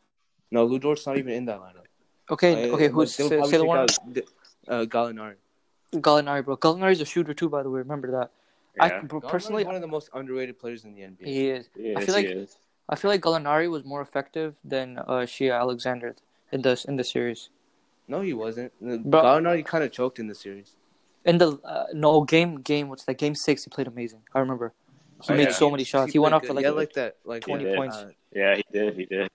No, 0.51 0.65
Lu 0.65 0.77
Dort's 0.79 1.05
not 1.07 1.17
even 1.17 1.31
in 1.33 1.45
that 1.45 1.59
lineup. 1.59 1.85
Okay, 2.29 2.69
Uh, 2.69 2.75
okay, 2.75 2.87
who's 2.89 3.15
they'll 3.15 3.29
say, 3.29 3.41
say 3.43 3.51
the 3.57 3.63
take 3.63 3.67
one? 3.67 3.77
out 3.79 3.97
D- 4.11 4.23
uh, 4.67 4.85
Gallinari. 4.85 5.35
Gallinari, 5.93 6.43
bro. 6.43 6.57
Gallinari's 6.57 6.99
a 7.01 7.05
shooter 7.05 7.33
too, 7.33 7.47
by 7.49 7.63
the 7.63 7.69
way. 7.69 7.79
Remember 7.79 8.11
that. 8.11 8.31
I 8.79 8.87
Yeah. 8.87 9.01
bro, 9.01 9.21
Gallinari's 9.21 9.31
personally, 9.31 9.63
one 9.63 9.75
of 9.75 9.81
the 9.81 9.87
most 9.87 10.09
underrated 10.13 10.59
players 10.59 10.83
in 10.83 10.93
the 10.95 11.01
NBA. 11.01 11.25
he 11.25 11.49
is. 11.49 11.69
He 11.75 11.93
I 11.95 11.99
is, 11.99 12.05
feel 12.05 12.15
like 12.15 12.25
he 12.27 12.31
is. 12.33 12.57
I 12.89 12.95
feel 12.95 13.11
like 13.11 13.21
Gallinari 13.21 13.69
was 13.69 13.85
more 13.85 14.01
effective 14.01 14.55
than 14.63 14.97
uh, 14.97 15.25
Shai 15.25 15.49
Alexander 15.51 16.15
in 16.51 16.61
this 16.63 16.85
in 16.85 16.95
the 16.95 17.03
series. 17.03 17.49
No, 18.07 18.21
he 18.21 18.33
wasn't. 18.33 18.71
Bro- 18.81 19.21
Gallinari 19.23 19.63
kind 19.63 19.83
of 19.83 19.91
choked 19.91 20.17
in 20.19 20.27
the 20.27 20.35
series. 20.35 20.75
In 21.23 21.37
the 21.37 21.59
uh, 21.63 21.85
no 21.93 22.23
game 22.23 22.61
game 22.61 22.89
what's 22.89 23.05
that 23.05 23.17
game 23.19 23.35
six? 23.35 23.63
He 23.65 23.69
played 23.69 23.87
amazing. 23.87 24.21
I 24.33 24.39
remember. 24.39 24.73
He 25.27 25.33
Oh, 25.33 25.35
made 25.35 25.49
yeah. 25.49 25.53
so 25.53 25.69
many 25.69 25.83
shots. 25.83 26.13
He, 26.13 26.17
went 26.19 26.31
played 26.31 26.35
off 26.43 26.47
for 26.47 26.53
like, 26.53 26.63
yeah, 26.63 26.71
like 26.71 26.93
that, 26.93 27.17
like 27.25 27.41
20 27.43 27.63
did. 27.65 27.75
points. 27.75 27.97
uh, 27.97 28.09
Yeah, 28.33 28.55
he 28.55 28.63
did. 28.71 28.95
He 28.95 29.05
did. 29.05 29.27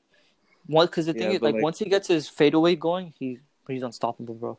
one 0.67 0.87
because 0.87 1.05
the 1.07 1.13
thing 1.13 1.31
Yeah, 1.31 1.37
is 1.37 1.43
like, 1.43 1.55
like- 1.55 1.63
once 1.63 1.79
he 1.79 1.85
gets 1.85 2.09
his 2.09 2.27
fadeaway 2.29 2.75
going, 2.75 3.13
he 3.19 3.39
he's 3.69 3.83
unstoppable, 3.83 4.35
bro. 4.35 4.59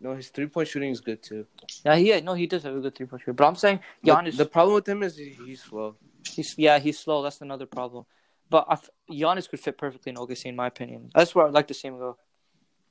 no, 0.00 0.14
his 0.14 0.28
three 0.30 0.46
point 0.46 0.68
shooting 0.68 0.90
is 0.90 1.00
good 1.00 1.20
too. 1.22 1.46
Yeah, 1.84 1.96
he 1.96 2.18
no 2.22 2.34
he 2.34 2.46
does 2.46 2.62
have 2.62 2.76
a 2.76 2.80
good 2.80 2.94
three 2.94 3.06
point 3.06 3.20
shooter. 3.22 3.34
But 3.34 3.46
I'm 3.48 3.56
saying 3.56 3.80
But 4.02 4.24
Giannis, 4.24 4.36
the 4.38 4.46
problem 4.46 4.74
with 4.76 4.88
him 4.88 5.02
is 5.02 5.16
he, 5.16 5.30
he's 5.46 5.62
slow. 5.62 5.96
he's 6.34 6.54
yeah 6.56 6.78
he's 6.78 6.98
slow. 6.98 7.22
That's 7.22 7.40
another 7.40 7.66
problem. 7.66 8.06
But 8.52 8.66
I 8.68 8.74
f- 8.74 8.90
Giannis 9.10 9.48
could 9.48 9.60
fit 9.60 9.76
perfectly 9.78 10.10
in 10.10 10.16
OKC 10.16 10.44
in 10.46 10.56
my 10.56 10.66
opinion. 10.74 11.10
That's 11.14 11.34
where 11.34 11.46
I'd 11.46 11.54
like 11.54 11.68
to 11.68 11.74
see 11.74 11.88
him 11.88 11.98
go. 11.98 12.10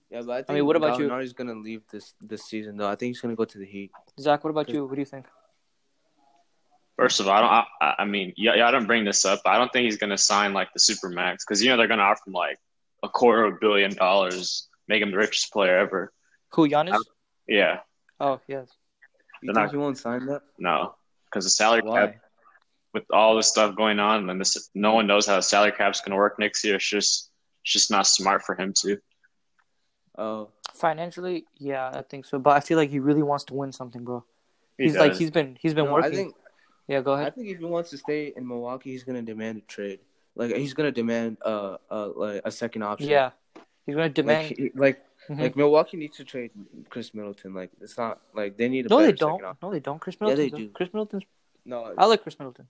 Yeah, 0.09 0.21
but 0.25 0.31
I 0.31 0.37
think 0.43 0.55
mean, 0.57 0.65
what 0.65 0.75
about 0.75 0.97
you? 0.99 1.07
Gallinari's 1.07 1.33
gonna 1.33 1.53
leave 1.67 1.83
this 1.93 2.13
this 2.31 2.43
season 2.51 2.75
though. 2.77 2.89
I 2.89 2.95
think 2.95 3.09
he's 3.11 3.21
gonna 3.21 3.35
go 3.35 3.45
to 3.45 3.57
the 3.63 3.65
Heat. 3.65 3.91
Zach, 4.19 4.43
what 4.43 4.49
about 4.49 4.69
you? 4.69 4.85
What 4.85 4.95
do 4.95 5.01
you 5.01 5.05
think? 5.05 5.25
First 6.97 7.19
of 7.19 7.27
all, 7.27 7.33
I 7.37 7.41
don't. 7.41 7.65
I, 7.81 7.95
I 8.03 8.05
mean, 8.05 8.33
yeah, 8.37 8.55
y'all 8.55 8.71
don't 8.71 8.87
bring 8.87 9.05
this 9.05 9.23
up. 9.25 9.41
But 9.43 9.51
I 9.51 9.57
don't 9.59 9.71
think 9.71 9.85
he's 9.85 9.97
gonna 9.97 10.17
sign 10.17 10.51
like 10.53 10.69
the 10.73 10.79
super 10.79 11.09
max 11.09 11.45
because 11.45 11.63
you 11.63 11.69
know 11.69 11.77
they're 11.77 11.87
gonna 11.87 12.01
offer 12.11 12.21
him 12.27 12.33
like 12.33 12.57
a 13.03 13.09
quarter 13.09 13.45
of 13.45 13.53
a 13.53 13.57
billion 13.61 13.93
dollars, 13.95 14.67
make 14.87 15.01
him 15.01 15.11
the 15.11 15.17
richest 15.17 15.51
player 15.53 15.77
ever. 15.77 16.11
Who 16.53 16.67
Giannis? 16.67 16.93
Uh, 16.95 16.99
yeah, 17.47 17.79
Oh 18.19 18.39
yes. 18.47 18.67
You 19.41 19.47
They're 19.47 19.53
think 19.55 19.65
not- 19.67 19.71
he 19.71 19.77
won't 19.77 19.97
sign 19.97 20.25
that? 20.27 20.41
No, 20.59 20.95
because 21.25 21.45
the 21.45 21.49
salary 21.51 21.81
Why? 21.83 22.07
cap 22.07 22.15
with 22.93 23.03
all 23.11 23.35
this 23.35 23.47
stuff 23.47 23.75
going 23.75 23.99
on, 23.99 24.29
and 24.29 24.39
this 24.39 24.69
no 24.75 24.93
one 24.93 25.07
knows 25.07 25.25
how 25.27 25.35
the 25.37 25.41
salary 25.41 25.71
cap's 25.71 26.01
going 26.01 26.11
to 26.11 26.17
work 26.17 26.37
next 26.39 26.63
year. 26.63 26.75
It's 26.75 26.87
just 26.89 27.29
it's 27.63 27.73
just 27.73 27.91
not 27.91 28.07
smart 28.07 28.43
for 28.43 28.55
him 28.55 28.73
to. 28.81 28.97
Oh, 30.17 30.49
Financially, 30.73 31.45
yeah, 31.57 31.89
I 31.93 32.01
think 32.01 32.25
so. 32.25 32.39
But 32.39 32.51
I 32.57 32.59
feel 32.59 32.77
like 32.77 32.89
he 32.89 32.99
really 32.99 33.23
wants 33.23 33.43
to 33.45 33.53
win 33.53 33.71
something, 33.71 34.03
bro. 34.03 34.23
He 34.77 34.85
He's 34.85 34.95
like 34.95 35.13
he's 35.13 35.31
been 35.31 35.57
he's 35.59 35.73
been 35.73 35.85
no, 35.85 35.93
working. 35.93 36.11
I 36.11 36.15
think 36.15 36.35
yeah, 36.87 37.01
go 37.01 37.13
ahead. 37.13 37.27
I 37.27 37.29
think 37.31 37.47
if 37.47 37.59
he 37.59 37.65
wants 37.65 37.89
to 37.91 37.97
stay 37.97 38.33
in 38.35 38.47
Milwaukee, 38.47 38.91
he's 38.91 39.03
gonna 39.03 39.21
demand 39.21 39.59
a 39.59 39.61
trade. 39.61 39.99
Like 40.35 40.55
he's 40.55 40.73
gonna 40.73 40.91
demand 40.91 41.37
uh 41.45 41.77
uh 41.89 42.09
like 42.15 42.41
a 42.45 42.51
second 42.51 42.83
option. 42.83 43.09
Yeah, 43.09 43.31
he's 43.85 43.95
gonna 43.95 44.05
Like, 44.05 44.13
demand. 44.13 44.47
he- 44.57 44.71
like 44.75 45.03
Mhm. 45.29 45.39
like 45.39 45.55
Milwaukee 45.55 45.97
needs 45.97 46.17
to 46.17 46.23
trade 46.23 46.49
Khris 46.89 47.13
Middleton. 47.13 47.53
Like 47.53 47.69
it's 47.79 47.95
not 47.97 48.21
like 48.33 48.57
they 48.57 48.67
need 48.69 48.85
a 48.87 48.89
no, 48.89 49.01
they 49.01 49.11
don't. 49.11 49.41
No, 49.61 49.71
they 49.71 49.79
don't. 49.79 49.99
Khris 49.99 50.19
Middleton. 50.19 50.43
Yeah, 50.45 50.49
they 50.51 50.57
do. 50.57 50.69
Khris 50.69 50.89
Middleton's. 50.93 51.23
No, 51.63 51.93
I 51.97 52.05
like 52.05 52.23
Khris 52.23 52.39
Middleton. 52.39 52.67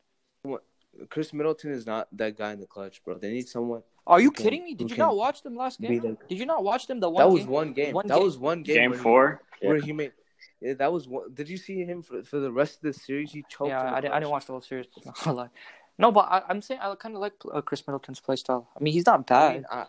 Khris 1.10 1.34
Middleton 1.34 1.72
is 1.72 1.86
not 1.86 2.08
that 2.18 2.38
guy 2.38 2.52
in 2.54 2.60
the 2.60 2.66
clutch, 2.68 3.04
bro. 3.04 3.18
They 3.18 3.32
need 3.32 3.48
someone. 3.48 3.82
Are 4.06 4.20
you 4.20 4.28
Who 4.28 4.32
can- 4.32 4.44
kidding 4.44 4.64
me? 4.64 4.74
Did 4.74 4.92
you 4.92 4.98
not 4.98 5.16
watch 5.16 5.42
them 5.42 5.56
last 5.56 5.80
game? 5.80 6.00
the- 6.02 6.18
Did 6.28 6.38
you 6.40 6.46
not 6.46 6.64
watch 6.64 6.88
them 6.88 7.00
the 7.00 7.10
one 7.10 7.22
That 7.26 7.32
was 7.32 7.42
game? 7.44 7.50
one 7.50 7.74
game. 7.74 7.94
One 7.94 8.08
that 8.08 8.16
game- 8.16 8.24
was 8.24 8.38
one 8.38 8.64
game. 8.64 8.76
Game 8.76 8.90
where 8.92 8.98
he- 9.00 9.04
four. 9.04 9.42
where 9.62 9.78
he 9.80 9.94
made. 9.94 10.14
Yeah, 10.60 10.74
that 10.76 10.92
was 10.92 11.08
one. 11.08 11.34
Did 11.34 11.50
you 11.50 11.58
see 11.58 11.84
him 11.86 12.02
for, 12.04 12.24
for 12.24 12.40
the 12.40 12.52
rest 12.52 12.76
of 12.78 12.82
the 12.82 12.94
series? 12.94 13.32
He 13.32 13.44
choked. 13.50 13.70
Yeah, 13.70 13.94
I, 13.94 14.02
didn't, 14.02 14.14
I 14.14 14.20
didn't 14.20 14.32
watch 14.32 14.46
the 14.46 14.54
whole 14.54 14.62
series. 14.62 14.88
No, 15.98 16.12
but 16.12 16.22
I, 16.32 16.42
I'm 16.50 16.62
saying 16.64 16.80
I 16.82 16.96
kind 16.96 17.14
of 17.16 17.22
like 17.22 17.34
uh, 17.54 17.62
Khris 17.62 17.86
Middleton's 17.86 18.20
play 18.20 18.36
style. 18.36 18.68
I 18.76 18.82
mean, 18.82 18.94
he's 18.94 19.06
not 19.06 19.20
I 19.20 19.24
bad. 19.24 19.54
mean, 19.56 19.66
I- 19.70 19.86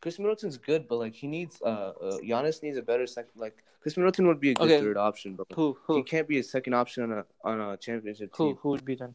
Khris 0.00 0.18
Middleton's 0.18 0.56
good, 0.56 0.88
but 0.88 0.96
like 0.96 1.14
he 1.14 1.26
needs 1.28 1.60
uh, 1.62 1.68
uh 1.68 2.18
Giannis 2.18 2.62
needs 2.62 2.76
a 2.76 2.82
better 2.82 3.06
second. 3.06 3.30
Like 3.36 3.62
Khris 3.82 3.96
Middleton 3.96 4.26
would 4.26 4.40
be 4.40 4.50
a 4.50 4.54
good 4.54 4.70
Okay. 4.70 4.80
third 4.80 4.96
option, 4.96 5.34
but 5.36 5.46
who 5.54 5.76
he 5.86 5.94
who 5.94 6.02
can't 6.02 6.26
be 6.26 6.38
a 6.38 6.42
second 6.42 6.74
option 6.74 7.04
on 7.04 7.12
a 7.18 7.24
on 7.44 7.60
a 7.60 7.76
championship 7.76 8.32
team. 8.34 8.46
who 8.46 8.52
team. 8.52 8.58
who 8.62 8.68
would 8.70 8.84
be 8.84 8.94
then? 8.96 9.14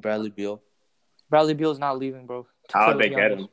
Bradley 0.00 0.30
Beal. 0.30 0.62
Bradley 1.30 1.54
Beal's 1.54 1.78
not 1.78 1.98
leaving, 1.98 2.26
bro. 2.26 2.46
How'd 2.72 2.98
they 2.98 3.08
get 3.08 3.32
him? 3.32 3.48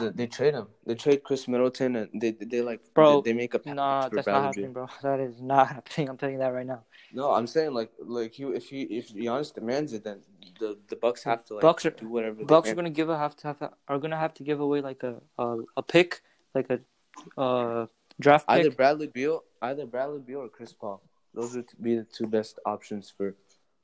They, 0.00 0.08
they 0.08 0.26
trade 0.26 0.54
him. 0.54 0.66
They 0.84 0.96
trade 0.96 1.22
Khris 1.22 1.46
Middleton, 1.46 1.94
and 1.94 2.20
they 2.20 2.32
they 2.32 2.60
like 2.60 2.80
Bro, 2.92 3.20
They, 3.20 3.30
they 3.30 3.36
make 3.36 3.54
a 3.54 3.60
package 3.60 3.76
Nah, 3.76 4.08
that's 4.08 4.24
Bradley 4.24 4.32
not 4.32 4.34
Beal. 4.34 4.42
happening, 4.42 4.72
bro. 4.72 4.86
That 5.02 5.20
is 5.20 5.40
not 5.40 5.68
happening. 5.68 6.08
I'm 6.08 6.16
telling 6.16 6.34
you 6.34 6.40
that 6.40 6.48
right 6.52 6.66
now. 6.66 6.82
No, 7.12 7.32
I'm 7.32 7.46
saying 7.46 7.72
like 7.72 7.92
like 8.00 8.32
he 8.34 8.42
if 8.44 8.68
he 8.68 8.82
if 8.82 9.14
Giannis 9.14 9.54
demands 9.54 9.92
it, 9.92 10.02
then 10.02 10.22
the 10.58 10.76
the 10.88 10.96
Bucks 10.96 11.22
have 11.22 11.44
to 11.46 11.54
like 11.54 11.62
Bucks 11.62 11.86
are- 11.86 11.90
do 11.90 12.08
whatever. 12.08 12.44
Bucks 12.44 12.66
they 12.66 12.72
are 12.72 12.74
gonna 12.74 12.90
give 12.90 13.10
a 13.10 13.16
have 13.16 13.36
to 13.36 13.46
have 13.48 13.72
are 13.86 13.98
gonna 14.00 14.16
have 14.18 14.34
to 14.34 14.42
give 14.42 14.58
away 14.58 14.80
like 14.80 15.04
a 15.04 15.20
a, 15.38 15.58
a 15.76 15.82
pick, 15.84 16.20
like 16.52 16.68
a 16.68 16.80
uh 17.40 17.86
draft 18.18 18.48
pick. 18.48 18.58
either 18.58 18.72
Bradley 18.72 19.06
Beal, 19.06 19.44
either 19.62 19.86
Bradley 19.86 20.18
Beal 20.18 20.40
or 20.40 20.48
Chris 20.48 20.72
Paul. 20.72 21.00
Those 21.32 21.54
would 21.54 21.68
be 21.80 21.94
the 21.94 22.04
two 22.04 22.26
best 22.26 22.58
options 22.66 23.12
for 23.16 23.28
a 23.28 23.32
Giannis. 23.32 23.36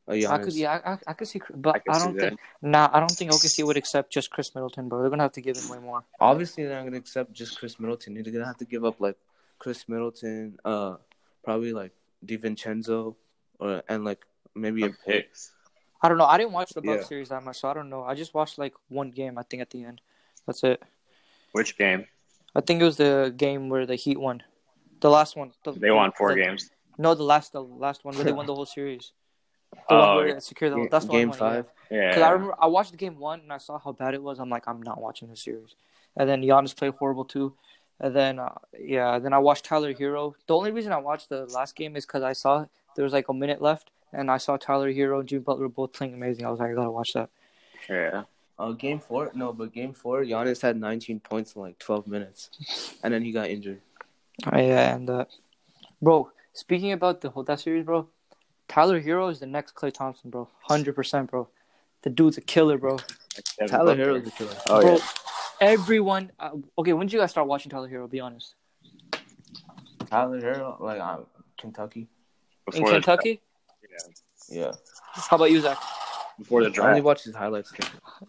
I 0.09 0.39
could 0.39 0.53
yeah, 0.55 0.81
I, 0.85 0.93
I, 0.93 0.99
I 1.09 1.13
could 1.13 1.29
see, 1.29 1.41
but 1.55 1.83
I 1.89 1.93
I, 1.95 1.99
don't 2.01 2.19
think 2.19 2.39
nah, 2.61 2.91
I 2.93 2.99
don't 3.01 3.11
think 3.11 3.31
OKC 3.31 3.65
would 3.65 3.77
accept 3.77 4.13
just 4.13 4.31
Khris 4.31 4.55
Middleton, 4.55 4.89
bro. 4.89 5.01
They're 5.01 5.11
gonna 5.11 5.23
have 5.23 5.33
to 5.33 5.41
give 5.41 5.57
him 5.57 5.69
way 5.69 5.79
more. 5.79 6.03
Obviously, 6.21 6.65
they're 6.65 6.77
not 6.77 6.85
gonna 6.85 6.97
accept 6.99 7.33
just 7.33 7.59
Khris 7.59 7.79
Middleton. 7.79 8.15
They're 8.15 8.33
gonna 8.33 8.47
have 8.47 8.57
to 8.59 8.65
give 8.65 8.85
up 8.85 9.01
like 9.01 9.17
Khris 9.61 9.89
Middleton, 9.89 10.59
uh, 10.65 10.97
probably 11.45 11.73
like 11.73 11.93
DiVincenzo, 12.27 13.15
or 13.61 13.83
and 13.89 14.05
like 14.05 14.25
maybe 14.55 14.83
a 14.83 14.87
Some 14.87 14.97
picks. 15.07 15.53
I 16.03 16.09
don't 16.09 16.19
know. 16.19 16.27
I 16.27 16.37
didn't 16.37 16.53
watch 16.53 16.71
the 16.71 16.83
Bucks 16.83 17.03
Yeah. 17.03 17.07
series 17.09 17.29
that 17.29 17.43
much, 17.45 17.61
so 17.61 17.69
I 17.69 17.75
don't 17.75 17.89
know. 17.89 18.03
I 18.03 18.15
just 18.15 18.35
watched 18.35 18.59
like 18.59 18.75
one 18.89 19.11
game. 19.13 19.39
I 19.39 19.43
think 19.45 19.63
at 19.63 19.71
the 19.71 19.85
end. 19.85 20.01
That's 20.47 20.65
it. 20.65 20.83
Which 21.53 21.79
game? 21.79 22.07
I 22.57 22.61
think 22.61 22.81
it 22.83 22.85
was 22.85 22.97
the 22.97 23.33
game 23.37 23.69
where 23.69 23.87
the 23.87 23.95
Heat 23.95 24.19
won, 24.19 24.43
the 25.01 25.09
last 25.11 25.37
one. 25.37 25.53
The, 25.65 25.73
They 25.73 25.93
won 25.93 26.11
four 26.13 26.35
the- 26.35 26.43
games. 26.43 26.71
No, 26.99 27.15
the 27.15 27.23
last, 27.23 27.53
the 27.53 27.63
last 27.63 28.05
one 28.05 28.15
where 28.17 28.25
they 28.25 28.33
won 28.33 28.47
the 28.47 28.55
whole 28.59 28.67
series. 28.67 29.13
The 29.89 29.95
one 29.95 30.09
Oh, 30.09 30.17
where 30.17 30.35
they 30.35 30.41
secured 30.41 30.73
the. 30.73 30.89
That's 30.91 31.07
the 31.07 31.13
game 31.13 31.31
one, 31.31 31.39
five. 31.39 31.67
yeah. 31.91 32.09
Because 32.09 32.23
I 32.23 32.31
remember 32.31 32.55
I 32.61 32.67
watched 32.67 32.91
the 32.93 32.97
game 32.97 33.19
one 33.19 33.41
and 33.41 33.53
I 33.53 33.59
saw 33.59 33.79
how 33.79 33.93
bad 33.93 34.15
it 34.15 34.23
was. 34.23 34.39
I'm 34.39 34.51
like, 34.51 34.69
I'm 34.69 34.83
not 34.83 35.01
watching 35.01 35.29
the 35.29 35.37
series. 35.37 35.75
And 36.17 36.29
then 36.29 36.43
Giannis 36.43 36.77
played 36.77 36.95
horrible 36.95 37.25
too. 37.25 37.55
And 38.01 38.15
then 38.15 38.39
uh, 38.39 38.55
yeah, 38.79 39.19
then 39.19 39.33
I 39.33 39.39
watched 39.39 39.65
Tyler 39.65 39.93
Herro. 39.95 40.35
The 40.47 40.55
only 40.57 40.73
reason 40.73 40.93
I 40.93 40.99
watched 40.99 41.29
the 41.29 41.47
last 41.47 41.75
game 41.77 41.97
is 41.97 42.05
because 42.05 42.23
I 42.23 42.33
saw 42.33 42.67
there 42.97 43.05
was 43.05 43.13
like 43.13 43.29
a 43.29 43.35
minute 43.35 43.63
left, 43.63 43.91
and 44.13 44.31
I 44.31 44.37
saw 44.39 44.57
Tyler 44.57 44.93
Herro 44.93 45.21
and 45.21 45.29
Jimmy 45.29 45.43
Butler 45.43 45.69
both 45.69 45.93
playing 45.93 46.15
amazing. 46.15 46.45
I 46.45 46.51
was 46.51 46.61
like, 46.61 46.71
I 46.71 46.75
gotta 46.75 46.91
watch 46.91 47.13
that. 47.15 47.31
Yeah. 47.89 48.25
Uh, 48.59 48.73
game 48.73 49.01
four, 49.01 49.31
no, 49.35 49.53
but 49.53 49.73
game 49.73 49.93
four, 49.93 50.23
Giannis 50.23 50.61
had 50.61 50.77
19 50.79 51.21
points 51.21 51.55
in 51.57 51.63
like 51.63 51.79
12 51.79 52.07
minutes, 52.07 52.51
and 53.03 53.13
then 53.13 53.23
he 53.23 53.33
got 53.33 53.49
injured. 53.49 53.81
Oh, 54.53 54.59
yeah, 54.59 54.95
and 54.95 55.09
uh, 55.11 55.25
bro, 56.01 56.31
speaking 56.53 56.93
about 56.93 57.21
the 57.23 57.31
whole 57.31 57.43
that 57.45 57.59
series, 57.61 57.85
bro, 57.85 58.07
Tyler 58.73 59.03
Herro 59.03 59.31
is 59.31 59.39
the 59.39 59.47
next 59.47 59.75
Klay 59.75 59.93
Thompson, 59.93 60.31
bro. 60.31 60.49
Hundred 60.63 60.95
percent, 60.95 61.31
bro. 61.31 61.47
The 62.03 62.11
dude's 62.11 62.39
a 62.39 62.41
killer, 62.41 62.79
bro. 62.79 62.97
Kevin 63.59 63.69
Tyler 63.69 63.95
Butler. 63.95 64.15
Herro's 64.15 64.27
a 64.27 64.31
killer. 64.31 64.55
Oh 64.67 64.81
bro, 64.81 64.95
yeah. 64.95 65.07
everyone. 65.61 66.33
Uh, 66.41 66.53
okay, 66.79 66.95
when 66.95 67.07
did 67.07 67.13
you 67.13 67.19
guys 67.19 67.31
start 67.31 67.47
watching 67.47 67.69
Tyler 67.71 67.91
Herro? 67.91 68.09
Be 68.09 68.21
honest. 68.21 68.55
Tyler 70.09 70.41
Herro, 70.41 70.81
like 70.81 71.01
uh, 71.01 71.19
Kentucky. 71.59 72.01
In 72.01 72.09
Before 72.65 72.89
the, 72.89 72.95
Kentucky. 72.95 73.43
Yeah, 74.49 74.63
Yeah. 74.63 74.73
How 75.13 75.37
about 75.37 75.51
you, 75.51 75.61
Zach? 75.61 75.79
before 76.39 76.65
the 76.65 76.71
draft, 76.71 76.87
I 76.87 76.91
only 76.93 77.03
watched 77.03 77.25
his 77.25 77.35
highlights. 77.35 77.73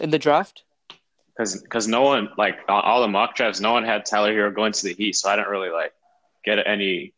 In 0.02 0.10
the 0.10 0.20
draft. 0.20 0.64
Because 1.38 1.88
no 1.88 2.02
one 2.02 2.28
like 2.38 2.60
on 2.68 2.84
all 2.84 3.02
the 3.02 3.08
mock 3.08 3.36
drafts, 3.36 3.62
no 3.62 3.72
one 3.72 3.86
had 3.86 4.06
Tyler 4.06 4.34
Herro 4.34 4.54
going 4.54 4.74
to 4.74 4.84
the 4.84 4.94
Heat, 4.94 5.16
so 5.16 5.30
I 5.30 5.38
didn't 5.38 5.50
really 5.50 5.70
like 5.70 5.94
get 6.44 6.60
any 6.68 7.14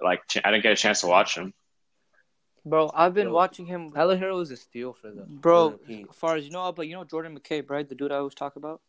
like 0.00 0.28
ch- 0.28 0.38
I 0.44 0.52
didn't 0.52 0.62
get 0.62 0.72
a 0.72 0.76
chance 0.76 1.00
to 1.00 1.08
watch 1.08 1.36
him. 1.36 1.52
Bro, 2.66 2.90
I've 2.94 3.14
been 3.14 3.28
Yo. 3.28 3.32
watching 3.32 3.64
him. 3.64 3.92
Tyler 3.92 4.18
Herro 4.18 4.42
is 4.42 4.50
a 4.50 4.56
steal 4.56 4.92
for 4.92 5.12
them. 5.12 5.38
Bro, 5.40 5.70
for 5.70 5.78
the 5.86 6.06
as 6.10 6.16
far 6.16 6.34
as 6.34 6.44
you 6.44 6.50
know, 6.50 6.62
uh, 6.62 6.72
but 6.72 6.88
you 6.88 6.94
know 6.94 7.04
Jordan 7.04 7.38
McCabe, 7.38 7.70
right? 7.70 7.88
The 7.88 7.94
dude 7.94 8.10
I 8.10 8.16
always 8.16 8.34
talk 8.34 8.56
about, 8.56 8.80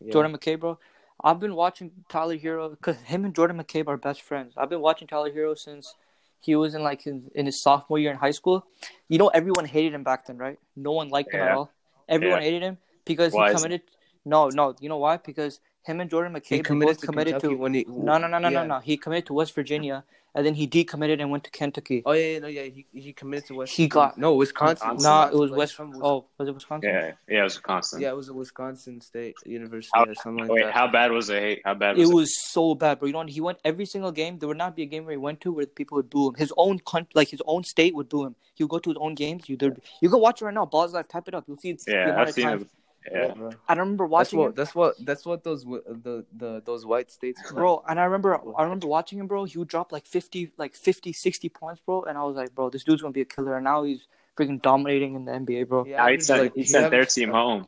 Yeah. 0.00 0.12
Jordan 0.12 0.32
McCabe, 0.32 0.60
bro. 0.60 0.78
I've 1.22 1.40
been 1.40 1.56
watching 1.56 1.90
Tyler 2.08 2.36
Herro 2.38 2.70
because 2.70 2.96
him 3.00 3.24
and 3.24 3.34
Jordan 3.34 3.58
McCabe 3.58 3.88
are 3.88 3.96
best 3.96 4.22
friends. 4.22 4.54
I've 4.56 4.70
been 4.70 4.80
watching 4.80 5.08
Tyler 5.08 5.32
Herro 5.32 5.58
since 5.58 5.96
he 6.40 6.54
was 6.54 6.76
in 6.76 6.84
like 6.84 7.04
in, 7.08 7.28
in 7.34 7.46
his 7.46 7.60
sophomore 7.60 7.98
year 7.98 8.12
in 8.12 8.16
high 8.16 8.30
school. 8.30 8.64
You 9.08 9.18
know, 9.18 9.26
everyone 9.26 9.64
hated 9.64 9.92
him 9.92 10.04
back 10.04 10.26
then, 10.26 10.38
right? 10.38 10.60
No 10.76 10.92
one 10.92 11.08
liked 11.08 11.34
him 11.34 11.40
at 11.42 11.50
all. 11.50 11.72
Everyone 12.08 12.38
Yeah. 12.38 12.44
hated 12.44 12.62
him 12.62 12.78
because 13.04 13.32
Why 13.32 13.48
he 13.48 13.56
committed. 13.56 13.82
No, 14.24 14.50
no, 14.50 14.76
you 14.78 14.88
know 14.88 14.98
why? 14.98 15.16
Because 15.16 15.58
him 15.88 16.00
and 16.00 16.08
Jordan 16.10 16.32
He 16.34 16.40
McCabe 16.60 16.64
committed 16.64 16.94
both 16.96 17.00
to 17.00 17.06
committed 17.06 17.32
Kentucky 17.34 17.54
to. 17.54 17.60
when 17.60 17.74
he. 17.74 17.84
No, 17.88 18.18
no, 18.18 18.26
no, 18.28 18.38
no, 18.38 18.48
yeah. 18.48 18.62
no, 18.62 18.74
no. 18.76 18.78
He 18.80 18.96
committed 18.96 19.26
to 19.26 19.32
West 19.34 19.54
Virginia, 19.54 20.04
and 20.34 20.46
then 20.46 20.54
he 20.54 20.68
decommitted 20.68 21.20
and 21.20 21.30
went 21.30 21.44
to 21.44 21.50
Kentucky. 21.50 22.02
Oh 22.06 22.12
yeah, 22.12 22.26
yeah, 22.34 22.38
no, 22.38 22.46
yeah. 22.48 22.62
He 22.64 22.86
he 22.92 23.12
committed 23.12 23.46
to 23.48 23.54
West. 23.54 23.72
He 23.74 23.88
got- 23.88 24.16
no 24.18 24.34
Wisconsin. 24.34 24.96
No, 24.98 25.02
Nah, 25.08 25.26
it 25.28 25.34
was 25.34 25.50
Like, 25.50 25.58
West. 25.58 25.74
from 25.74 25.88
Oh, 26.02 26.26
was 26.38 26.48
it 26.48 26.54
Wisconsin? 26.54 26.90
Yeah, 26.90 27.12
yeah, 27.28 27.40
it 27.40 27.42
was 27.44 27.58
constant. 27.58 28.02
Yeah, 28.02 28.10
it 28.10 28.16
was 28.16 28.28
a 28.28 28.34
Wisconsin 28.34 29.00
State 29.00 29.34
University 29.46 29.90
How- 29.94 30.04
or 30.04 30.14
something 30.14 30.38
like 30.40 30.48
that. 30.48 30.54
Wait, 30.54 30.64
that. 30.64 30.74
how 30.74 30.86
bad 30.98 31.10
was 31.12 31.26
the 31.28 31.40
hate? 31.40 31.62
How 31.64 31.74
bad 31.74 31.96
It 31.96 32.00
was 32.00 32.10
it? 32.10 32.14
was 32.14 32.30
so 32.52 32.74
bad, 32.74 32.98
bro. 32.98 33.06
You 33.08 33.12
know, 33.14 33.24
he 33.26 33.40
went 33.40 33.58
every 33.64 33.86
single 33.86 34.12
game. 34.12 34.38
There 34.38 34.48
would 34.48 34.58
not 34.64 34.76
be 34.76 34.82
a 34.82 34.86
game 34.86 35.04
where 35.06 35.12
he 35.18 35.22
went 35.28 35.40
to 35.42 35.52
where 35.52 35.66
people 35.66 35.96
would 35.96 36.10
boo 36.10 36.28
him. 36.28 36.34
His 36.34 36.52
own 36.56 36.78
country, 36.80 37.12
like 37.14 37.28
his 37.28 37.42
own 37.46 37.64
state, 37.64 37.94
would 37.94 38.08
boo 38.08 38.24
him. 38.26 38.36
He 38.54 38.64
would 38.64 38.70
go 38.70 38.78
to 38.80 38.90
his 38.90 38.98
own 39.00 39.14
games. 39.14 39.48
You 39.48 39.56
there, 39.56 39.74
you 40.02 40.08
go 40.08 40.18
watch 40.18 40.42
it 40.42 40.44
right 40.46 40.54
now. 40.54 40.66
Balls 40.66 40.92
live, 40.92 41.08
type 41.08 41.28
it 41.28 41.34
up. 41.34 41.44
You'll 41.46 41.56
see. 41.58 41.72
the 41.72 41.84
Yeah, 41.92 42.20
I've 42.20 42.32
seen 42.32 42.44
times- 42.44 42.62
it. 42.62 42.68
Yeah, 43.12 43.34
Bro. 43.34 43.50
I 43.68 43.72
remember 43.74 44.06
watching. 44.06 44.38
That's 44.38 44.38
watching 44.38 44.38
what 44.38 44.48
him, 44.48 44.54
that's 44.54 44.74
what 44.74 45.06
that's 45.06 45.26
what 45.26 45.44
those 45.44 45.64
the 45.64 46.24
the 46.36 46.62
those 46.64 46.84
white 46.86 47.10
states. 47.10 47.40
are. 47.50 47.54
bro. 47.54 47.84
And 47.88 47.98
I 48.00 48.04
remember, 48.04 48.38
I 48.56 48.62
remember 48.62 48.86
watching 48.86 49.18
him, 49.18 49.26
bro. 49.26 49.44
He 49.44 49.58
would 49.58 49.68
drop 49.68 49.92
like 49.92 50.06
50, 50.06 50.52
like 50.58 50.74
50, 50.74 51.12
60 51.12 51.48
points, 51.48 51.80
bro. 51.84 52.02
And 52.02 52.16
I 52.18 52.22
was 52.24 52.36
like, 52.36 52.54
bro, 52.54 52.70
this 52.70 52.84
dude's 52.84 53.02
gonna 53.02 53.12
be 53.12 53.20
a 53.22 53.24
killer. 53.24 53.56
And 53.56 53.64
now 53.64 53.82
he's 53.84 54.06
freaking 54.36 54.60
dominating 54.62 55.14
in 55.14 55.24
the 55.24 55.32
NBA, 55.32 55.68
bro. 55.68 55.84
He 55.84 55.90
he 55.92 56.20
sent 56.20 56.42
like- 56.42 56.54
he 56.54 56.64
sent 56.64 56.90
their 56.90 57.04
team 57.04 57.30
home. 57.30 57.66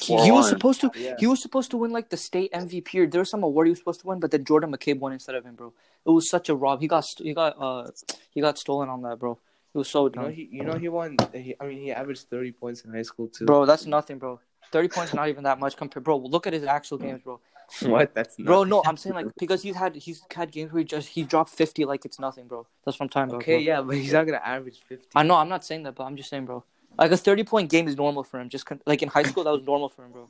He, 0.00 0.16
he 0.24 0.30
was 0.30 0.48
supposed 0.48 0.80
to. 0.82 0.90
Yeah. 0.94 1.14
He 1.18 1.26
was 1.26 1.42
supposed 1.42 1.70
to 1.72 1.76
win 1.76 1.90
like 1.90 2.08
the 2.10 2.16
state 2.16 2.52
MVP. 2.52 2.94
Or 3.00 3.06
there 3.06 3.20
was 3.22 3.30
some 3.30 3.42
award 3.42 3.66
he 3.66 3.70
was 3.70 3.78
supposed 3.78 4.00
to 4.02 4.06
win, 4.06 4.20
but 4.20 4.30
then 4.30 4.44
Jordan 4.44 4.70
McCabe 4.70 5.00
won 5.00 5.12
instead 5.12 5.34
of 5.34 5.44
him, 5.44 5.54
bro. 5.56 5.72
It 6.06 6.10
was 6.10 6.28
such 6.30 6.48
a 6.48 6.54
rob. 6.54 6.80
He 6.80 6.86
got 6.86 7.04
he 7.18 7.34
got 7.34 7.56
uh 7.60 7.90
he 8.30 8.40
got 8.40 8.58
stolen 8.58 8.88
on 8.88 9.02
that, 9.02 9.18
bro. 9.18 9.38
It 9.74 9.78
was 9.78 9.88
so 9.88 10.04
You 10.06 10.12
know 10.14 10.22
dumb. 10.22 10.32
he 10.32 10.48
you 10.52 10.62
know 10.62 10.74
he 10.78 10.88
won. 10.88 11.16
He, 11.32 11.56
I 11.58 11.66
mean 11.66 11.80
he 11.80 11.90
averaged 11.90 12.28
thirty 12.30 12.52
points 12.52 12.82
in 12.84 12.92
high 12.92 13.02
school 13.02 13.26
too. 13.28 13.46
Bro, 13.46 13.66
that's 13.66 13.86
nothing, 13.86 14.18
bro. 14.18 14.38
Thirty 14.70 14.88
points 14.88 15.14
not 15.14 15.28
even 15.28 15.44
that 15.44 15.58
much 15.58 15.76
compared. 15.76 16.04
Bro, 16.04 16.18
look 16.18 16.46
at 16.46 16.52
his 16.52 16.64
actual 16.64 16.98
games, 16.98 17.22
bro. 17.22 17.40
what? 17.82 18.14
That's 18.14 18.36
Bro, 18.38 18.64
nothing. 18.64 18.70
no, 18.70 18.82
I'm 18.86 18.96
saying 18.96 19.14
like 19.14 19.26
because 19.38 19.62
he's 19.62 19.76
had 19.76 19.96
he's 19.96 20.22
had 20.30 20.50
games 20.50 20.72
where 20.72 20.80
he 20.80 20.84
just 20.84 21.08
he 21.08 21.24
dropped 21.24 21.50
fifty 21.50 21.84
like 21.84 22.04
it's 22.04 22.18
nothing, 22.18 22.46
bro. 22.46 22.66
That's 22.84 22.98
what 22.98 23.04
I'm 23.04 23.08
talking 23.08 23.30
about. 23.30 23.42
Okay, 23.42 23.58
yeah, 23.58 23.80
but 23.80 23.96
he's 23.96 24.12
not 24.12 24.26
gonna 24.26 24.42
average 24.44 24.80
fifty. 24.88 25.08
I 25.14 25.22
know 25.22 25.34
I'm 25.34 25.48
not 25.48 25.64
saying 25.64 25.84
that, 25.84 25.94
but 25.94 26.04
I'm 26.04 26.16
just 26.16 26.30
saying, 26.30 26.46
bro. 26.46 26.64
Like 26.98 27.10
a 27.10 27.16
thirty 27.16 27.44
point 27.44 27.70
game 27.70 27.88
is 27.88 27.96
normal 27.96 28.24
for 28.24 28.40
him. 28.40 28.48
Just 28.48 28.66
con- 28.66 28.80
like 28.86 29.02
in 29.02 29.08
high 29.08 29.24
school, 29.24 29.44
that 29.44 29.52
was 29.52 29.62
normal 29.62 29.88
for 29.88 30.04
him, 30.04 30.12
bro. 30.12 30.28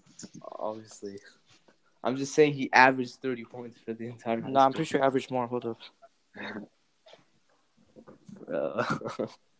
Obviously, 0.58 1.18
I'm 2.02 2.16
just 2.16 2.34
saying 2.34 2.54
he 2.54 2.70
averaged 2.72 3.16
thirty 3.16 3.44
points 3.44 3.78
for 3.84 3.92
the 3.92 4.06
entire. 4.06 4.40
high 4.40 4.50
Nah, 4.50 4.64
I'm 4.66 4.72
pretty 4.72 4.88
sure 4.88 5.02
average 5.02 5.30
more. 5.30 5.46
Hold 5.46 5.66
up. 5.66 5.78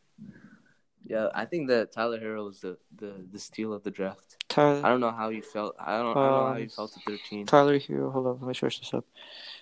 Yeah, 1.09 1.29
I 1.35 1.45
think 1.45 1.69
that 1.69 1.93
Tyler 1.93 2.19
Herro 2.19 2.47
was 2.47 2.61
the, 2.61 2.77
the, 2.97 3.15
the 3.31 3.39
steal 3.39 3.73
of 3.73 3.83
the 3.85 3.91
draft. 3.91 4.37
Tyler, 4.49 4.81
I 4.85 4.89
don't 4.89 5.01
know 5.01 5.13
how 5.13 5.29
you 5.29 5.43
felt. 5.43 5.77
I 5.79 5.99
don't, 5.99 6.17
I 6.17 6.21
don't 6.21 6.35
know 6.35 6.47
how 6.47 6.53
Um, 6.55 6.61
you 6.61 6.69
felt 6.69 6.97
at 6.97 7.03
13. 7.05 7.47
Tyler 7.47 7.79
Herro. 7.79 8.13
Hold 8.13 8.27
up, 8.27 8.41
let 8.41 8.49
me 8.49 8.55
search 8.55 8.81
this 8.81 8.93
up. 8.93 9.05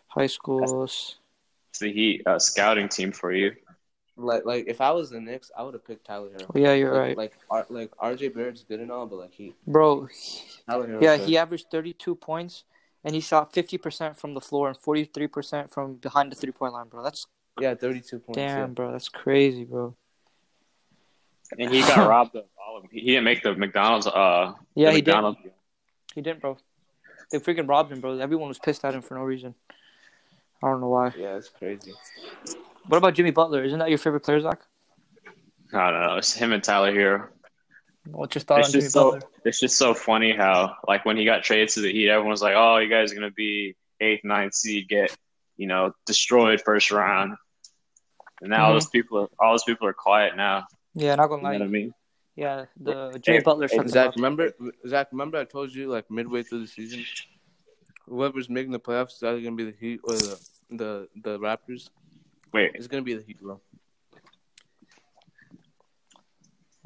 High 0.09 0.27
schools. 0.27 1.19
It's 1.71 1.81
the 1.81 1.93
Heat 1.93 2.23
uh, 2.27 2.39
scouting 2.39 2.89
team 2.89 3.13
for 3.13 3.33
you. 3.33 3.53
Like 4.17 4.45
like 4.45 4.67
if 4.69 4.81
I 4.81 4.93
was 4.93 5.11
the 5.11 5.21
Knicks, 5.21 5.51
I 5.59 5.65
would 5.65 5.75
have 5.75 5.85
picked 5.85 6.07
Tyler 6.07 6.31
Herro. 6.31 6.49
Yeah, 6.55 6.73
you're 6.75 6.93
like, 6.93 7.01
right, 7.01 7.17
Like 7.17 7.33
R, 7.51 7.67
like 7.69 7.91
RJ 7.97 8.33
Barrett's 8.33 8.63
good 8.63 8.79
and 8.79 8.93
all, 8.93 9.07
but 9.07 9.17
like 9.17 9.35
he 9.35 9.55
bro. 9.67 10.09
Tyler 10.69 10.87
Herro. 10.87 11.03
Yeah, 11.03 11.17
he 11.17 11.37
averaged 11.37 11.67
32 11.71 12.15
points 12.15 12.63
and 13.03 13.15
he 13.15 13.21
shot 13.21 13.53
50% 13.53 14.17
from 14.17 14.35
the 14.35 14.41
floor 14.41 14.69
and 14.69 14.79
43% 14.79 15.71
from 15.71 15.97
behind 15.97 16.31
the 16.33 16.37
three 16.37 16.53
point 16.53 16.73
line, 16.73 16.89
bro. 16.89 17.03
That's 17.03 17.27
yeah, 17.61 17.75
thirty 17.75 18.01
two 18.01 18.19
points. 18.19 18.39
damn, 18.39 18.73
bro. 18.75 18.93
That's 18.93 19.09
crazy, 19.09 19.65
bro. 19.65 19.95
And 21.59 21.73
he 21.73 21.81
got 21.83 22.09
robbed 22.09 22.35
of 22.37 22.45
all 22.65 22.77
of 22.77 22.83
them. 22.83 22.91
He 22.93 23.01
didn't 23.03 23.25
make 23.25 23.43
the 23.43 23.55
McDonald's. 23.55 24.07
Uh, 24.07 24.55
Yeah, 24.75 24.91
the 24.91 24.97
he 24.97 25.01
did. 25.03 25.07
McDonald's. 25.13 25.39
He 26.15 26.21
didn't, 26.21 26.41
bro. 26.41 26.57
They 27.31 27.39
freaking 27.39 27.69
robbed 27.69 27.93
him, 27.93 28.01
bro. 28.01 28.19
Everyone 28.19 28.49
was 28.49 28.59
pissed 28.59 28.85
at 28.85 28.95
him 28.95 29.03
for 29.03 29.15
no 29.15 29.23
reason. 29.23 29.55
I 30.63 30.69
don't 30.69 30.81
know 30.81 30.89
why. 30.89 31.09
Yeah, 31.17 31.23
yeah, 31.23 31.37
it's 31.37 31.49
crazy. 31.49 31.93
What 32.89 32.99
about 32.99 33.15
Jimmy 33.15 33.31
Butler? 33.31 33.65
Isn't 33.65 33.79
that 33.79 33.89
your 33.89 33.99
favorite 33.99 34.21
player, 34.21 34.41
Zach? 34.41 34.61
I 35.73 35.91
don't 35.91 36.01
know. 36.03 36.17
It's 36.17 36.33
him 36.33 36.53
and 36.53 36.63
Tyler 36.63 36.93
Herro. 36.93 37.29
What's 38.07 38.35
your 38.35 38.43
thought 38.43 38.61
It's 38.61 38.69
on 38.69 38.73
Jimmy 38.73 38.83
just 38.85 38.93
so 38.95 39.11
Butler? 39.13 39.29
it's 39.45 39.61
just 39.61 39.79
so 39.79 39.95
funny 39.95 40.33
how 40.37 40.77
like 40.87 41.05
when 41.07 41.17
he 41.17 41.25
got 41.25 41.43
traded 41.43 41.71
to 41.71 41.81
the 41.81 41.91
Heat, 41.93 42.11
everyone 42.11 42.31
was 42.31 42.43
like, 42.43 42.55
"Oh, 42.55 42.77
you 42.79 42.89
guys 42.89 43.11
are 43.11 43.15
gonna 43.15 43.31
be 43.31 43.75
eighth, 44.01 44.23
ninth 44.25 44.55
seed, 44.55 44.89
get 44.89 45.17
you 45.57 45.67
know 45.67 45.93
destroyed 46.07 46.61
first 46.65 46.91
round." 46.91 47.35
And 48.43 48.51
now 48.51 48.67
all 48.67 48.71
Mhm. 48.73 48.75
those 48.77 48.89
people, 48.91 49.19
are, 49.23 49.29
all 49.39 49.53
those 49.53 49.65
people 49.65 49.89
are 49.89 49.95
quiet 49.95 50.37
now. 50.37 50.67
Yeah, 50.95 51.15
not 51.17 51.29
gonna 51.29 51.43
know 51.43 51.49
lie. 51.49 51.59
what 51.59 51.63
I 51.65 51.69
mean? 51.69 51.95
Yeah, 52.37 52.65
the 52.81 53.19
Jimmy 53.23 53.39
Hey, 53.39 53.43
Butler 53.45 53.69
hey, 53.69 53.77
shut 53.77 53.89
Zach, 53.91 54.09
up. 54.09 54.17
remember 54.17 54.53
Zach, 54.87 55.09
remember 55.13 55.39
I 55.39 55.45
told 55.45 55.73
you 55.73 55.89
like 55.89 56.11
midway 56.11 56.43
through 56.43 56.61
the 56.61 56.67
season, 56.67 57.05
whoever's 58.07 58.49
making 58.49 58.73
the 58.73 58.81
playoffs 58.81 59.13
is 59.17 59.23
either 59.23 59.41
gonna 59.41 59.57
be 59.57 59.65
the 59.65 59.77
Heat 59.79 60.01
or 60.05 60.15
the 60.15 60.39
the 60.71 61.09
the 61.23 61.39
Raptors. 61.39 61.91
Wait, 62.53 62.73
It's 62.75 62.87
gonna 62.87 63.03
be 63.03 63.15
the 63.15 63.23
Heat, 63.23 63.41
bro. 63.41 63.61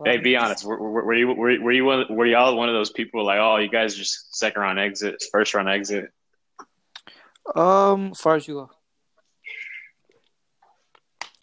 hey, 0.04 0.18
be 0.18 0.36
honest. 0.36 0.64
Were, 0.64 0.78
were, 0.78 1.04
were 1.04 1.14
you 1.14 1.28
were, 1.28 1.60
were 1.60 1.72
you 1.72 1.84
one, 1.84 2.06
were 2.10 2.26
y'all 2.26 2.56
one 2.56 2.68
of 2.68 2.74
those 2.74 2.90
people 2.90 3.24
like, 3.24 3.38
"Oh, 3.38 3.56
you 3.56 3.68
guys 3.68 3.94
are 3.94 3.98
just 3.98 4.36
second 4.36 4.62
round 4.62 4.78
exit, 4.78 5.22
first 5.32 5.54
round 5.54 5.68
exit"? 5.68 6.10
Um, 7.54 8.10
as 8.12 8.20
far 8.20 8.36
as 8.36 8.46
you 8.46 8.54
go. 8.54 8.70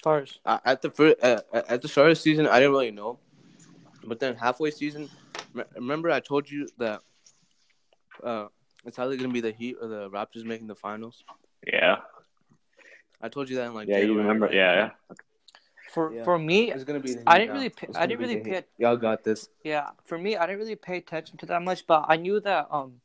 As 0.06 0.38
far 0.44 0.60
I, 0.66 0.72
at 0.72 0.82
the 0.84 0.92
first 0.92 1.16
uh, 1.24 1.42
at 1.68 1.82
the 1.82 1.88
start 1.88 2.12
of 2.12 2.18
the 2.18 2.22
season, 2.22 2.46
I 2.46 2.60
didn't 2.60 2.74
really 2.74 2.92
know, 2.92 3.18
but 4.06 4.20
then 4.20 4.36
halfway 4.36 4.70
season, 4.70 5.10
me- 5.56 5.64
remember 5.74 6.12
I 6.12 6.20
told 6.20 6.48
you 6.48 6.68
that 6.78 7.02
uh, 8.24 8.50
it's 8.86 9.00
either 9.00 9.16
gonna 9.18 9.34
be 9.34 9.42
the 9.42 9.52
Heat 9.52 9.78
or 9.82 9.88
the 9.88 10.08
Raptors 10.12 10.46
making 10.46 10.68
the 10.68 10.76
finals. 10.76 11.24
Yeah, 11.66 11.96
I 13.20 13.30
told 13.30 13.50
you 13.50 13.56
that 13.56 13.66
in 13.66 13.74
like 13.74 13.88
yeah, 13.88 13.98
you 13.98 14.16
remember? 14.16 14.46
right? 14.46 14.54
Yeah, 14.54 14.74
yeah. 15.10 15.16
for 15.92 16.14
Yeah. 16.14 16.24
for 16.24 16.38
me, 16.38 16.72
It's 16.72 16.84
gonna 16.84 17.00
be. 17.00 17.14
The 17.14 17.20
Heat 17.22 17.24
I 17.26 17.40
didn't 17.40 17.48
now. 17.48 17.54
really 17.56 17.70
pay- 17.70 17.88
I 17.96 18.06
didn't 18.06 18.22
really 18.22 18.36
the 18.36 18.62
pay 18.62 18.64
Y'all 18.78 18.98
got 18.98 19.24
this. 19.24 19.50
yeah, 19.64 19.90
for 20.04 20.20
me, 20.20 20.38
I 20.38 20.46
didn't 20.46 20.60
really 20.60 20.76
pay 20.76 20.98
attention 20.98 21.40
to 21.40 21.48
that 21.48 21.64
much, 21.64 21.88
but 21.88 22.06
I 22.08 22.18
knew 22.18 22.40
that 22.42 22.68
um, 22.70 23.02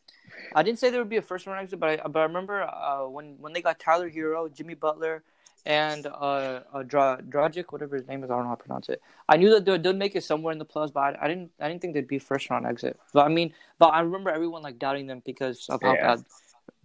I 0.55 0.63
didn't 0.63 0.81
say 0.81 0.91
there 0.91 1.01
would 1.01 1.09
be 1.09 1.17
a 1.17 1.23
first 1.23 1.47
round 1.47 1.61
exit, 1.61 1.81
but 1.81 1.99
I 1.99 2.09
but 2.09 2.19
I 2.21 2.25
remember 2.25 2.61
uh 2.61 3.09
when 3.09 3.37
when 3.39 3.55
they 3.55 3.63
got 3.63 3.79
Tyler 3.81 4.11
Herro, 4.11 4.55
Jimmy 4.55 4.75
Butler, 4.75 5.23
and 5.67 6.07
uh, 6.07 6.61
uh 6.73 6.83
Dra- 6.83 7.21
Dragic, 7.29 7.67
whatever 7.71 7.97
his 7.97 8.07
name 8.09 8.25
is, 8.25 8.31
I 8.31 8.35
don't 8.35 8.45
know 8.45 8.51
how 8.51 8.55
to 8.57 8.65
pronounce 8.65 8.89
it. 8.89 9.01
I 9.29 9.37
knew 9.37 9.51
that 9.51 9.65
they 9.65 9.73
would 9.73 9.97
make 9.97 10.17
it 10.17 10.25
somewhere 10.25 10.53
in 10.53 10.59
the 10.59 10.65
plus, 10.65 10.91
but 10.91 11.01
I, 11.01 11.19
I 11.23 11.29
didn't 11.29 11.51
I 11.61 11.69
didn't 11.69 11.83
think 11.83 11.95
they'd 11.95 12.09
be 12.09 12.19
first 12.19 12.51
round 12.51 12.67
exit. 12.67 12.99
But 13.13 13.27
I 13.27 13.29
mean, 13.29 13.53
but 13.79 13.89
I 13.89 14.01
remember 14.01 14.31
everyone 14.31 14.63
like 14.63 14.79
doubting 14.79 15.07
them 15.07 15.23
because 15.25 15.69
of 15.69 15.83
how 15.83 15.95
Yeah. 15.95 16.17
bad. 16.17 16.25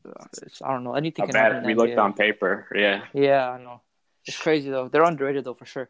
Uh, 0.08 0.26
it's, 0.44 0.62
I 0.62 0.72
don't 0.72 0.84
know 0.84 0.94
anything 0.94 1.26
How 1.26 1.32
bad 1.32 1.66
we 1.66 1.74
the 1.74 1.82
looked 1.82 1.96
NBA. 1.96 2.04
on 2.04 2.14
paper. 2.14 2.68
Yeah, 2.76 3.06
Yeah, 3.14 3.50
I 3.50 3.62
know. 3.62 3.82
It's 4.28 4.38
crazy 4.38 4.70
though. 4.70 4.88
They're 4.88 5.04
underrated 5.04 5.44
though 5.46 5.56
for 5.56 5.66
sure. 5.66 5.90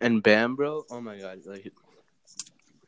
And 0.00 0.22
Bam, 0.22 0.56
bro. 0.56 0.84
Oh 0.90 1.00
my 1.00 1.18
god, 1.18 1.40
like 1.44 1.72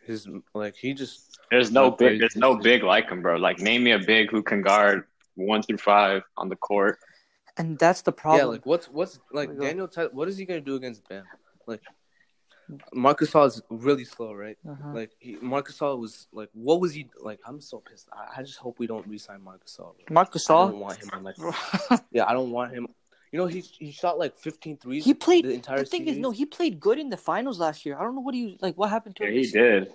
his 0.07 0.29
like 0.55 0.77
he 0.77 0.95
just 0.95 1.31
there's 1.51 1.73
no 1.73 1.91
big. 1.91 2.21
There's 2.21 2.37
no 2.37 2.55
big 2.57 2.83
like 2.85 3.11
him, 3.11 3.23
bro. 3.23 3.37
Like, 3.37 3.59
name 3.59 3.83
me 3.83 3.91
a 3.91 3.99
big 3.99 4.31
who 4.31 4.43
can 4.43 4.63
guard 4.63 5.05
one 5.35 5.63
through 5.63 5.79
five 5.79 6.23
on 6.37 6.49
the 6.49 6.57
court. 6.57 6.99
And 7.57 7.79
that's 7.79 8.03
the 8.03 8.13
problem. 8.13 8.41
yeah. 8.41 8.53
Like 8.53 8.67
what's 8.67 8.87
what's 8.89 9.19
like 9.33 9.49
There 9.49 9.55
we 9.57 9.61
go. 9.61 9.67
Daniel? 9.67 9.89
Ty- 9.89 10.07
what 10.13 10.29
is 10.29 10.37
he 10.37 10.45
gonna 10.45 10.61
do 10.61 10.75
against 10.77 11.09
Bam? 11.09 11.25
Like 11.67 11.83
Marc 12.95 13.21
Gasol 13.21 13.47
is 13.49 13.61
really 13.69 14.05
slow, 14.05 14.33
right? 14.33 14.57
Uh-huh. 14.69 14.89
Like 14.95 15.11
he, 15.19 15.37
Marc 15.41 15.69
Gasol 15.69 15.99
was 15.99 16.29
like, 16.33 16.49
what 16.53 16.81
was 16.81 16.95
he 16.95 17.09
like? 17.21 17.41
I'm 17.45 17.61
so 17.61 17.79
pissed. 17.81 18.09
I, 18.13 18.41
I 18.41 18.43
just 18.43 18.59
hope 18.59 18.79
we 18.79 18.87
don't 18.87 19.07
resign 19.09 19.43
Marc 19.43 19.65
Gasol. 19.67 19.95
bro. 19.97 20.05
Marcus 20.11 20.49
I 20.49 20.55
don't 20.55 20.79
want 20.79 20.99
him 20.99 21.11
on 21.13 21.23
like. 21.25 21.37
Yeah, 22.13 22.27
I 22.27 22.33
don't 22.33 22.51
want 22.53 22.73
him. 22.73 22.87
You 23.33 23.39
know, 23.39 23.47
he 23.47 23.61
he 23.61 23.91
shot 23.93 24.19
like 24.19 24.37
15 24.37 24.77
threes. 24.79 25.05
He 25.05 25.15
played. 25.15 25.45
the 25.45 25.49
The, 25.51 25.55
entire 25.55 25.85
thing 25.85 26.03
series. 26.03 26.17
is, 26.17 26.19
no, 26.19 26.31
he 26.31 26.47
played 26.47 26.81
good 26.81 26.99
in 26.99 27.11
the 27.11 27.17
finals 27.17 27.59
last 27.61 27.85
year. 27.87 27.97
I 27.99 28.03
don't 28.03 28.15
know 28.15 28.21
what 28.23 28.35
he 28.35 28.57
like. 28.61 28.77
What 28.79 28.91
happened 28.91 29.17
to 29.17 29.25
Yeah, 29.25 29.31
him 29.31 29.35
he 29.37 29.43
this, 29.43 29.53
did. 29.53 29.93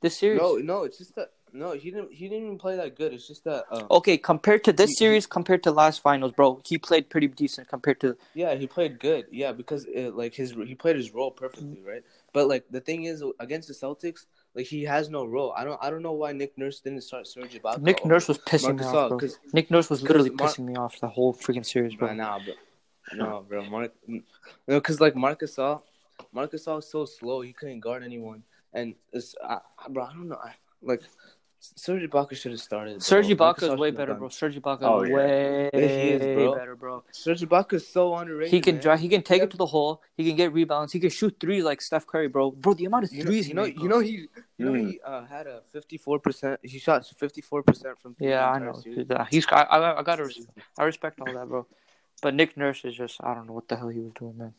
this 0.00 0.16
series? 0.16 0.40
No, 0.40 0.56
no, 0.56 0.84
it's 0.84 0.98
just 0.98 1.14
that 1.16 1.30
no, 1.52 1.72
he 1.72 1.90
didn't. 1.90 2.12
He 2.12 2.28
didn't 2.28 2.44
even 2.44 2.58
play 2.58 2.76
that 2.76 2.96
good. 2.96 3.12
It's 3.12 3.26
just 3.26 3.44
that. 3.44 3.64
Uh, 3.70 3.86
Okay, 3.90 4.16
compared 4.18 4.64
to 4.64 4.72
this 4.72 4.90
He- 4.90 4.96
series, 4.96 5.26
compared 5.26 5.62
to 5.64 5.70
last 5.70 6.00
finals, 6.00 6.32
bro, 6.32 6.60
he 6.64 6.78
played 6.78 7.08
pretty 7.10 7.28
decent 7.28 7.68
compared 7.68 8.00
to. 8.00 8.16
Yeah, 8.34 8.54
he 8.54 8.66
played 8.66 8.98
good. 9.00 9.26
Yeah, 9.30 9.52
because 9.52 9.84
it, 9.86 10.14
like 10.16 10.34
his 10.34 10.52
he 10.52 10.74
played 10.74 10.96
his 10.96 11.12
role 11.14 11.30
perfectly, 11.30 11.80
right? 11.86 12.02
But 12.32 12.48
like 12.48 12.64
the 12.70 12.80
thing 12.80 13.04
is, 13.04 13.22
against 13.40 13.68
the 13.68 13.74
Celtics, 13.74 14.26
like 14.54 14.66
he 14.66 14.84
has 14.84 15.08
no 15.08 15.24
role. 15.24 15.52
I 15.56 15.64
don't 15.64 15.78
I 15.82 15.90
don't 15.90 16.02
know 16.02 16.12
why 16.12 16.32
Nick 16.32 16.56
Nurse 16.58 16.80
didn't 16.80 17.02
start 17.02 17.26
Serge 17.26 17.54
Ibaka. 17.60 17.80
Nick 17.82 18.04
Nurse 18.04 18.28
was 18.28 18.38
pissing 18.38 18.76
Marcus 18.76 18.92
me 18.92 18.98
off, 18.98 19.08
bro. 19.08 19.28
Nick 19.52 19.70
Nurse 19.70 19.90
was 19.90 20.02
literally 20.02 20.30
Mar- 20.30 20.48
pissing 20.48 20.64
me 20.64 20.76
off 20.76 21.00
the 21.00 21.08
whole 21.08 21.34
freaking 21.34 21.64
series, 21.66 21.94
bro. 21.94 22.08
Nah, 22.14 22.14
nah, 22.14 22.38
bro. 22.44 22.54
No, 23.14 23.44
bro. 23.48 23.64
Mark, 23.64 23.92
no, 24.06 24.20
because 24.66 25.00
like 25.00 25.16
Marc 25.16 25.40
Gasol, 25.40 25.82
Marcus 26.32 26.66
is 26.66 26.88
so 26.90 27.04
slow. 27.04 27.40
He 27.40 27.52
couldn't 27.52 27.80
guard 27.80 28.02
anyone, 28.02 28.42
and 28.74 28.94
it's 29.12 29.34
I, 29.42 29.58
bro. 29.88 30.04
I 30.04 30.12
don't 30.12 30.28
know. 30.28 30.36
I, 30.42 30.52
like 30.82 31.02
Serge 31.60 32.02
Ibaka 32.08 32.36
should 32.36 32.52
have 32.52 32.60
started. 32.60 32.92
bro. 32.94 32.98
Serge 33.00 33.26
Ibaka 33.28 33.62
is 33.72 33.78
way 33.78 33.90
better, 33.90 34.14
bro. 34.14 34.28
Serge 34.28 34.60
Ibaka 34.60 34.78
Oh, 34.82 35.02
is 35.02 35.10
yeah. 35.10 35.16
way 35.16 35.70
Yeah, 35.74 35.80
he 35.80 36.10
is, 36.10 36.34
bro. 36.34 36.54
better, 36.54 36.76
bro. 36.76 37.04
Serge 37.10 37.40
Ibaka 37.42 37.74
is 37.74 37.86
so 37.88 38.14
underrated. 38.14 38.52
He 38.52 38.60
can 38.60 38.76
man. 38.76 38.82
drive. 38.82 39.00
He 39.00 39.08
can 39.08 39.22
take 39.22 39.38
Yeah. 39.38 39.44
it 39.44 39.50
to 39.50 39.56
the 39.56 39.66
hole. 39.66 40.02
He 40.16 40.24
can 40.26 40.36
get 40.36 40.52
rebounds. 40.52 40.92
He 40.92 41.00
can 41.00 41.10
shoot 41.10 41.36
threes 41.40 41.64
like 41.64 41.80
Steph 41.80 42.06
Curry, 42.06 42.28
bro. 42.28 42.52
Bro, 42.52 42.74
the 42.74 42.84
amount 42.84 43.04
of 43.04 43.12
You 43.12 43.18
know, 43.18 43.24
threes 43.24 43.48
you 43.48 43.54
know, 43.54 43.64
he 43.64 43.70
made, 43.72 43.82
you 43.82 43.88
know, 43.88 43.98
he, 44.00 44.12
you 44.56 44.64
know, 44.66 44.72
he 44.74 45.00
uh, 45.04 45.24
had 45.26 45.46
a 45.46 45.62
fifty-four 45.72 46.20
percent. 46.20 46.60
He 46.62 46.78
shot 46.78 47.04
fifty-four 47.06 47.62
percent 47.64 47.98
from. 47.98 48.14
three 48.14 48.28
Yeah, 48.28 48.46
the 48.46 48.52
I 48.52 48.58
know. 48.58 48.80
series. 48.80 49.06
Yeah, 49.10 49.26
He's. 49.30 49.46
I. 49.50 49.62
I, 49.62 49.98
I 50.00 50.02
gotta. 50.02 50.28
I 50.78 50.84
respect 50.84 51.20
all 51.20 51.32
that, 51.32 51.48
bro. 51.48 51.66
But 52.22 52.34
Nick 52.34 52.56
Nurse 52.56 52.84
is 52.84 52.94
just. 52.94 53.18
I 53.22 53.34
don't 53.34 53.46
know 53.46 53.52
what 53.54 53.68
the 53.68 53.76
hell 53.76 53.88
he 53.88 54.00
was 54.00 54.12
doing, 54.12 54.38
man. 54.38 54.54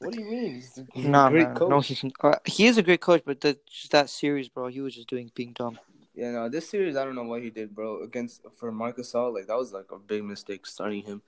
What 0.00 0.14
do 0.14 0.20
you 0.20 0.30
mean? 0.30 0.54
He's, 0.54 0.80
he's 0.94 1.04
Nah, 1.04 1.26
a 1.26 1.30
great 1.30 1.46
man. 1.48 1.54
coach. 1.56 1.70
No, 1.70 1.80
he's. 1.80 2.04
Uh, 2.22 2.34
he 2.44 2.66
is 2.66 2.78
a 2.78 2.82
great 2.82 3.00
coach, 3.00 3.22
but 3.24 3.40
the, 3.40 3.58
just 3.70 3.92
that 3.92 4.08
series, 4.10 4.48
bro. 4.48 4.68
He 4.68 4.80
was 4.80 4.94
just 4.94 5.08
doing 5.08 5.30
being 5.34 5.52
dumb. 5.52 5.78
Yeah, 6.14 6.32
no, 6.32 6.48
this 6.48 6.68
series 6.68 6.96
I 6.96 7.04
don't 7.04 7.14
know 7.14 7.24
what 7.24 7.42
he 7.42 7.50
did, 7.50 7.74
bro. 7.74 8.02
Against 8.02 8.42
for 8.56 8.72
Marc 8.72 8.98
Gasol, 8.98 9.34
like 9.34 9.46
that 9.46 9.56
was 9.56 9.72
like 9.72 9.90
a 9.92 9.98
big 9.98 10.24
mistake 10.24 10.66
starting 10.66 11.04
him. 11.04 11.22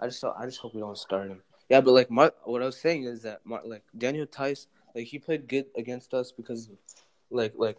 I 0.00 0.06
just 0.06 0.24
I 0.24 0.46
just 0.46 0.58
hope 0.58 0.74
we 0.74 0.80
don't 0.80 0.98
start 0.98 1.28
him. 1.28 1.42
Yeah, 1.68 1.80
but 1.80 1.92
like 1.92 2.10
Mark, 2.10 2.34
what 2.44 2.62
I 2.62 2.66
was 2.66 2.76
saying 2.76 3.04
is 3.04 3.22
that 3.22 3.40
Mark, 3.44 3.62
like 3.66 3.84
Daniel 3.96 4.26
Theis, 4.26 4.66
like 4.94 5.06
he 5.06 5.18
played 5.18 5.48
good 5.48 5.66
against 5.76 6.12
us 6.14 6.32
because, 6.32 6.70
like 7.30 7.52
like, 7.56 7.76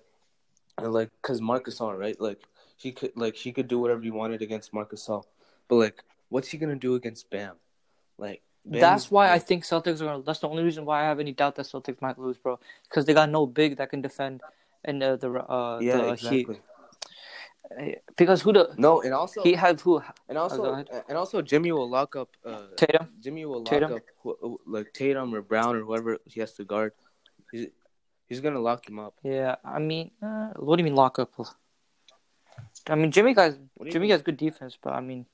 and 0.77 0.93
like 0.93 1.09
because 1.21 1.41
Marc 1.41 1.65
Gasol, 1.65 1.97
right? 1.97 2.19
Like 2.19 2.39
he 2.77 2.91
could 2.91 3.11
like 3.15 3.35
he 3.35 3.51
could 3.51 3.67
do 3.67 3.79
whatever 3.79 4.01
he 4.01 4.11
wanted 4.11 4.41
against 4.41 4.73
Marc 4.73 4.91
Gasol, 4.91 5.23
but 5.67 5.75
like 5.75 6.03
what's 6.29 6.49
he 6.49 6.57
gonna 6.57 6.75
do 6.75 6.95
against 6.95 7.29
Bam? 7.29 7.55
Like 8.17 8.41
that's 8.65 9.11
why 9.11 9.31
I 9.31 9.39
think 9.39 9.63
Celtics 9.63 10.01
are. 10.01 10.05
gonna 10.05 10.23
That's 10.23 10.39
the 10.39 10.47
only 10.47 10.63
reason 10.63 10.85
why 10.85 11.01
I 11.01 11.05
have 11.05 11.19
any 11.19 11.33
doubt 11.33 11.55
that 11.55 11.65
Celtics 11.65 12.01
might 12.01 12.17
lose, 12.17 12.37
bro. 12.37 12.59
Because 12.87 13.05
they 13.05 13.13
got 13.13 13.29
no 13.29 13.45
big 13.45 13.77
that 13.77 13.89
can 13.89 14.01
defend, 14.01 14.41
and 14.83 15.01
uh, 15.01 15.15
the 15.15 15.29
uh 15.31 15.79
yeah 15.81 15.97
the 15.97 16.13
exactly. 16.13 16.55
Heat. 16.55 17.99
Because 18.17 18.41
who 18.41 18.53
the 18.53 18.73
No, 18.77 19.01
and 19.01 19.13
also 19.13 19.41
he 19.43 19.53
have 19.53 19.81
who 19.81 20.01
and 20.29 20.37
also 20.37 20.65
ahead. 20.65 20.89
and 21.07 21.17
also 21.17 21.41
Jimmy 21.41 21.71
will 21.71 21.89
lock 21.89 22.15
up 22.15 22.29
uh, 22.45 22.67
Tatum. 22.75 23.07
Jimmy 23.19 23.45
will 23.45 23.63
lock 23.63 23.69
Tatum? 23.69 23.93
up 23.93 24.03
like 24.67 24.93
Tatum 24.93 25.33
or 25.33 25.41
Brown 25.41 25.75
or 25.75 25.81
whoever 25.81 26.19
he 26.25 26.39
has 26.39 26.53
to 26.53 26.65
guard. 26.65 26.91
He's 27.51 27.67
he's 28.27 28.41
gonna 28.41 28.59
lock 28.59 28.87
him 28.87 28.99
up. 28.99 29.15
Yeah, 29.23 29.55
I 29.63 29.79
mean, 29.79 30.11
uh, 30.21 30.49
what 30.57 30.75
do 30.75 30.81
you 30.81 30.85
mean 30.85 30.95
lock 30.95 31.17
up? 31.19 31.31
I 32.87 32.95
mean, 32.95 33.11
Jimmy 33.11 33.33
guys. 33.33 33.57
What 33.73 33.85
do 33.85 33.89
you 33.89 33.93
Jimmy 33.93 34.09
has 34.11 34.21
good 34.21 34.37
defense, 34.37 34.77
but 34.81 34.93
I 34.93 35.01
mean, 35.01 35.25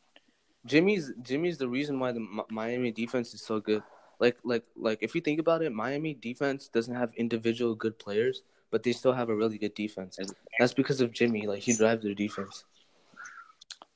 Jimmy's 0.66 1.12
Jimmy's 1.22 1.58
the 1.58 1.68
reason 1.68 2.00
why 2.00 2.12
the 2.12 2.20
Mi- 2.20 2.50
Miami 2.50 2.92
defense 2.92 3.34
is 3.34 3.42
so 3.42 3.60
good. 3.60 3.84
Like 4.20 4.38
like 4.44 4.64
like 4.76 5.00
if 5.02 5.16
you 5.16 5.22
think 5.22 5.40
about 5.40 5.62
it, 5.62 5.72
Miami 5.72 6.14
defense 6.14 6.68
doesn't 6.68 6.96
have 6.96 7.14
individual 7.16 7.76
good 7.76 7.98
players, 7.98 8.44
but 8.72 8.84
they 8.84 8.92
still 8.92 9.14
have 9.14 9.30
a 9.30 9.36
really 9.36 9.58
good 9.58 9.74
defense. 9.74 10.18
And 10.20 10.34
That's 10.60 10.74
because 10.74 11.02
of 11.02 11.12
Jimmy. 11.12 11.48
Like 11.48 11.60
he 11.62 11.76
drives 11.76 12.04
their 12.04 12.14
defense. 12.14 12.64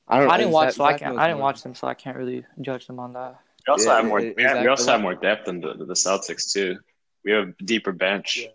I 0.08 0.18
don't. 0.18 0.30
I 0.30 0.36
didn't 0.36 0.52
watch, 0.52 0.68
Zach- 0.68 0.74
so 0.76 0.84
I 0.84 0.92
can't. 0.98 1.18
I 1.18 1.26
didn't 1.28 1.38
more. 1.38 1.44
watch 1.44 1.62
them, 1.62 1.74
so 1.74 1.86
I 1.86 1.94
can't 1.94 2.16
really 2.16 2.44
judge 2.60 2.86
them 2.86 2.98
on 3.00 3.12
that. 3.14 3.40
We 3.66 3.72
also 3.72 3.88
Yeah, 3.88 3.96
have 3.96 4.04
more. 4.06 4.20
e- 4.20 4.34
we, 4.36 4.44
we 4.44 4.66
also 4.68 4.90
have 4.92 5.00
more 5.00 5.14
depth 5.14 5.46
than 5.46 5.60
the, 5.60 5.74
the 5.74 5.94
Celtics 5.94 6.52
too. 6.52 6.78
We 7.24 7.32
have 7.32 7.48
a 7.48 7.64
deeper 7.64 7.92
bench. 7.92 8.40
Yeah. 8.42 8.48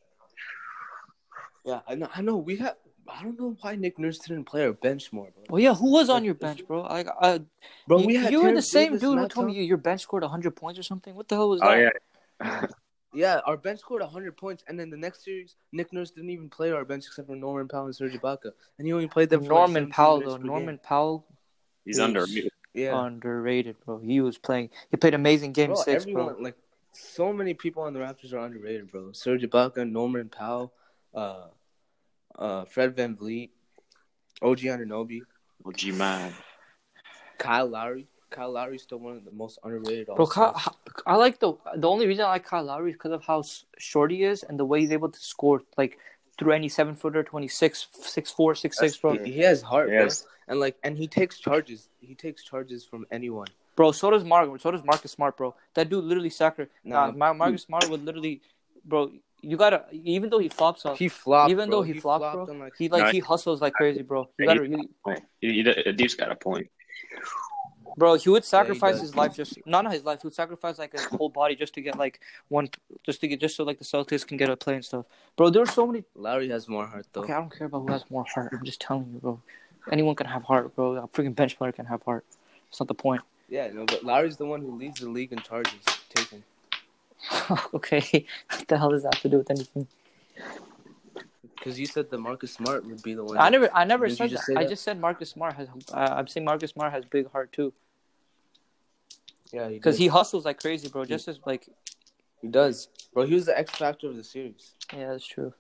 Yeah, 1.66 1.80
I 1.88 1.96
know. 1.96 2.10
I 2.16 2.22
know. 2.22 2.38
We 2.38 2.58
have 2.58 2.76
I 3.08 3.24
don't 3.24 3.40
know 3.40 3.58
why 3.62 3.76
Nick 3.76 3.98
Nurse 3.98 4.20
didn't 4.20 4.46
play 4.46 4.66
our 4.66 4.74
bench 4.74 5.12
more, 5.12 5.30
bro. 5.34 5.44
Well, 5.50 5.60
yeah, 5.62 5.74
who 5.74 5.92
was 5.92 6.10
on 6.10 6.24
your 6.24 6.36
bench, 6.36 6.66
bro? 6.68 6.82
Like, 6.84 7.08
uh, 7.20 7.40
Bro, 7.88 8.02
you, 8.02 8.08
we 8.08 8.16
had 8.16 8.32
you 8.32 8.44
were 8.44 8.54
the 8.54 8.62
same 8.62 8.94
Davis, 8.94 9.02
dude 9.02 9.18
who 9.18 9.28
told 9.28 9.48
me 9.48 9.54
Thompson. 9.54 9.64
your 9.64 9.78
bench 9.78 10.02
scored 10.02 10.22
100 10.24 10.56
points 10.56 10.80
or 10.80 10.84
something. 10.84 11.16
What 11.16 11.28
the 11.28 11.36
hell 11.36 11.50
was 11.50 11.62
Oh 11.62 11.70
that? 11.72 11.94
yeah. 12.42 12.68
Yeah, 13.14 13.40
our 13.46 13.58
bench 13.58 13.80
scored 13.80 14.02
100 14.02 14.38
points, 14.38 14.64
and 14.68 14.80
then 14.80 14.90
the 14.90 14.98
next 14.98 15.24
series, 15.26 15.56
Nick 15.72 15.92
Nurse 15.92 16.12
didn't 16.12 16.30
even 16.30 16.50
play 16.50 16.72
our 16.72 16.86
bench 16.86 17.06
except 17.08 17.28
for 17.28 17.36
Norman 17.36 17.68
Powell 17.68 17.86
and 17.86 17.96
Serge 17.96 18.14
Ibaka, 18.14 18.52
and 18.78 18.86
he 18.86 18.94
only 18.94 19.08
played 19.08 19.30
them. 19.30 19.42
For 19.42 19.46
like 19.46 19.60
Norman 19.60 19.74
17 19.84 19.92
Powell, 19.94 20.22
though. 20.22 20.38
Norman 20.38 20.76
game. 20.76 20.82
Powell, 20.84 21.26
He's 21.86 21.98
Yes. 21.98 22.04
under. 22.06 22.26
Yeah, 22.74 23.04
underrated, 23.04 23.78
bro. 23.84 23.98
He 23.98 24.22
was 24.22 24.38
playing. 24.38 24.70
He 24.92 24.98
played 24.98 25.16
amazing 25.16 25.54
game 25.54 25.72
bro, 25.72 25.82
six, 25.82 26.04
everyone 26.04 26.34
bro. 26.36 26.38
like 26.40 26.56
so 26.94 27.34
many 27.34 27.56
people 27.56 27.82
on 27.84 27.94
the 27.94 28.00
Raptors 28.00 28.32
are 28.32 28.40
underrated, 28.40 28.92
bro. 28.92 29.12
Serge 29.12 29.42
Ibaka, 29.42 29.90
Norman 29.90 30.30
Powell, 30.30 30.72
uh, 31.16 31.48
uh, 32.38 32.66
Fred 32.66 32.96
VanVleet, 32.96 33.50
OG 34.44 34.60
Anunoby, 34.60 35.22
OG 35.66 35.76
G 35.78 35.92
man. 35.92 36.34
Kyle 37.40 37.68
Lowry. 37.68 38.08
Kyle 38.30 38.52
Lowry 38.52 38.76
is 38.76 38.84
still 38.84 39.00
one 39.00 39.18
of 39.18 39.26
the 39.26 39.32
most 39.32 39.60
underrated. 39.64 40.08
Bro, 40.08 40.28
Kyle, 40.28 40.60
I 41.06 41.16
like 41.16 41.40
the 41.40 41.54
the 41.76 41.90
only 41.90 42.08
reason 42.08 42.26
I 42.26 42.30
like 42.30 42.46
Kyle 42.46 42.64
Lowry 42.64 42.92
is 42.92 42.96
because 42.96 43.12
of 43.12 43.24
how 43.24 43.44
short 43.78 44.12
he 44.12 44.24
is 44.24 44.44
and 44.44 44.60
the 44.60 44.66
way 44.66 44.82
he's 44.82 44.92
able 44.92 45.10
to 45.10 45.20
score 45.20 45.62
like 45.78 45.98
through 46.38 46.54
any 46.54 46.70
seven 46.70 46.96
footer, 46.96 47.22
26, 47.22 47.88
6'4", 48.02 48.56
6'6", 48.56 49.02
bro. 49.02 49.18
He, 49.18 49.32
he 49.34 49.40
has 49.42 49.62
heart, 49.62 49.90
Yes. 49.92 50.22
bro, 50.22 50.30
and 50.48 50.60
like, 50.62 50.78
and 50.84 50.98
he 50.98 51.06
takes 51.06 51.38
charges. 51.38 51.90
He 52.00 52.16
takes 52.16 52.44
charges 52.44 52.86
from 52.86 53.06
anyone. 53.12 53.48
Bro, 53.76 53.92
so 53.94 54.10
does 54.12 54.24
Mark. 54.24 54.50
So 54.62 54.72
does 54.72 54.84
Marcus 54.84 55.12
Smart, 55.12 55.36
bro. 55.38 55.54
That 55.74 55.90
dude 55.90 56.04
literally 56.06 56.30
sacri- 56.30 56.68
Nah, 56.84 57.08
Nah, 57.08 57.12
Mar- 57.12 57.34
Marcus 57.34 57.64
Smart 57.64 57.90
would 57.90 58.04
literally, 58.06 58.42
bro. 58.86 59.12
You 59.42 59.56
gotta 59.56 59.86
even 59.92 60.30
though 60.30 60.40
he 60.40 60.50
flops 60.50 60.86
off, 60.86 60.98
He 60.98 61.08
flopped. 61.08 61.50
even 61.52 61.70
bro. 61.70 61.78
though 61.78 61.84
he, 61.84 61.94
flops, 61.94 62.22
flopped 62.22 62.48
bro. 62.48 62.54
on, 62.56 62.60
like, 62.60 62.74
he 62.78 62.90
like 62.90 63.04
Nah, 63.04 63.12
he 63.12 63.20
hustles 63.20 63.62
like 63.62 63.74
crazy, 63.74 64.02
bro. 64.02 64.28
You 64.38 64.46
gotta 64.46 64.62
really, 64.62 64.90
He, 65.40 65.64
he, 65.64 65.92
Deep's 65.94 66.16
got 66.16 66.30
a 66.32 66.36
point. 66.36 66.70
Bro. 67.98 68.16
He 68.16 68.30
would 68.30 68.46
sacrifice 68.46 68.96
does. 68.96 69.02
his 69.02 69.16
life 69.16 69.36
just 69.36 69.60
not 69.66 69.84
not 69.84 69.94
his 69.94 70.04
life. 70.04 70.22
He 70.22 70.28
would 70.28 70.34
sacrifice 70.34 70.78
like 70.78 70.92
his 70.92 71.06
whole 71.06 71.30
body 71.30 71.56
just 71.56 71.74
to 71.76 71.82
get 71.82 71.98
like 71.98 72.20
one, 72.48 72.70
just 73.04 73.22
to 73.22 73.28
get 73.28 73.40
just 73.40 73.56
so 73.56 73.64
like 73.64 73.80
the 73.80 73.86
Celtics 73.86 74.26
can 74.26 74.38
get 74.38 74.50
a 74.50 74.56
play 74.56 74.76
and 74.76 74.86
stuff. 74.86 75.06
Bro, 75.36 75.52
there's 75.52 75.72
so 75.72 75.86
many. 75.86 76.04
Lowry 76.16 76.50
has 76.50 76.68
more 76.68 76.86
heart 76.86 77.08
though. 77.14 77.22
Okay, 77.22 77.34
I 77.34 77.40
don't 77.40 77.56
care 77.56 77.68
about 77.68 77.80
who 77.80 77.92
has 77.92 78.04
more 78.10 78.26
heart. 78.34 78.50
I'm 78.54 78.66
just 78.66 78.82
telling 78.82 79.10
you, 79.14 79.20
bro. 79.20 79.42
Anyone 79.92 80.16
can 80.16 80.28
have 80.28 80.44
heart, 80.44 80.76
bro. 80.76 80.96
A 80.96 81.08
freaking 81.08 81.36
bench 81.36 81.58
player 81.58 81.72
can 81.72 81.86
have 81.86 82.04
heart. 82.04 82.26
That's 82.70 82.80
not 82.80 82.88
the 82.88 82.94
point. 82.94 83.22
Yeah, 83.50 83.70
no, 83.74 83.86
but 83.86 84.04
Lowry's 84.04 84.38
the 84.38 84.46
one 84.46 84.62
who 84.62 84.76
leads 84.76 85.00
the 85.00 85.10
league 85.10 85.32
in 85.32 85.40
charges 85.40 85.80
taken. 86.14 86.44
okay, 87.74 88.26
what 88.52 88.68
the 88.68 88.78
hell 88.78 88.92
does 88.92 89.04
that 89.04 89.16
have 89.16 89.22
to 89.24 89.30
do 89.30 89.38
with 89.38 89.50
anything? 89.50 89.88
Because 91.60 91.78
you 91.78 91.86
said 91.86 92.10
that 92.10 92.18
Marcus 92.18 92.54
Smart 92.54 92.86
would 92.86 93.04
be 93.04 93.14
the 93.14 93.24
one. 93.24 93.38
I 93.38 93.50
never, 93.50 93.70
I 93.74 93.84
never 93.84 94.10
said 94.10 94.32
that. 94.32 94.42
I 94.56 94.64
that? 94.64 94.70
just 94.70 94.84
said 94.84 95.00
Marcus 95.00 95.30
Smart 95.30 95.54
has. 95.56 95.68
Uh, 95.94 95.98
I'm 95.98 96.28
saying 96.28 96.46
Marcus 96.46 96.72
Smart 96.72 96.94
has 96.94 97.04
big 97.04 97.30
heart 97.32 97.52
too, 97.52 97.74
Yeah, 99.52 99.68
because 99.68 99.98
did. 99.98 100.04
he 100.04 100.08
hustles 100.08 100.46
like 100.46 100.60
crazy, 100.62 100.88
bro. 100.88 101.04
Just 101.04 101.28
as 101.28 101.40
like, 101.46 101.68
he 102.42 102.48
does, 102.48 102.88
bro. 103.14 103.26
He 103.26 103.36
was 103.36 103.46
the 103.46 103.58
X 103.58 103.72
factor 103.72 104.08
of 104.08 104.16
the 104.16 104.24
series. 104.24 104.72
yeah, 104.94 105.12
that's 105.12 105.28
true. 105.28 105.54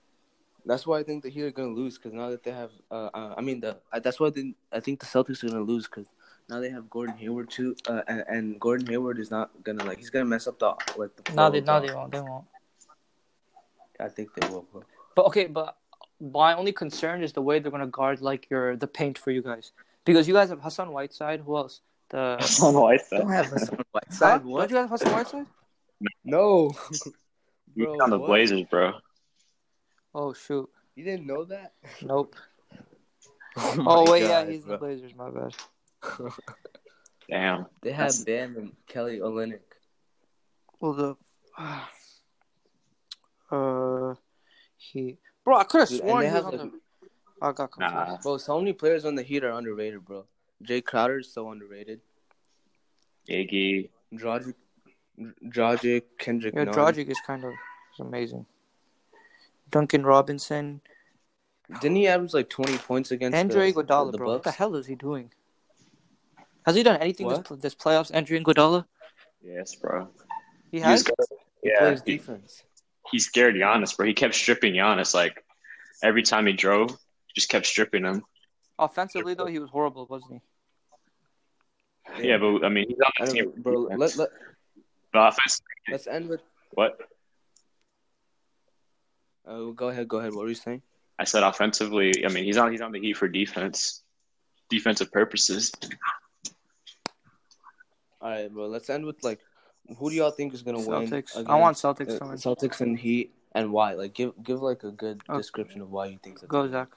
That's 0.66 0.88
why 0.88 1.00
I 1.00 1.04
think 1.04 1.24
the 1.24 1.30
Heat 1.30 1.44
are 1.44 1.52
gonna 1.52 1.74
lose. 1.74 1.98
Because 1.98 2.14
now 2.14 2.30
that 2.30 2.44
they 2.44 2.52
have, 2.52 2.72
uh, 2.92 3.10
uh, 3.14 3.34
I 3.38 3.42
mean, 3.42 3.60
the 3.60 3.78
uh, 3.92 4.00
that's 4.00 4.20
why 4.20 4.28
I 4.28 4.32
think 4.32 4.56
I 4.72 4.80
think 4.80 5.00
the 5.02 5.06
Celtics 5.06 5.44
are 5.44 5.50
gonna 5.50 5.62
lose. 5.62 5.86
Because 5.86 6.08
now 6.48 6.60
they 6.62 6.70
have 6.70 6.90
Gordon 6.90 7.18
Hayward 7.18 7.50
too, 7.50 7.76
uh, 7.88 8.04
and, 8.08 8.24
and 8.28 8.60
Gordon 8.60 8.88
Hayward 8.88 9.20
is 9.20 9.32
not 9.32 9.52
gonna 9.64 9.84
like 9.84 9.98
he's 9.98 10.10
gonna 10.10 10.26
mess 10.26 10.48
up 10.48 10.60
the 10.60 10.76
like 10.96 11.16
the. 11.16 11.34
No, 11.34 11.50
they, 11.50 11.60
no, 11.62 11.82
the 11.82 11.88
they 11.88 11.94
won't. 11.94 12.12
They 12.12 12.22
won't. 12.22 12.46
I 14.00 14.08
think 14.08 14.34
they 14.36 14.48
will. 14.48 14.66
Bro. 14.72 14.84
But 15.16 15.26
okay, 15.28 15.48
but 15.48 15.76
my 16.20 16.54
only 16.56 16.72
concern 16.72 17.24
is 17.24 17.34
the 17.34 17.42
way 17.42 17.60
they're 17.60 17.72
gonna 17.72 17.88
guard 17.88 18.22
like 18.22 18.50
your 18.50 18.76
the 18.76 18.88
paint 18.88 19.18
for 19.18 19.32
you 19.32 19.42
guys, 19.42 19.72
because 20.06 20.28
you 20.28 20.34
guys 20.34 20.50
have 20.50 20.62
Hassan 20.62 20.92
Whiteside. 20.92 21.42
Who 21.42 21.58
else? 21.58 21.82
The 22.10 22.38
on 22.64 22.74
Whiteside. 22.76 23.20
Don't 23.20 23.30
have 23.32 23.46
Hassan 23.48 23.78
Huh? 23.78 23.84
Whiteside. 23.92 24.42
Don't 24.44 24.70
you 24.70 24.76
guys 24.76 24.90
have 24.90 24.90
Hassan 24.90 25.14
Whiteside? 25.14 25.46
No. 26.26 26.70
He's 27.76 27.86
Bro, 27.86 28.02
on 28.02 28.10
the 28.10 28.18
what? 28.18 28.28
Blazers, 28.28 28.64
bro. 28.70 28.94
Oh 30.16 30.34
shoot, 30.34 30.68
You 30.96 31.04
didn't 31.04 31.28
know 31.28 31.46
that? 31.46 31.74
nope. 32.02 32.36
Oh, 33.58 33.84
Oh 33.86 34.12
wait, 34.12 34.22
God, 34.22 34.48
yeah, 34.48 34.52
he's 34.54 34.64
bro. 34.64 34.74
the 34.74 34.78
Blazers. 34.80 35.14
My 35.16 35.30
bad. 35.30 35.54
Damn. 37.30 37.66
They 37.82 37.92
had 37.92 38.10
That's- 38.10 38.24
Bam 38.24 38.56
and 38.58 38.72
Kelly 38.88 39.20
Olynyk. 39.20 39.60
Well, 40.80 40.94
the 40.94 41.16
uh, 43.56 44.16
he 44.78 45.18
bro, 45.50 45.58
I 45.58 45.64
could 45.64 45.80
have 45.80 45.90
sworn 45.90 46.22
they 46.22 46.30
he 46.30 46.34
was 46.36 46.44
have, 46.44 46.46
on 46.46 46.58
the. 46.58 46.72
Oh, 47.42 47.50
I 47.50 47.52
got 47.54 47.72
confused. 47.72 47.94
Nah. 47.96 48.18
Bro, 48.22 48.38
so 48.38 48.60
many 48.60 48.74
players 48.74 49.04
on 49.06 49.16
the 49.16 49.24
Heat 49.24 49.44
are 49.44 49.52
underrated, 49.52 50.06
bro. 50.06 50.26
Jae 50.64 50.84
Crowder 50.84 51.20
is 51.20 51.32
so 51.34 51.50
underrated. 51.50 52.02
Iggy. 53.28 53.90
Dragic, 54.14 54.54
Dragic, 55.46 56.04
Kendrick 56.20 56.54
Yeah, 56.54 56.66
Nunn. 56.66 56.74
Dragic 56.74 57.10
is 57.10 57.20
kind 57.26 57.44
of 57.46 57.52
is 57.94 58.00
amazing. 58.00 58.46
Duncan 59.72 60.04
Robinson, 60.06 60.82
Didn't 61.82 61.98
he 61.98 62.08
average 62.08 62.34
like 62.34 62.50
20 62.50 62.78
points 62.80 63.12
against 63.12 63.38
Andre 63.38 63.72
the, 63.72 63.84
Iguodala, 63.84 64.12
the 64.12 64.18
bro. 64.18 64.28
What 64.30 64.44
the 64.44 64.52
hell 64.52 64.76
is 64.76 64.86
he 64.88 64.96
doing? 64.96 65.32
Has 66.66 66.76
he 66.76 66.84
done 66.84 66.98
anything 66.98 67.28
this, 67.28 67.38
What? 67.50 67.62
this 67.62 67.76
playoffs? 67.76 68.14
Andre 68.14 68.40
Iguodala, 68.40 68.86
Yes, 69.44 69.76
bro. 69.76 70.10
he 70.72 70.78
He 70.78 70.84
has. 70.84 71.04
was- 71.18 71.28
He 71.64 71.70
yeah, 71.70 71.80
plays 71.80 72.02
he, 72.06 72.18
defense. 72.18 72.64
He 73.12 73.20
scared 73.20 73.56
Giannis, 73.56 73.96
bro. 73.96 74.06
He 74.08 74.14
kept 74.14 74.36
stripping 74.36 74.74
Giannis. 74.74 75.14
Like 75.14 75.44
every 76.04 76.24
time 76.24 76.46
he 76.46 76.54
drove, 76.54 76.92
he 76.92 77.34
just 77.36 77.50
kept 77.50 77.66
stripping 77.66 78.06
him. 78.06 78.24
Offensively 78.78 79.34
though, 79.34 79.46
he 79.46 79.60
was 79.60 79.70
horrible, 79.70 80.06
wasn't 80.10 80.42
he? 82.18 82.28
Yeah, 82.28 82.38
but 82.38 82.64
I 82.66 82.70
mean, 82.70 82.86
he's 82.88 82.98
on 83.00 83.12
the 83.20 83.26
don't 83.26 83.36
team. 83.36 83.54
bro, 83.62 83.82
let, 83.96 84.16
let, 84.18 84.30
But 85.14 85.28
offense, 85.30 85.62
let's 85.92 86.08
end 86.08 86.30
with. 86.30 86.42
what? 86.72 86.98
Uh, 89.48 89.72
go 89.76 89.90
ahead, 89.90 90.08
go 90.08 90.18
ahead. 90.18 90.34
What 90.34 90.44
were 90.44 90.50
you 90.50 90.56
saying? 90.56 90.82
I 91.18 91.24
said 91.26 91.44
offensively. 91.44 92.26
I 92.26 92.30
mean, 92.30 92.46
he's 92.46 92.58
on 92.58 92.72
he's 92.72 92.82
on 92.82 92.92
the 92.92 93.00
Heat 93.00 93.18
for 93.18 93.28
defense, 93.28 94.04
defensive 94.70 95.12
purposes. 95.12 95.72
All 98.22 98.30
right, 98.30 98.52
bro. 98.52 98.68
Let's 98.68 98.90
end 98.90 99.06
with 99.06 99.24
like, 99.24 99.40
who 99.98 100.10
do 100.10 100.16
y'all 100.16 100.32
think 100.32 100.54
is 100.54 100.62
gonna 100.62 100.78
win? 100.80 101.10
Celtics. 101.10 101.36
I 101.48 101.56
want 101.56 101.78
Celtics 101.78 102.16
Uh, 102.16 102.20
to 102.20 102.26
win. 102.26 102.38
Celtics 102.38 102.82
and 102.82 102.98
Heat, 102.98 103.34
and 103.54 103.72
why? 103.72 103.94
Like, 103.94 104.14
give 104.14 104.34
give 104.44 104.62
like 104.62 104.84
a 104.84 104.92
good 104.92 105.22
Okay. 105.30 105.38
description 105.38 105.82
of 105.82 105.90
why 105.92 106.08
you 106.08 106.18
think. 106.24 106.40
that 106.42 106.48
Go, 106.48 106.64
they- 106.68 106.72
Zach. 106.72 106.90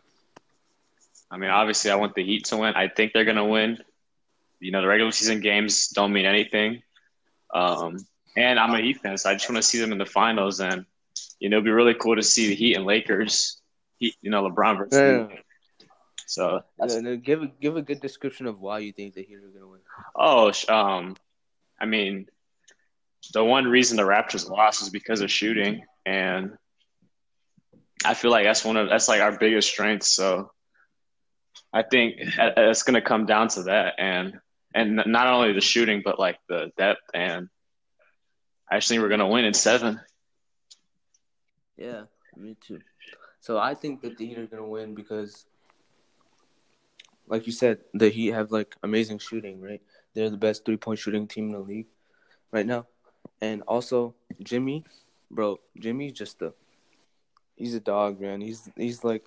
I 1.30 1.38
mean, 1.38 1.50
obviously, 1.50 1.90
I 1.90 1.94
want 1.96 2.14
the 2.14 2.22
Heat 2.24 2.44
to 2.46 2.58
win. 2.58 2.74
I 2.74 2.88
think 2.88 3.12
they're 3.12 3.24
gonna 3.24 3.46
win. 3.46 3.78
You 4.60 4.70
know, 4.70 4.80
the 4.82 4.86
regular 4.86 5.10
season 5.12 5.40
games 5.40 5.88
don't 5.88 6.12
mean 6.12 6.26
anything. 6.26 6.82
Um, 7.54 7.98
and 8.36 8.58
I'm 8.58 8.74
a 8.74 8.80
Heat 8.80 9.00
fan, 9.00 9.16
so 9.18 9.30
I 9.30 9.34
just 9.34 9.48
want 9.48 9.56
to 9.56 9.62
see 9.62 9.78
them 9.80 9.92
in 9.92 9.98
the 9.98 10.06
finals. 10.06 10.60
And 10.60 10.84
you 11.40 11.48
know, 11.48 11.56
it'd 11.56 11.64
be 11.64 11.70
really 11.70 11.94
cool 11.94 12.16
to 12.16 12.22
see 12.22 12.48
the 12.48 12.54
Heat 12.54 12.74
and 12.74 12.84
Lakers. 12.84 13.60
Heat, 13.98 14.14
you 14.22 14.30
know, 14.30 14.48
LeBron 14.48 14.78
versus. 14.78 14.92
No, 14.98 15.22
no, 15.22 15.28
Heat. 15.28 15.34
no. 15.36 15.86
So 16.26 16.60
that's 16.78 16.94
No, 16.94 17.00
no, 17.00 17.16
give 17.16 17.42
a, 17.42 17.46
give 17.48 17.76
a 17.76 17.82
good 17.82 18.00
description 18.00 18.46
of 18.46 18.60
why 18.60 18.78
you 18.78 18.92
think 18.92 19.14
the 19.14 19.22
Heat 19.22 19.36
are 19.36 19.48
gonna 19.48 19.68
win. 19.68 19.80
Oh, 20.14 20.52
sh- 20.52 20.68
um, 20.68 21.16
I 21.80 21.84
mean, 21.86 22.28
the 23.32 23.44
one 23.44 23.66
reason 23.66 23.96
the 23.96 24.02
Raptors 24.02 24.48
lost 24.48 24.82
is 24.82 24.90
because 24.90 25.20
of 25.20 25.30
shooting, 25.30 25.84
and 26.06 26.52
I 28.04 28.14
feel 28.14 28.30
like 28.30 28.44
that's 28.44 28.64
one 28.64 28.76
of 28.76 28.88
that's 28.88 29.08
like 29.08 29.20
our 29.20 29.36
biggest 29.38 29.68
strength. 29.68 30.04
So 30.04 30.50
I 31.72 31.82
think 31.82 32.16
it's 32.18 32.82
going 32.82 32.94
to 32.94 33.02
come 33.02 33.26
down 33.26 33.48
to 33.48 33.64
that, 33.64 33.94
and 33.98 34.34
and 34.74 35.02
not 35.06 35.26
only 35.26 35.52
the 35.52 35.60
shooting, 35.60 36.02
but 36.04 36.18
like 36.18 36.38
the 36.48 36.70
depth, 36.76 37.02
and 37.14 37.48
I 38.70 38.78
just 38.78 38.88
think 38.88 39.02
we're 39.02 39.08
going 39.08 39.20
to 39.20 39.26
win 39.26 39.44
in 39.44 39.54
seven. 39.54 40.00
Yeah, 41.76 42.02
me 42.36 42.56
too. 42.60 42.80
So 43.42 43.58
I 43.58 43.74
think 43.74 44.02
that 44.02 44.16
the 44.18 44.26
Heat 44.26 44.38
are 44.38 44.46
gonna 44.46 44.64
win 44.64 44.94
because, 44.94 45.46
like 47.26 47.44
you 47.44 47.52
said, 47.52 47.78
the 47.92 48.08
Heat 48.08 48.30
have 48.32 48.52
like 48.52 48.76
amazing 48.84 49.18
shooting, 49.18 49.60
right? 49.60 49.82
They're 50.14 50.30
the 50.30 50.36
best 50.36 50.64
three 50.64 50.76
point 50.76 51.00
shooting 51.00 51.26
team 51.26 51.46
in 51.46 51.52
the 51.52 51.58
league 51.58 51.88
right 52.52 52.64
now, 52.64 52.86
and 53.42 53.62
also 53.66 54.14
Jimmy, 54.42 54.84
bro, 55.30 55.58
Jimmy's 55.78 56.12
just 56.12 56.40
a, 56.40 56.54
he's 57.56 57.74
a 57.74 57.80
dog, 57.80 58.20
man. 58.20 58.40
He's 58.40 58.70
he's 58.76 59.04
like 59.04 59.26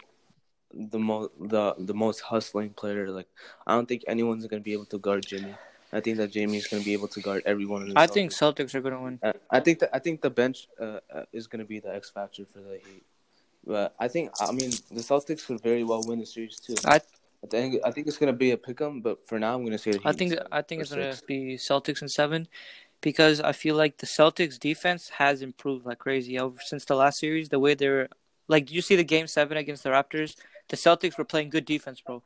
the 0.74 0.98
most 1.00 1.32
the 1.40 1.76
the 1.78 1.94
most 1.94 2.22
hustling 2.22 2.72
player. 2.72 3.10
Like 3.10 3.28
I 3.68 3.76
don't 3.76 3.88
think 3.88 4.04
anyone's 4.08 4.48
gonna 4.48 4.62
be 4.72 4.74
able 4.74 4.86
to 4.86 4.98
guard 4.98 5.26
Jimmy. 5.28 5.54
I 5.94 6.00
think 6.02 6.18
that 6.18 6.32
Jamie's 6.32 6.68
gonna 6.68 6.84
be 6.84 6.94
able 6.94 7.08
to 7.10 7.22
guard 7.22 7.44
everyone. 7.46 7.84
In 7.84 7.90
the 7.94 8.00
I 8.00 8.08
think 8.08 8.32
Celtics. 8.32 8.74
Are 8.74 8.82
gonna 8.82 9.02
win. 9.02 9.20
Uh, 9.22 9.34
I 9.52 9.60
think 9.60 9.80
that 9.80 9.90
I 9.94 10.00
think 10.00 10.22
the 10.22 10.30
bench 10.42 10.68
uh, 10.80 11.00
uh, 11.14 11.24
is 11.32 11.46
going 11.48 11.60
to 11.60 11.66
be 11.66 11.80
the 11.80 11.94
X 11.94 12.10
factor 12.10 12.44
for 12.46 12.60
the 12.60 12.80
Heat. 12.86 13.04
But 13.68 13.96
I 14.00 14.08
think 14.08 14.32
I 14.42 14.52
mean 14.52 14.72
the 14.98 15.04
Celtics 15.12 15.46
could 15.46 15.62
very 15.62 15.84
well 15.84 16.02
win 16.08 16.20
the 16.20 16.26
series 16.26 16.60
too. 16.60 16.76
I- 16.86 17.02
I 17.44 17.48
think 17.48 17.76
I 17.86 17.92
think 17.92 18.08
it's 18.08 18.18
going 18.18 18.34
to 18.34 18.38
be 18.46 18.52
a 18.52 18.58
pick 18.58 18.82
'em, 18.82 19.02
but 19.02 19.16
for 19.28 19.38
now 19.38 19.54
I'm 19.54 19.62
going 19.62 19.78
to 19.80 19.84
say 19.86 19.92
the 19.92 20.00
Heat. 20.00 20.08
I 20.12 20.14
think 20.14 20.34
I 20.52 20.62
think 20.64 20.82
it's 20.82 20.90
gonna 20.90 21.16
be 21.28 21.40
Celtics 21.58 22.02
in 22.02 22.10
seven, 22.10 22.48
because 23.02 23.40
I 23.42 23.52
feel 23.52 23.76
like 23.76 23.98
the 23.98 24.08
Celtics 24.08 24.60
defense 24.60 25.10
has 25.10 25.42
improved 25.42 25.86
like 25.86 26.00
crazy 26.00 26.40
over 26.40 26.60
since 26.62 26.86
the 26.86 26.96
last 26.96 27.20
series. 27.20 27.50
The 27.50 27.60
way 27.60 27.76
they're 27.76 28.10
like, 28.48 28.72
you 28.72 28.82
see 28.82 28.96
the 28.96 29.04
game 29.04 29.28
seven 29.28 29.58
against 29.58 29.84
the 29.84 29.90
Raptors? 29.90 30.36
the 30.70 30.76
Celtics 30.78 31.18
were 31.18 31.26
playing 31.26 31.50
good 31.50 31.66
defense, 31.66 32.02
bro. 32.02 32.24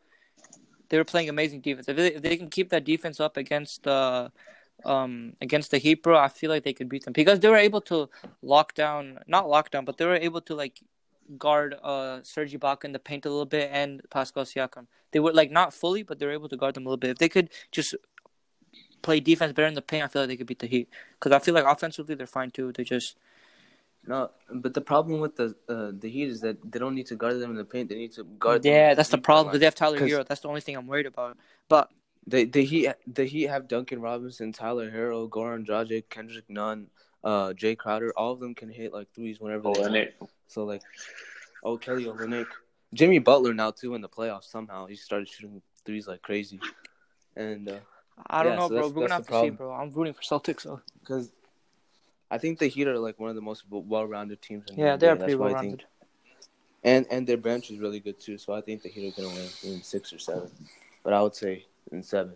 They 0.89 0.97
were 0.97 1.05
playing 1.05 1.29
amazing 1.29 1.61
defense. 1.61 1.87
If 1.87 1.97
they, 1.97 2.13
if 2.13 2.21
they 2.21 2.37
can 2.37 2.49
keep 2.49 2.69
that 2.69 2.83
defense 2.83 3.19
up 3.19 3.37
against 3.37 3.87
uh, 3.87 4.29
um 4.85 5.33
against 5.41 5.71
the 5.71 5.77
Heat, 5.77 6.01
bro, 6.03 6.17
I 6.17 6.29
feel 6.29 6.49
like 6.49 6.63
they 6.63 6.73
could 6.73 6.89
beat 6.89 7.03
them 7.03 7.13
because 7.13 7.39
they 7.39 7.49
were 7.49 7.57
able 7.57 7.81
to 7.81 8.09
lock 8.41 8.73
down, 8.73 9.19
not 9.27 9.49
lock 9.49 9.71
down, 9.71 9.85
but 9.85 9.97
they 9.97 10.05
were 10.05 10.15
able 10.15 10.41
to 10.41 10.55
like 10.55 10.81
guard 11.37 11.75
uh 11.83 12.23
Serge 12.23 12.53
Ibaka 12.53 12.85
in 12.85 12.91
the 12.91 12.97
paint 12.97 13.25
a 13.25 13.29
little 13.29 13.45
bit 13.45 13.69
and 13.71 14.01
Pascal 14.09 14.45
Siakam. 14.45 14.87
They 15.11 15.19
were 15.19 15.33
like 15.33 15.51
not 15.51 15.73
fully, 15.73 16.01
but 16.01 16.17
they 16.17 16.25
were 16.25 16.31
able 16.31 16.49
to 16.49 16.57
guard 16.57 16.75
them 16.75 16.85
a 16.85 16.89
little 16.89 16.97
bit. 16.97 17.11
If 17.11 17.17
they 17.17 17.29
could 17.29 17.49
just 17.71 17.93
play 19.01 19.19
defense 19.19 19.53
better 19.53 19.67
in 19.67 19.73
the 19.75 19.81
paint, 19.81 20.03
I 20.03 20.07
feel 20.07 20.21
like 20.23 20.29
they 20.29 20.37
could 20.37 20.47
beat 20.47 20.59
the 20.59 20.67
Heat. 20.67 20.89
Because 21.17 21.31
I 21.31 21.39
feel 21.39 21.53
like 21.53 21.65
offensively 21.65 22.15
they're 22.15 22.27
fine 22.27 22.51
too. 22.51 22.71
They 22.71 22.83
just 22.83 23.17
No, 24.07 24.29
but 24.51 24.73
the 24.73 24.81
problem 24.81 25.19
with 25.19 25.35
the 25.35 25.55
uh, 25.67 25.91
the 25.97 26.09
Heat 26.09 26.29
is 26.29 26.41
that 26.41 26.57
they 26.71 26.79
don't 26.79 26.95
need 26.95 27.07
to 27.07 27.15
guard 27.15 27.39
them 27.39 27.51
in 27.51 27.57
the 27.57 27.65
paint. 27.65 27.89
They 27.89 27.95
need 27.95 28.13
to 28.13 28.23
guard. 28.23 28.63
yeah, 28.65 28.91
in 28.91 28.97
that's 28.97 29.09
the 29.09 29.17
deep 29.17 29.23
problem 29.25 29.45
line. 29.47 29.51
because 29.51 29.59
they 29.61 29.65
have 29.65 29.75
Tyler 29.75 29.97
'Cause- 29.99 30.09
Herro. 30.11 30.25
That's 30.27 30.41
the 30.41 30.47
only 30.47 30.61
thing 30.61 30.75
I'm 30.77 30.87
worried 30.87 31.05
about. 31.05 31.37
But 31.67 31.89
They 32.27 32.45
the 32.45 32.63
Heat 32.63 32.89
the 33.07 33.25
Heat 33.25 33.47
have 33.47 33.67
Duncan 33.67 34.01
Robinson, 34.01 34.51
Tyler 34.51 34.89
Herro, 34.91 35.27
Goran 35.29 35.65
Dragic, 35.65 36.09
Kendrick 36.09 36.47
Nunn, 36.49 36.87
uh, 37.23 37.49
Jae 37.59 37.77
Crowder. 37.77 38.11
All 38.15 38.31
of 38.33 38.39
them 38.39 38.53
can 38.55 38.69
hit 38.69 38.93
like 38.93 39.07
threes 39.15 39.39
whenever 39.39 39.63
they 39.63 39.81
want. 39.81 39.93
Olynyk. 39.93 40.11
So 40.47 40.63
like, 40.65 40.83
oh 41.63 41.77
Kelly 41.77 42.05
Olynyk, 42.05 42.47
Jimmy 42.93 43.19
Butler 43.19 43.53
now 43.53 43.71
too 43.71 43.95
in 43.95 44.01
the 44.01 44.09
playoffs. 44.09 44.45
Somehow 44.45 44.85
he 44.85 44.95
started 44.95 45.27
shooting 45.29 45.61
threes 45.85 46.07
like 46.07 46.21
crazy, 46.21 46.59
and 47.35 47.69
uh, 47.69 47.79
I 48.27 48.43
don't 48.43 48.53
Yeah, 48.53 48.55
know, 48.59 48.61
so 48.63 48.67
bro. 48.69 48.75
that's- 48.77 48.93
We're 48.93 49.01
gonna 49.03 49.13
have 49.15 49.25
the 49.25 49.31
to 49.33 49.41
see, 49.41 49.49
bro. 49.51 49.71
I'm 49.73 49.91
rooting 49.91 50.13
for 50.13 50.21
Celtics, 50.21 50.61
so 50.61 50.81
because 50.99 51.31
I 52.31 52.37
think 52.37 52.59
the 52.59 52.67
Heat 52.67 52.87
are 52.87 52.99
like 52.99 53.19
one 53.19 53.29
of 53.29 53.35
the 53.35 53.41
most 53.41 53.63
well-rounded 53.69 54.41
teams. 54.41 54.69
In 54.69 54.75
the 54.75 54.81
yeah, 54.81 54.95
NBA. 54.95 54.99
they're 54.99 55.15
pretty 55.15 55.35
why 55.35 55.47
well-rounded. 55.47 55.83
And 56.83 57.05
and 57.09 57.27
their 57.27 57.37
bench 57.37 57.71
is 57.71 57.79
really 57.79 57.99
good 57.99 58.19
too. 58.19 58.37
So 58.37 58.53
I 58.53 58.61
think 58.61 58.83
the 58.83 58.89
Heat 58.89 59.13
are 59.13 59.21
gonna 59.21 59.33
win 59.33 59.49
in 59.63 59.81
six 59.83 60.13
or 60.13 60.19
seven, 60.19 60.49
but 61.03 61.13
I 61.13 61.21
would 61.21 61.35
say 61.35 61.65
in 61.91 62.03
seven. 62.03 62.35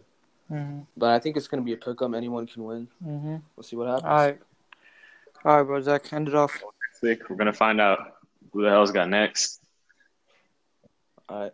Mm-hmm. 0.51 0.79
But 0.97 1.11
I 1.11 1.19
think 1.19 1.37
it's 1.37 1.47
gonna 1.47 1.63
be 1.63 1.73
a 1.73 1.77
pick 1.77 2.01
'em. 2.01 2.13
Anyone 2.13 2.47
can 2.47 2.63
win. 2.63 2.87
Mm-hmm. 3.05 3.35
We'll 3.55 3.63
see 3.63 3.75
what 3.75 3.87
happens. 3.87 4.03
All 4.05 4.17
right, 4.17 4.39
all 5.45 5.57
right, 5.57 5.63
bro. 5.63 5.81
Zach, 5.81 6.11
end 6.11 6.27
it 6.27 6.35
off. 6.35 6.61
We're 7.01 7.15
gonna 7.37 7.53
find 7.53 7.79
out 7.79 8.17
who 8.51 8.61
the 8.63 8.69
hell's 8.69 8.91
got 8.91 9.09
next. 9.09 9.61
All 11.29 11.39
right. 11.39 11.53